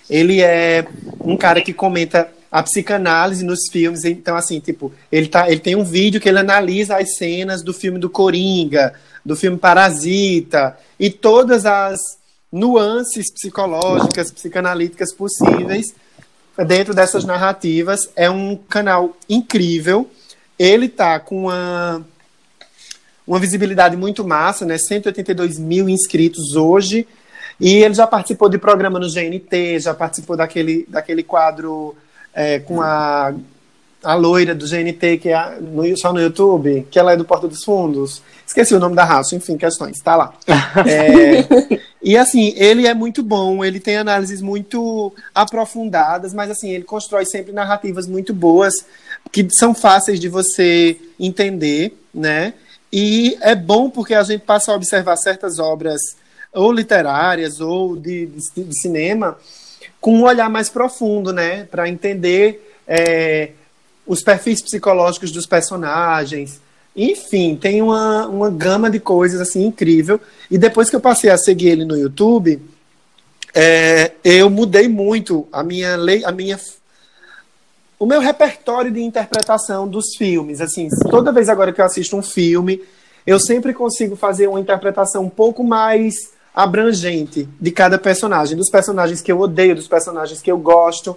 Ele 0.09 0.41
é 0.41 0.87
um 1.21 1.37
cara 1.37 1.61
que 1.61 1.75
comenta 1.75 2.27
a 2.51 2.63
psicanálise 2.63 3.45
nos 3.45 3.69
filmes. 3.71 4.05
Então, 4.05 4.37
assim, 4.37 4.61
tipo, 4.61 4.93
ele, 5.13 5.29
tá, 5.29 5.51
ele 5.51 5.61
tem 5.61 5.77
um 5.77 5.85
vídeo 5.85 6.21
que 6.21 6.29
ele 6.29 6.39
analisa 6.39 6.97
as 6.97 7.17
cenas 7.17 7.63
do 7.63 7.73
filme 7.73 7.99
do 7.99 8.09
Coringa, 8.11 8.95
do 9.25 9.37
filme 9.37 9.59
Parasita, 9.59 10.77
e 10.99 11.11
todas 11.11 11.67
as 11.67 11.99
nuances 12.51 13.31
psicológicas, 13.33 14.31
psicanalíticas 14.31 15.15
possíveis 15.15 15.95
dentro 16.67 16.95
dessas 16.95 17.25
narrativas. 17.25 18.11
É 18.17 18.31
um 18.31 18.57
canal 18.57 19.17
incrível. 19.29 20.11
Ele 20.59 20.89
tá 20.89 21.21
com 21.21 21.43
uma, 21.43 22.05
uma 23.27 23.39
visibilidade 23.39 23.97
muito 23.97 24.27
massa, 24.27 24.65
né? 24.65 24.79
182 24.79 25.59
mil 25.59 25.89
inscritos 25.89 26.57
hoje. 26.57 27.07
E 27.61 27.77
ele 27.83 27.95
já 27.95 28.07
participou 28.07 28.49
de 28.49 28.57
programa 28.57 28.99
no 28.99 29.11
GNT, 29.11 29.81
já 29.81 29.93
participou 29.93 30.37
daquele, 30.37 30.87
daquele 30.89 31.23
quadro 31.23 31.97
é, 32.35 32.59
com 32.59 32.81
a, 32.81 33.35
a 34.05 34.15
loira 34.15 34.55
do 34.55 34.67
GNT, 34.67 35.19
que 35.19 35.29
é 35.31 35.59
no- 35.61 35.97
só 35.99 36.13
no 36.13 36.21
YouTube, 36.21 36.87
que 36.91 36.99
ela 36.99 37.13
é 37.13 37.17
do 37.17 37.25
Porta 37.25 37.49
dos 37.49 37.65
Fundos. 37.65 38.23
Esqueci 38.47 38.75
o 38.75 38.79
nome 38.81 38.95
da 38.97 39.05
raça, 39.05 39.35
enfim, 39.37 39.57
questões, 39.59 39.99
tá 40.01 40.17
lá. 40.17 40.33
É, 40.87 41.81
e 42.03 42.17
assim, 42.17 42.53
ele 42.57 42.87
é 42.87 42.95
muito 42.95 43.23
bom, 43.23 43.65
ele 43.65 43.81
tem 43.81 43.97
análises 43.97 44.41
muito 44.41 45.13
aprofundadas, 45.35 46.33
mas 46.33 46.51
assim, 46.51 46.71
ele 46.71 46.85
constrói 46.85 47.25
sempre 47.27 47.53
narrativas 47.53 48.07
muito 48.07 48.33
boas, 48.33 48.73
que 49.33 49.47
são 49.51 49.75
fáceis 49.75 50.21
de 50.21 50.29
você 50.29 50.97
entender, 51.19 51.99
né? 52.15 52.55
E 52.93 53.37
é 53.41 53.55
bom 53.55 53.91
porque 53.91 54.15
a 54.15 54.23
gente 54.23 54.43
passa 54.43 54.73
a 54.73 54.77
observar 54.77 55.17
certas 55.17 55.59
obras, 55.59 56.01
ou 56.53 56.73
literárias, 56.73 57.61
ou 57.61 57.97
de, 57.97 58.27
de- 58.27 58.65
de 58.65 58.81
cinema, 58.81 59.37
com 60.01 60.15
um 60.15 60.23
olhar 60.23 60.49
mais 60.49 60.69
profundo, 60.69 61.33
né? 61.33 61.65
Para 61.65 61.89
entender 61.89 62.77
é, 62.87 63.51
os 64.07 64.23
perfis 64.23 64.63
psicológicos 64.63 65.31
dos 65.31 65.47
personagens. 65.47 66.61
Enfim, 66.97 67.57
tem 67.57 67.83
uma, 67.83 68.27
uma 68.27 68.51
gama 68.51 68.91
de 68.91 68.99
coisas 68.99 69.41
assim 69.41 69.65
incrível. 69.67 70.21
E 70.51 70.59
depois 70.59 70.91
que 70.91 70.97
eu 70.97 71.01
passei 71.01 71.31
a 71.31 71.39
seguir 71.39 71.69
ele 71.69 71.85
no 71.85 71.97
YouTube, 71.97 72.61
é, 73.55 74.13
eu 74.25 74.49
mudei 74.51 74.89
muito 74.89 75.47
a 75.53 75.63
minha 75.63 75.97
lei, 75.97 76.25
a 76.25 76.33
minha 76.33 76.59
o 77.99 78.07
meu 78.07 78.21
repertório 78.21 78.93
de 78.93 79.01
interpretação 79.01 79.89
dos 79.89 80.17
filmes. 80.17 80.61
Assim, 80.61 80.89
toda 81.11 81.33
vez 81.33 81.49
agora 81.49 81.73
que 81.73 81.81
eu 81.81 81.85
assisto 81.85 82.17
um 82.17 82.23
filme, 82.23 82.81
eu 83.27 83.41
sempre 83.41 83.75
consigo 83.75 84.15
fazer 84.15 84.47
uma 84.47 84.61
interpretação 84.61 85.25
um 85.25 85.29
pouco 85.29 85.65
mais 85.65 86.15
abrangente 86.59 87.49
de 87.61 87.71
cada 87.71 87.97
personagem, 87.97 88.57
dos 88.57 88.69
personagens 88.69 89.21
que 89.21 89.31
eu 89.31 89.39
odeio, 89.39 89.77
dos 89.77 89.87
personagens 89.87 90.43
que 90.43 90.51
eu 90.51 90.59
gosto. 90.59 91.17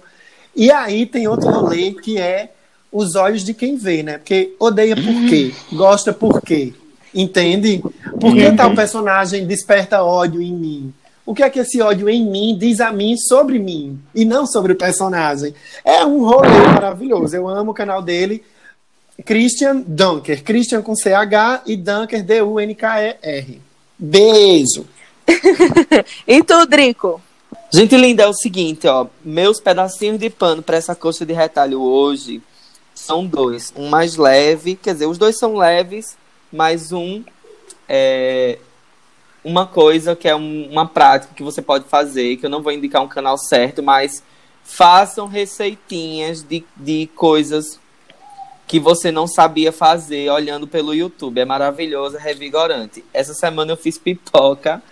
E 0.54 0.70
aí 0.70 1.04
tem 1.04 1.26
outro 1.26 1.50
rolê 1.50 1.90
que 1.94 2.16
é 2.16 2.52
os 2.92 3.16
olhos 3.16 3.42
de 3.42 3.52
quem 3.52 3.76
vê, 3.76 4.04
né? 4.04 4.18
Porque 4.18 4.54
odeia 4.60 4.94
por 4.94 5.28
quê? 5.28 5.52
Gosta 5.72 6.12
por 6.12 6.40
quê? 6.40 6.72
Entende? 7.12 7.82
Por 8.20 8.32
que 8.34 8.52
tal 8.52 8.72
personagem 8.76 9.44
desperta 9.44 10.04
ódio 10.04 10.40
em 10.40 10.52
mim? 10.52 10.94
O 11.26 11.34
que 11.34 11.42
é 11.42 11.50
que 11.50 11.58
esse 11.58 11.82
ódio 11.82 12.08
em 12.08 12.24
mim 12.24 12.56
diz 12.56 12.80
a 12.80 12.92
mim 12.92 13.16
sobre 13.16 13.58
mim 13.58 13.98
e 14.14 14.24
não 14.24 14.46
sobre 14.46 14.74
o 14.74 14.76
personagem? 14.76 15.52
É 15.84 16.06
um 16.06 16.24
rolê 16.24 16.68
maravilhoso. 16.72 17.34
Eu 17.34 17.48
amo 17.48 17.72
o 17.72 17.74
canal 17.74 18.00
dele. 18.00 18.44
Christian 19.24 19.82
Dunker. 19.84 20.44
Christian 20.44 20.82
com 20.82 20.94
CH 20.94 21.62
e 21.66 21.76
Dunker, 21.76 22.22
D-U-N-K-E-R. 22.22 23.60
Beijo! 23.98 24.86
e 26.26 26.42
tu, 26.42 26.66
Drico? 26.66 27.20
Gente 27.72 27.96
linda, 27.96 28.24
é 28.24 28.26
o 28.28 28.34
seguinte, 28.34 28.86
ó. 28.86 29.06
Meus 29.24 29.60
pedacinhos 29.60 30.18
de 30.18 30.28
pano 30.28 30.62
para 30.62 30.76
essa 30.76 30.94
coxa 30.94 31.24
de 31.24 31.32
retalho 31.32 31.80
hoje 31.80 32.42
são 32.94 33.26
dois. 33.26 33.72
Um 33.76 33.88
mais 33.88 34.16
leve, 34.16 34.76
quer 34.76 34.92
dizer, 34.92 35.06
os 35.06 35.18
dois 35.18 35.38
são 35.38 35.56
leves, 35.56 36.16
mas 36.52 36.92
um 36.92 37.24
é 37.88 38.58
uma 39.44 39.66
coisa 39.66 40.14
que 40.14 40.28
é 40.28 40.36
um, 40.36 40.68
uma 40.70 40.86
prática 40.86 41.34
que 41.34 41.42
você 41.42 41.60
pode 41.60 41.86
fazer, 41.86 42.36
que 42.36 42.46
eu 42.46 42.50
não 42.50 42.62
vou 42.62 42.72
indicar 42.72 43.02
um 43.02 43.08
canal 43.08 43.36
certo, 43.36 43.82
mas 43.82 44.22
façam 44.62 45.26
receitinhas 45.26 46.42
de, 46.42 46.64
de 46.76 47.08
coisas 47.16 47.80
que 48.66 48.78
você 48.78 49.10
não 49.10 49.26
sabia 49.26 49.72
fazer 49.72 50.30
olhando 50.30 50.66
pelo 50.66 50.94
YouTube. 50.94 51.40
É 51.40 51.44
maravilhoso, 51.44 52.16
é 52.16 52.20
revigorante. 52.20 53.04
Essa 53.12 53.34
semana 53.34 53.72
eu 53.72 53.76
fiz 53.76 53.98
pipoca, 53.98 54.82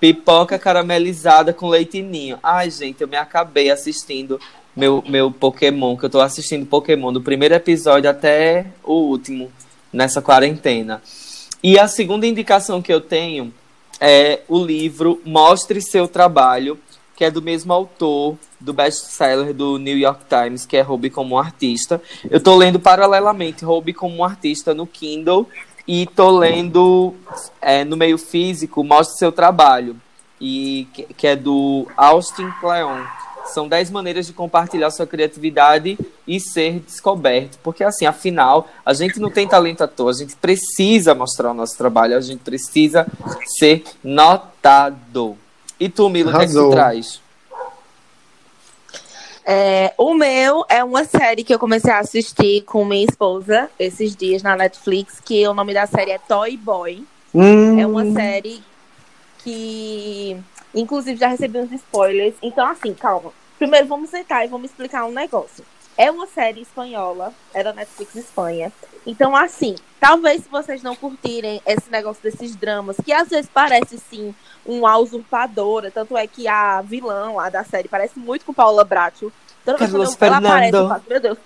pipoca 0.00 0.58
caramelizada 0.58 1.52
com 1.52 1.68
leitinho. 1.68 2.38
Ai, 2.42 2.70
gente, 2.70 3.02
eu 3.02 3.08
me 3.08 3.16
acabei 3.16 3.70
assistindo 3.70 4.40
meu, 4.74 5.04
meu 5.06 5.30
Pokémon, 5.30 5.96
que 5.96 6.06
eu 6.06 6.10
tô 6.10 6.20
assistindo 6.20 6.64
Pokémon 6.64 7.12
do 7.12 7.20
primeiro 7.20 7.54
episódio 7.54 8.08
até 8.08 8.66
o 8.82 8.94
último, 8.94 9.52
nessa 9.92 10.22
quarentena. 10.22 11.02
E 11.62 11.78
a 11.78 11.86
segunda 11.86 12.26
indicação 12.26 12.80
que 12.80 12.92
eu 12.92 13.00
tenho 13.00 13.52
é 14.00 14.40
o 14.48 14.58
livro 14.64 15.20
Mostre 15.24 15.82
Seu 15.82 16.08
Trabalho, 16.08 16.78
que 17.14 17.24
é 17.24 17.30
do 17.30 17.42
mesmo 17.42 17.70
autor 17.70 18.38
do 18.58 18.72
best-seller 18.72 19.52
do 19.52 19.76
New 19.76 19.98
York 19.98 20.24
Times, 20.26 20.64
que 20.64 20.78
é 20.78 20.80
Roube 20.80 21.10
como 21.10 21.34
um 21.34 21.38
Artista. 21.38 22.00
Eu 22.30 22.38
estou 22.38 22.56
lendo 22.56 22.80
paralelamente 22.80 23.62
Roube 23.62 23.92
como 23.92 24.16
um 24.16 24.24
Artista 24.24 24.72
no 24.72 24.86
Kindle 24.86 25.46
e 25.86 26.02
estou 26.02 26.30
lendo 26.30 27.14
é, 27.60 27.84
no 27.84 27.96
meio 27.96 28.18
físico 28.18 28.84
Mostre 28.84 29.18
Seu 29.18 29.32
Trabalho, 29.32 29.96
e 30.40 30.88
que, 30.92 31.02
que 31.14 31.26
é 31.26 31.36
do 31.36 31.86
Austin 31.96 32.50
Kleon. 32.60 33.02
São 33.46 33.66
10 33.68 33.90
maneiras 33.90 34.26
de 34.26 34.32
compartilhar 34.32 34.90
sua 34.90 35.06
criatividade 35.06 35.98
e 36.26 36.38
ser 36.38 36.80
descoberto. 36.80 37.58
Porque, 37.62 37.82
assim, 37.82 38.06
afinal, 38.06 38.68
a 38.86 38.94
gente 38.94 39.18
não 39.18 39.30
tem 39.30 39.46
talento 39.46 39.82
à 39.82 39.88
toa, 39.88 40.10
a 40.10 40.14
gente 40.14 40.36
precisa 40.36 41.14
mostrar 41.14 41.50
o 41.50 41.54
nosso 41.54 41.76
trabalho, 41.76 42.16
a 42.16 42.20
gente 42.20 42.40
precisa 42.40 43.06
ser 43.58 43.82
notado. 44.04 45.36
E 45.78 45.88
tu, 45.88 46.08
Milo, 46.08 46.30
o 46.30 46.36
que 46.36 46.44
é 46.44 46.46
que 46.46 46.52
tu 46.52 46.70
traz? 46.70 47.19
É, 49.52 49.92
o 49.98 50.14
meu 50.14 50.64
é 50.68 50.84
uma 50.84 51.02
série 51.02 51.42
que 51.42 51.52
eu 51.52 51.58
comecei 51.58 51.90
a 51.90 51.98
assistir 51.98 52.62
com 52.62 52.84
minha 52.84 53.04
esposa 53.04 53.68
esses 53.80 54.14
dias 54.14 54.44
na 54.44 54.54
Netflix, 54.54 55.18
que 55.18 55.44
o 55.48 55.52
nome 55.52 55.74
da 55.74 55.88
série 55.88 56.12
é 56.12 56.18
Toy 56.18 56.56
Boy. 56.56 57.04
Hum. 57.34 57.80
É 57.80 57.84
uma 57.84 58.08
série 58.12 58.62
que, 59.38 60.40
inclusive, 60.72 61.18
já 61.18 61.26
recebi 61.26 61.58
uns 61.58 61.72
spoilers. 61.72 62.36
Então, 62.40 62.64
assim, 62.64 62.94
calma. 62.94 63.32
Primeiro, 63.58 63.88
vamos 63.88 64.10
sentar 64.10 64.44
e 64.44 64.48
vamos 64.48 64.70
explicar 64.70 65.04
um 65.04 65.10
negócio. 65.10 65.64
É 65.98 66.08
uma 66.12 66.28
série 66.28 66.60
espanhola, 66.60 67.34
é 67.52 67.64
da 67.64 67.72
Netflix 67.72 68.14
Espanha. 68.14 68.72
Então, 69.04 69.34
assim, 69.34 69.74
talvez 70.00 70.42
se 70.42 70.48
vocês 70.48 70.82
não 70.82 70.96
curtirem 70.96 71.60
esse 71.66 71.90
negócio 71.90 72.22
desses 72.22 72.56
dramas, 72.56 72.96
que 73.04 73.12
às 73.12 73.28
vezes 73.28 73.50
parece, 73.52 73.98
sim, 73.98 74.34
uma 74.64 74.96
usurpadora. 74.96 75.90
Tanto 75.90 76.16
é 76.16 76.26
que 76.26 76.48
a 76.48 76.80
vilã 76.80 77.32
lá 77.32 77.50
da 77.50 77.62
série 77.62 77.88
parece 77.88 78.18
muito 78.18 78.44
com 78.44 78.54
Paula 78.54 78.84
Bracho. 78.84 79.30
Toda 79.64 79.78
vez 79.78 79.90
Carlos 79.90 80.14
quando 80.16 80.28
ela 80.28 80.38
aparece, 80.38 80.74
eu 80.74 80.88
Fernando. 80.88 81.04
meu 81.08 81.20
Deus. 81.20 81.38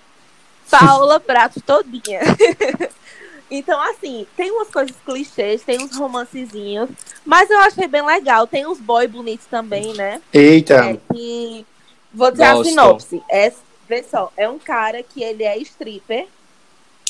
Paula 0.71 1.19
Bracho 1.19 1.61
todinha. 1.61 2.21
Então, 3.49 3.79
assim, 3.91 4.25
tem 4.35 4.51
umas 4.51 4.69
coisas 4.69 4.95
clichês, 5.05 5.61
tem 5.61 5.79
uns 5.81 5.95
romancezinhos, 5.95 6.89
mas 7.23 7.49
eu 7.49 7.59
achei 7.59 7.87
bem 7.87 8.03
legal. 8.03 8.47
Tem 8.47 8.65
uns 8.65 8.79
boy 8.79 9.07
bonitos 9.07 9.45
também, 9.45 9.93
né? 9.93 10.21
Eita! 10.33 10.73
É, 10.73 10.99
que... 11.13 11.65
Vou 12.13 12.31
dizer 12.31 12.53
Gosto. 12.53 12.61
a 12.61 12.69
sinopse. 12.69 13.23
É, 13.29 13.53
vê 13.87 14.03
só, 14.03 14.31
é 14.35 14.49
um 14.49 14.57
cara 14.57 15.03
que 15.03 15.21
ele 15.21 15.43
é 15.43 15.57
stripper. 15.59 16.27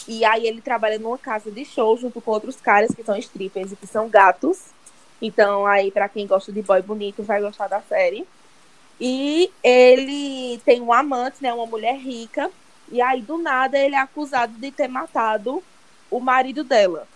E 0.08 0.24
aí 0.24 0.48
ele 0.48 0.62
trabalha 0.62 1.00
numa 1.00 1.18
casa 1.18 1.50
de 1.50 1.66
show 1.66 1.98
junto 1.98 2.22
com 2.22 2.32
outros 2.32 2.58
caras 2.58 2.94
que 2.94 3.04
são 3.04 3.18
strippers 3.18 3.72
e 3.72 3.76
que 3.76 3.88
são 3.88 4.08
gatos. 4.08 4.60
Então, 5.22 5.66
aí, 5.66 5.92
pra 5.92 6.10
quem 6.10 6.28
gosta 6.28 6.52
de 6.52 6.62
boy 6.62 6.82
bonito, 6.82 7.24
vai 7.24 7.42
gostar 7.42 7.68
da 7.68 7.82
série. 7.82 8.28
E 9.00 9.52
ele 9.64 10.60
tem 10.64 10.82
um 10.82 10.94
amante, 10.94 11.38
né? 11.42 11.54
Uma 11.54 11.66
mulher 11.66 11.98
rica. 11.98 12.52
E 12.92 13.02
aí, 13.02 13.22
do 13.22 13.38
nada, 13.38 13.78
ele 13.78 13.96
é 13.96 14.00
acusado 14.00 14.54
de 14.54 14.72
ter 14.72 14.88
matado 14.88 15.64
o 16.12 16.20
marido 16.20 16.64
dela. 16.64 17.08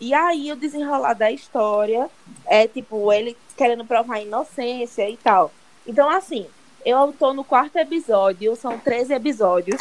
E 0.00 0.12
aí, 0.12 0.52
o 0.52 0.56
desenrolar 0.56 1.14
da 1.14 1.30
história 1.30 2.10
é, 2.44 2.66
tipo, 2.68 3.12
ele 3.12 3.36
querendo 3.56 3.84
provar 3.84 4.16
a 4.16 4.22
inocência 4.22 5.08
e 5.08 5.16
tal. 5.16 5.50
Então, 5.86 6.10
assim, 6.10 6.46
eu 6.84 7.14
tô 7.18 7.32
no 7.32 7.44
quarto 7.44 7.76
episódio, 7.76 8.54
são 8.56 8.78
13 8.78 9.14
episódios. 9.14 9.80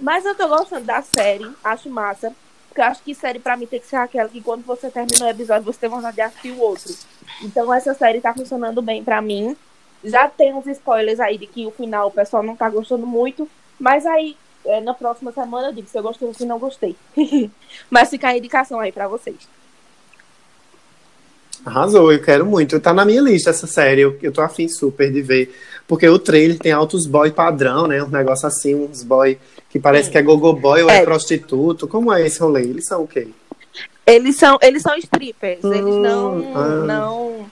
Mas 0.00 0.24
eu 0.24 0.34
tô 0.34 0.48
gostando 0.48 0.84
da 0.84 1.02
série, 1.02 1.50
acho 1.64 1.88
massa. 1.88 2.32
Porque 2.68 2.80
eu 2.80 2.84
acho 2.84 3.02
que 3.02 3.14
série 3.14 3.38
pra 3.38 3.56
mim 3.56 3.66
tem 3.66 3.80
que 3.80 3.86
ser 3.86 3.96
aquela 3.96 4.28
que 4.28 4.42
quando 4.42 4.64
você 4.64 4.90
termina 4.90 5.24
o 5.24 5.28
episódio, 5.28 5.64
você 5.64 5.80
tem 5.80 5.88
vontade 5.88 6.16
de 6.16 6.20
assistir 6.20 6.50
o 6.50 6.60
outro. 6.60 6.94
Então 7.42 7.72
essa 7.72 7.94
série 7.94 8.20
tá 8.20 8.34
funcionando 8.34 8.82
bem 8.82 9.02
pra 9.02 9.22
mim. 9.22 9.56
Já 10.04 10.28
tem 10.28 10.52
uns 10.52 10.66
spoilers 10.66 11.18
aí 11.18 11.38
de 11.38 11.46
que 11.46 11.66
o 11.66 11.70
final 11.70 12.08
o 12.08 12.12
pessoal 12.12 12.42
não 12.42 12.54
tá 12.54 12.68
gostando 12.68 13.06
muito. 13.06 13.48
Mas 13.78 14.04
aí, 14.04 14.36
é, 14.64 14.80
na 14.80 14.92
próxima 14.92 15.32
semana 15.32 15.68
eu 15.68 15.72
digo 15.72 15.88
se 15.88 15.98
eu 15.98 16.02
gostei 16.02 16.28
ou 16.28 16.34
se 16.34 16.44
não 16.44 16.58
gostei. 16.58 16.94
mas 17.88 18.10
fica 18.10 18.28
a 18.28 18.36
indicação 18.36 18.78
aí 18.78 18.92
pra 18.92 19.08
vocês. 19.08 19.48
Arrasou, 21.64 22.12
eu 22.12 22.22
quero 22.22 22.46
muito. 22.46 22.78
Tá 22.78 22.92
na 22.92 23.04
minha 23.04 23.20
lista 23.20 23.50
essa 23.50 23.66
série, 23.66 24.02
eu, 24.02 24.16
eu 24.22 24.32
tô 24.32 24.40
afim 24.40 24.68
super 24.68 25.10
de 25.10 25.22
ver. 25.22 25.52
Porque 25.88 26.06
o 26.08 26.18
trailer 26.18 26.58
tem 26.58 26.72
altos 26.72 27.06
boy 27.06 27.32
padrão, 27.32 27.86
né? 27.86 28.02
Um 28.02 28.08
negócio 28.08 28.46
assim, 28.46 28.74
uns 28.74 29.02
boy 29.02 29.38
que 29.70 29.78
parece 29.78 30.10
que 30.10 30.16
é 30.18 30.22
gogo 30.22 30.52
boy 30.52 30.82
ou 30.82 30.90
é, 30.90 30.98
É. 30.98 31.04
prostituto. 31.04 31.86
Como 31.88 32.12
é 32.12 32.26
esse 32.26 32.40
rolê? 32.40 32.62
Eles 32.62 32.86
são 32.86 33.02
o 33.02 33.08
quê? 33.08 33.28
Eles 34.06 34.36
são, 34.36 34.58
eles 34.62 34.82
são 34.82 34.96
strippers, 34.96 35.62
eles 35.64 35.80
Hum, 35.94 36.00
não, 36.00 36.52
ah. 36.54 36.66
não, 36.86 37.46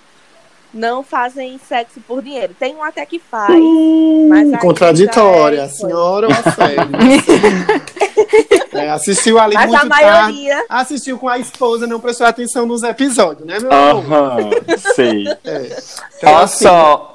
não 0.73 1.03
fazem 1.03 1.59
sexo 1.69 2.01
por 2.07 2.23
dinheiro. 2.23 2.55
Tem 2.59 2.75
um 2.77 2.83
até 2.83 3.05
que 3.05 3.19
faz, 3.19 3.53
mas 4.29 4.53
aí 4.53 4.61
Contraditória, 4.61 5.65
a 5.65 5.69
senhora 5.69 6.29
ou 6.29 6.33
a 6.33 6.53
série? 6.53 6.79
É, 8.73 8.91
assistiu 8.91 9.39
ali 9.39 9.55
Mas 9.55 9.67
muito 9.71 9.83
a 9.83 9.85
maioria- 9.85 10.55
tarde. 10.57 10.67
Assistiu 10.69 11.17
com 11.17 11.29
a 11.29 11.39
esposa, 11.39 11.87
não 11.87 12.01
prestou 12.01 12.27
atenção 12.27 12.67
nos 12.67 12.83
episódios, 12.83 13.47
né, 13.47 13.59
meu 13.61 13.73
amor? 13.73 14.05
Aham, 14.05 14.51
sei. 14.97 15.29
É. 15.45 15.77
Então, 16.19 16.33
Olha 16.35 16.39
assim, 16.45 16.65
só, 16.65 17.15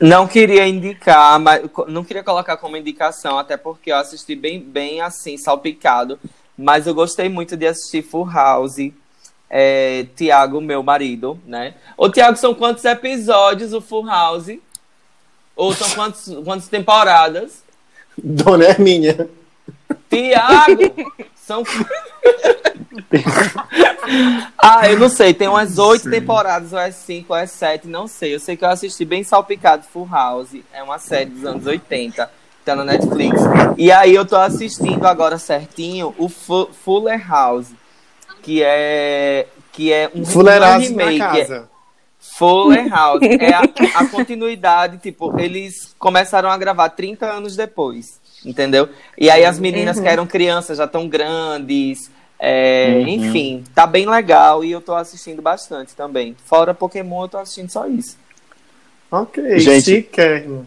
não 0.00 0.26
queria 0.26 0.66
indicar, 0.66 1.38
mas 1.38 1.62
não 1.88 2.04
queria 2.04 2.24
colocar 2.24 2.56
como 2.56 2.76
indicação, 2.76 3.38
até 3.38 3.56
porque 3.56 3.92
eu 3.92 3.96
assisti 3.96 4.34
bem, 4.34 4.60
bem 4.60 5.00
assim, 5.00 5.36
salpicado. 5.36 6.18
Mas 6.56 6.86
eu 6.86 6.94
gostei 6.94 7.28
muito 7.28 7.56
de 7.56 7.66
assistir 7.66 8.02
Full 8.02 8.30
House. 8.30 8.92
É, 9.48 10.06
Tiago, 10.16 10.60
meu 10.60 10.82
marido, 10.82 11.38
né? 11.46 11.74
Ô, 11.96 12.08
Tiago, 12.08 12.36
são 12.36 12.54
quantos 12.54 12.84
episódios 12.84 13.72
o 13.72 13.80
Full 13.80 14.06
House? 14.06 14.58
Ou 15.54 15.74
são 15.74 15.88
quantos, 15.90 16.24
quantas 16.44 16.68
temporadas? 16.68 17.62
Dona 18.16 18.64
Hermínia. 18.64 19.28
Tiago! 20.08 20.82
São. 21.52 21.64
ah, 24.58 24.88
eu 24.90 24.98
não 24.98 25.08
sei, 25.08 25.32
tem 25.34 25.48
umas 25.48 25.78
oito 25.78 26.10
temporadas, 26.10 26.72
ou 26.72 26.78
é 26.78 26.90
cinco, 26.90 27.32
ou 27.32 27.38
é 27.38 27.46
sete, 27.46 27.86
não 27.86 28.06
sei. 28.06 28.34
Eu 28.34 28.40
sei 28.40 28.56
que 28.56 28.64
eu 28.64 28.68
assisti 28.70 29.04
bem 29.04 29.22
salpicado 29.22 29.84
Full 29.92 30.08
House. 30.10 30.50
É 30.72 30.82
uma 30.82 30.98
série 30.98 31.30
dos 31.30 31.44
anos 31.44 31.66
80, 31.66 32.30
tá 32.64 32.76
na 32.76 32.84
Netflix. 32.84 33.40
E 33.76 33.90
aí 33.92 34.14
eu 34.14 34.24
tô 34.24 34.36
assistindo 34.36 35.06
agora 35.06 35.38
certinho 35.38 36.14
o 36.18 36.28
Fu- 36.28 36.70
Fuller 36.84 37.26
House, 37.28 37.68
que 38.42 38.62
é. 38.62 39.46
Que 39.72 39.90
é 39.92 40.10
um, 40.14 40.24
Fuleiraço 40.24 40.94
na 40.94 41.04
remake. 41.06 41.22
é- 41.40 41.44
casa. 41.44 41.68
Fuller 42.36 42.88
House. 42.92 43.22
É 43.22 43.54
a, 43.54 43.62
a 44.00 44.06
continuidade, 44.08 44.98
tipo, 44.98 45.38
eles 45.40 45.94
começaram 45.98 46.50
a 46.50 46.58
gravar 46.58 46.90
30 46.90 47.26
anos 47.26 47.56
depois, 47.56 48.20
entendeu? 48.44 48.88
E 49.18 49.30
aí 49.30 49.44
as 49.44 49.58
meninas 49.58 49.96
Uhum. 49.96 50.02
que 50.02 50.08
eram 50.08 50.26
crianças 50.26 50.78
já 50.78 50.84
estão 50.84 51.08
grandes, 51.08 52.10
É, 52.44 52.94
Uhum. 52.96 53.08
Enfim, 53.08 53.62
tá 53.72 53.86
bem 53.86 54.04
legal 54.04 54.64
e 54.64 54.72
eu 54.72 54.80
tô 54.80 54.96
assistindo 54.96 55.40
bastante 55.40 55.94
também. 55.94 56.34
Fora 56.44 56.74
Pokémon, 56.74 57.22
eu 57.22 57.28
tô 57.28 57.38
assistindo 57.38 57.70
só 57.70 57.86
isso. 57.86 58.16
Ok, 59.10 59.58
Gente, 59.60 59.84
chiquérrimo. 59.84 60.66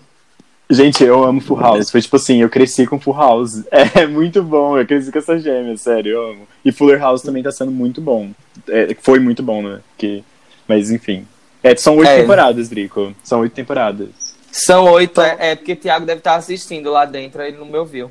Gente, 0.70 1.04
eu 1.04 1.24
amo 1.24 1.42
Full 1.42 1.60
House. 1.60 1.92
Foi 1.92 2.02
tipo 2.02 2.16
assim, 2.16 2.42
eu 2.42 2.50
cresci 2.50 2.88
com 2.88 2.98
Full 3.00 3.14
House. 3.16 3.64
É 3.94 4.08
muito 4.08 4.42
bom, 4.42 4.78
eu 4.78 4.86
cresci 4.86 5.12
com 5.12 5.20
essa 5.20 5.38
gêmea, 5.38 5.76
sério, 5.76 6.12
eu 6.14 6.30
amo. 6.32 6.48
E 6.64 6.72
Fuller 6.72 6.98
House 7.00 7.22
também 7.22 7.44
tá 7.44 7.52
sendo 7.52 7.72
muito 7.72 8.00
bom. 8.00 8.30
É, 8.70 8.96
foi 9.02 9.20
muito 9.20 9.44
bom, 9.44 9.62
né? 9.62 9.82
Que... 9.98 10.24
Mas 10.68 10.90
enfim. 10.92 11.28
É, 11.62 11.76
são 11.76 11.98
oito 11.98 12.08
É. 12.10 12.22
temporadas, 12.22 12.70
Drico. 12.70 13.14
São 13.24 13.42
oito 13.42 13.54
temporadas. 13.54 14.25
São 14.58 14.86
oito, 14.92 15.20
é, 15.20 15.36
é 15.52 15.56
porque 15.56 15.74
o 15.74 15.76
Thiago 15.76 16.06
deve 16.06 16.20
estar 16.20 16.36
assistindo 16.36 16.90
lá 16.90 17.04
dentro, 17.06 17.42
ele 17.42 17.58
não 17.58 17.66
me 17.66 17.78
ouviu. 17.78 18.10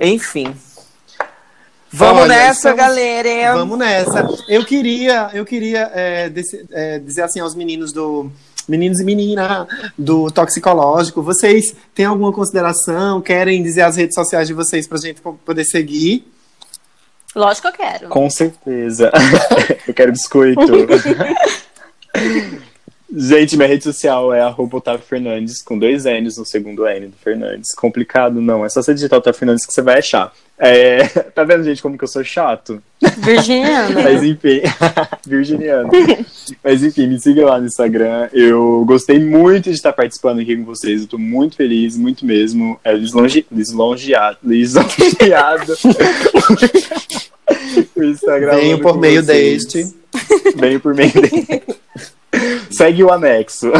Enfim. 0.00 0.54
Vamos 1.92 2.22
Olha, 2.22 2.28
nessa, 2.28 2.70
estamos- 2.70 2.76
galera. 2.78 3.54
Vamos 3.54 3.78
nessa. 3.78 4.26
Eu 4.48 4.64
queria, 4.64 5.30
eu 5.34 5.44
queria 5.44 5.90
é, 5.94 6.28
desse- 6.28 6.66
é, 6.72 6.98
dizer 6.98 7.22
assim 7.22 7.40
aos 7.40 7.54
meninos 7.54 7.92
do. 7.92 8.30
Meninos 8.68 8.98
e 8.98 9.04
menina 9.04 9.68
do 9.96 10.28
toxicológico, 10.30 11.22
vocês 11.22 11.76
têm 11.94 12.04
alguma 12.06 12.32
consideração? 12.32 13.20
Querem 13.22 13.62
dizer 13.62 13.82
as 13.82 13.94
redes 13.96 14.14
sociais 14.16 14.48
de 14.48 14.54
vocês 14.54 14.88
pra 14.88 14.98
gente 14.98 15.20
poder 15.20 15.64
seguir? 15.64 16.26
Lógico 17.34 17.70
que 17.70 17.74
eu 17.82 17.86
quero. 17.86 18.08
Com 18.08 18.28
certeza. 18.28 19.12
eu 19.86 19.94
quero 19.94 20.10
biscoito. 20.10 20.60
Gente, 23.14 23.56
minha 23.56 23.68
rede 23.68 23.84
social 23.84 24.34
é 24.34 24.40
arroba 24.40 24.78
Otávio 24.78 25.06
Fernandes, 25.06 25.62
com 25.62 25.78
dois 25.78 26.04
N's 26.04 26.36
no 26.36 26.44
segundo 26.44 26.88
N 26.88 27.06
do 27.06 27.16
Fernandes. 27.16 27.72
Complicado, 27.72 28.40
não. 28.40 28.64
É 28.64 28.68
só 28.68 28.82
você 28.82 28.92
digitar 28.92 29.20
Otávio 29.20 29.38
Fernandes 29.38 29.64
que 29.64 29.72
você 29.72 29.80
vai 29.80 29.98
achar. 29.98 30.32
É, 30.58 31.06
Tá 31.34 31.44
vendo, 31.44 31.62
gente, 31.62 31.80
como 31.82 31.96
que 31.96 32.02
eu 32.02 32.08
sou 32.08 32.24
chato? 32.24 32.82
Virginiana. 33.18 34.02
Mas 34.02 34.24
enfim, 34.24 34.62
virginiano. 35.26 35.88
Mas 36.64 36.82
enfim, 36.82 37.06
me 37.06 37.20
siga 37.20 37.46
lá 37.46 37.60
no 37.60 37.66
Instagram. 37.66 38.28
Eu 38.32 38.84
gostei 38.84 39.20
muito 39.20 39.64
de 39.64 39.76
estar 39.76 39.92
participando 39.92 40.40
aqui 40.40 40.56
com 40.56 40.64
vocês. 40.64 41.02
Eu 41.02 41.06
tô 41.06 41.18
muito 41.18 41.54
feliz, 41.56 41.96
muito 41.96 42.26
mesmo. 42.26 42.80
É 42.82 42.92
lisonje... 42.92 43.46
lisonjeado. 43.52 44.38
Lisonjeado. 44.42 45.74
o 47.94 48.02
Instagram. 48.02 48.56
Venho 48.56 48.80
por 48.80 48.94
com 48.94 48.98
meio 48.98 49.22
vocês. 49.22 49.64
deste. 49.66 49.94
Venho 50.56 50.80
por 50.80 50.94
meio 50.94 51.12
deste. 51.12 51.62
Segue 52.70 53.04
o 53.04 53.12
anexo. 53.12 53.70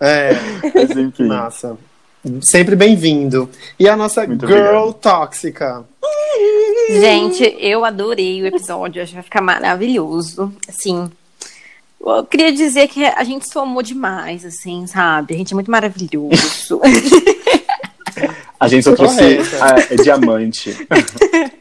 É, 0.00 0.32
Mas 0.74 0.90
enfim. 0.96 1.26
massa. 1.26 1.76
Sempre 2.40 2.74
bem-vindo. 2.74 3.48
E 3.78 3.88
a 3.88 3.96
nossa 3.96 4.26
Muito 4.26 4.46
girl 4.46 4.58
obrigado. 4.60 4.94
tóxica. 4.94 5.84
Gente, 6.88 7.56
eu 7.60 7.84
adorei 7.84 8.42
o 8.42 8.46
episódio, 8.46 9.02
acho 9.02 9.10
que 9.10 9.16
vai 9.16 9.22
ficar 9.24 9.40
maravilhoso. 9.40 10.52
Assim, 10.68 11.10
eu 12.00 12.24
queria 12.24 12.52
dizer 12.52 12.88
que 12.88 13.04
a 13.04 13.22
gente 13.24 13.50
somou 13.50 13.82
demais, 13.82 14.44
assim, 14.44 14.86
sabe? 14.86 15.34
A 15.34 15.38
gente 15.38 15.52
é 15.52 15.54
muito 15.54 15.70
maravilhoso. 15.70 16.80
A 18.58 18.68
gente 18.68 18.84
só 18.84 18.94
trouxe 18.94 19.16
Correta. 19.16 19.58
ah, 19.60 19.86
é 19.90 19.96
diamante. 19.96 20.88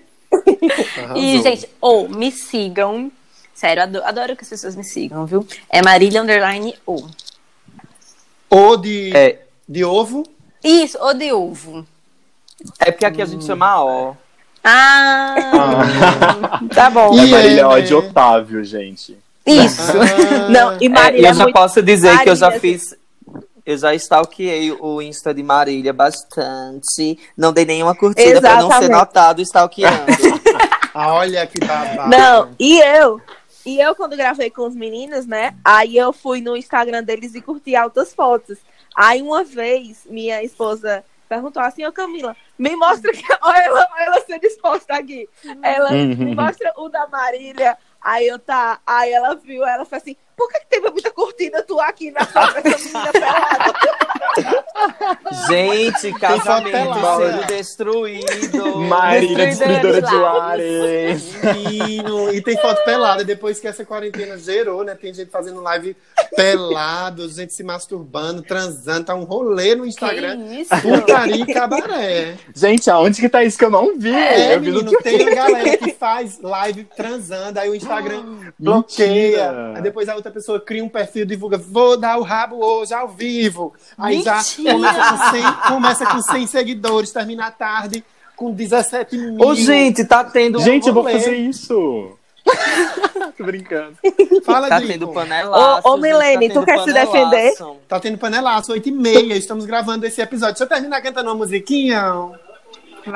e, 1.18 1.42
gente, 1.42 1.68
ou 1.82 2.08
me 2.08 2.32
sigam. 2.32 3.12
Sério, 3.56 3.84
adoro, 3.84 4.06
adoro 4.06 4.36
que 4.36 4.44
as 4.44 4.50
pessoas 4.50 4.76
me 4.76 4.84
sigam, 4.84 5.26
viu? 5.26 5.48
É 5.70 5.82
Marília 5.82 6.22
Underline 6.22 6.76
O. 6.86 7.08
Ou 8.50 8.78
de, 8.78 9.16
É, 9.16 9.40
de 9.68 9.84
ovo. 9.84 10.24
Isso, 10.64 10.98
o 11.02 11.14
de 11.14 11.32
ovo. 11.32 11.86
é 12.80 12.92
porque 12.92 13.06
aqui 13.06 13.22
a 13.22 13.26
gente 13.26 13.46
chama 13.46 13.84
O. 13.84 14.16
Ah, 14.64 15.36
tá 16.74 16.90
bom. 16.90 17.14
E 17.14 17.20
É 17.20 17.32
Marília 17.32 17.62
é, 17.62 17.66
ó, 17.66 17.76
né? 17.76 17.82
de 17.82 17.94
Otávio, 17.94 18.64
gente. 18.64 19.18
Isso. 19.46 19.92
Ah, 19.92 20.50
Não, 20.50 20.78
e 20.82 20.86
É, 20.88 20.90
Marília 20.90 21.22
e 21.22 21.26
é 21.26 21.30
eu 21.30 21.34
já 21.34 21.44
muito... 21.44 21.56
posso 21.56 21.82
dizer 21.82 22.20
que 22.24 22.30
eu 22.30 22.36
já 22.36 22.48
Marília- 22.50 22.62
fiz. 22.80 22.96
Eu 23.66 23.78
já 23.80 23.96
stalkeei 23.96 24.72
o 24.80 25.02
Insta 25.02 25.34
de 25.34 25.42
Marília 25.42 25.92
bastante. 25.94 27.18
Não 27.36 27.52
dei 27.52 27.66
nenhuma 27.66 27.96
curtida 27.96 28.40
pra 28.40 28.62
não 28.62 28.72
ser 28.72 28.90
notado 28.90 29.42
stalkeando. 29.42 30.06
ah, 30.94 31.14
olha 31.14 31.48
que 31.48 31.60
babado. 31.66 32.10
Não, 32.10 32.50
e 32.60 32.80
eu? 32.80 33.20
E 33.66 33.80
eu, 33.80 33.96
quando 33.96 34.16
gravei 34.16 34.50
com 34.50 34.68
os 34.68 34.76
meninos, 34.76 35.26
né? 35.26 35.56
Aí 35.64 35.98
eu 35.98 36.14
fui 36.14 36.40
no 36.42 36.56
Instagram 36.56 37.04
deles 37.04 37.34
e 37.36 37.42
curti 37.42 37.76
altas 37.76 38.14
fotos. 38.14 38.60
Aí 38.96 39.22
uma 39.22 39.44
vez, 39.44 40.06
minha 40.10 40.44
esposa 40.44 41.04
perguntou 41.28 41.62
assim, 41.62 41.84
ô 41.86 41.92
Camila, 41.92 42.36
me 42.58 42.76
mostra 42.76 43.12
que. 43.12 43.24
Olha 43.42 43.64
ela, 43.64 43.88
ela 43.98 44.22
ser 44.22 44.40
disposta 44.40 44.94
aqui. 44.94 45.28
Ela 45.64 45.92
Uhum. 45.92 46.16
me 46.16 46.36
mostra 46.36 46.72
o 46.78 46.88
da 46.90 47.08
Marília. 47.08 47.78
Aí 48.00 48.28
eu 48.28 48.38
tá. 48.38 48.80
Aí 48.86 49.12
ela 49.12 49.34
viu, 49.36 49.66
ela 49.66 49.84
falou 49.84 50.02
assim, 50.02 50.16
por 50.36 50.50
que, 50.50 50.60
que 50.60 50.68
teve 50.68 50.90
muita 50.90 51.12
curtida 51.12 51.64
tu 51.64 51.80
aqui 51.80 52.12
na 52.12 52.20
dessa 52.22 52.62
menina 52.62 53.12
pelada? 53.12 53.74
Gente, 55.48 56.14
casamento 56.20 56.94
sendo 57.18 57.48
destruído. 57.48 58.80
Marília, 58.80 59.48
destruidora 59.48 60.02
de 60.02 60.16
lares. 60.16 61.24
Menino, 61.44 62.34
e 62.34 62.42
tem 62.42 62.58
foto 62.58 62.84
pelada. 62.84 63.24
Depois 63.24 63.60
que 63.60 63.68
essa 63.68 63.86
quarentena 63.86 64.38
gerou, 64.38 64.84
né? 64.84 64.96
Tem 64.96 65.14
gente 65.14 65.32
fazendo 65.32 65.62
live 65.62 65.96
pelado, 66.36 67.30
gente 67.30 67.54
se 67.54 67.64
masturbando, 67.64 68.42
transando. 68.42 69.06
Tá 69.06 69.16
um 69.16 69.24
rolê 69.24 69.76
no 69.76 69.86
Instagram. 69.86 70.38
Que 70.38 70.62
isso? 70.62 70.82
Putaria 70.82 71.44
e 71.44 71.54
cabaré. 71.54 72.36
Gente, 72.54 72.90
aonde 72.90 73.22
que 73.22 73.30
tá 73.30 73.44
isso 73.44 73.58
que 73.58 73.66
eu 73.66 73.70
não 73.70 73.98
vi? 73.98 74.14
É, 74.14 74.56
eu 74.56 74.62
vi 74.62 74.72
no 74.72 74.84
menino, 74.84 75.02
tem 75.02 75.34
galera 75.34 75.78
que 75.78 75.94
faz 75.94 76.40
live 76.42 76.86
transando, 76.96 77.60
aí 77.60 77.70
o 77.70 77.76
Instagram 77.76 78.52
bloqueia. 78.60 79.74
Aí 79.76 79.82
depois 79.82 80.10
a 80.10 80.16
outra 80.16 80.25
pessoa 80.32 80.60
cria 80.60 80.84
um 80.84 80.90
perfil, 80.90 81.26
divulga, 81.26 81.58
vou 81.58 81.98
dar 81.98 82.18
o 82.18 82.24
rabo 82.24 82.64
hoje, 82.64 82.94
ao 82.94 83.08
vivo. 83.08 83.74
Aí 83.98 84.22
já 84.22 84.36
Mentira. 84.38 84.74
começa 84.74 85.02
com, 85.10 85.18
100, 85.32 85.44
começa 85.68 86.06
com 86.06 86.22
100 86.22 86.48
seguidores, 86.48 87.12
termina 87.12 87.48
a 87.48 87.52
tarde 87.52 88.04
com 88.36 88.52
17 88.52 89.18
mil. 89.18 89.46
Ô, 89.46 89.56
gente, 89.56 90.04
tá 90.06 90.24
tendo. 90.24 90.60
Gente, 90.60 90.88
eu 90.88 90.94
vou 90.94 91.04
fazer 91.04 91.36
isso. 91.36 92.12
Tô 93.38 93.44
brincando. 93.44 93.98
Fala, 94.46 94.70
Tá 94.70 94.80
tendo 94.80 95.08
panelaço. 95.08 95.88
Ô, 95.88 95.92
ô, 95.92 95.96
gente, 95.96 96.02
Milene, 96.04 96.48
tá 96.50 96.54
tu 96.54 96.66
quer 96.66 96.80
se 96.80 96.86
panelaço. 96.86 97.12
defender? 97.12 97.54
Tá 97.88 98.00
tendo 98.00 98.18
panelaço, 98.18 98.72
8 98.72 98.90
e 98.90 98.92
meia. 98.92 99.34
Estamos 99.36 99.66
gravando 99.66 100.06
esse 100.06 100.22
episódio. 100.22 100.54
Deixa 100.56 100.64
eu 100.64 100.68
terminar 100.70 101.02
cantando 101.02 101.30
uma 101.30 101.36
musiquinha. 101.36 102.04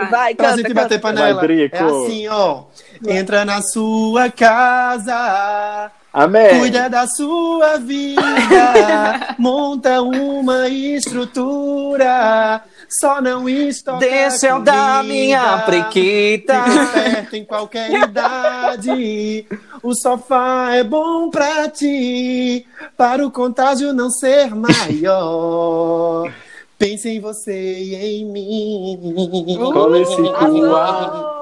Vai, 0.10 0.36
Pra 0.36 0.50
canta, 0.50 0.58
gente 0.58 0.68
canta. 0.68 0.82
bater 0.82 1.00
panela. 1.02 1.42
Vai, 1.42 1.64
é 1.72 1.80
assim, 1.80 2.28
ó. 2.28 2.64
Entra 3.08 3.44
na 3.46 3.62
sua 3.62 4.30
casa. 4.32 5.92
Amém. 6.12 6.60
Cuida 6.60 6.90
da 6.90 7.06
sua 7.06 7.78
vida, 7.78 8.22
monta 9.38 10.02
uma 10.02 10.68
estrutura, 10.68 12.64
só 12.90 13.22
não 13.22 13.48
estoca 13.48 14.00
Deixa 14.00 14.48
eu 14.48 14.60
dar 14.60 15.04
minha 15.04 15.60
prequita. 15.60 16.66
Em 17.32 17.46
qualquer 17.46 17.92
idade, 18.10 19.46
o 19.84 19.94
sofá 19.94 20.74
é 20.74 20.84
bom 20.84 21.30
pra 21.30 21.70
ti, 21.70 22.66
para 22.98 23.24
o 23.26 23.30
contágio 23.30 23.94
não 23.94 24.10
ser 24.10 24.56
maior. 24.56 26.32
Pense 26.80 27.10
em 27.10 27.20
você 27.20 27.52
e 27.54 27.94
em 27.94 28.26
mim. 28.26 28.98
Esse 30.02 30.16
cu. 30.16 30.30
Arrasou. 30.30 31.40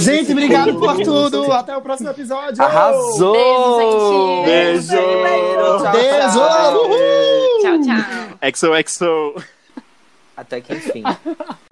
Gente, 0.00 0.32
obrigado 0.32 0.74
por 0.78 0.96
tudo. 1.02 1.52
Até 1.52 1.76
o 1.76 1.82
próximo 1.82 2.08
episódio. 2.08 2.62
Arrasou! 2.62 4.42
Beijo, 4.42 4.80
gente. 4.88 5.22
Beijo. 5.22 5.82
Tchau, 5.82 5.92
Beijo. 5.92 6.38
tchau. 6.38 6.90
Tchau, 7.60 7.80
tchau. 7.82 8.74
XOXO. 8.74 9.44
Até 10.34 10.62
que 10.62 10.72
enfim. 10.72 11.02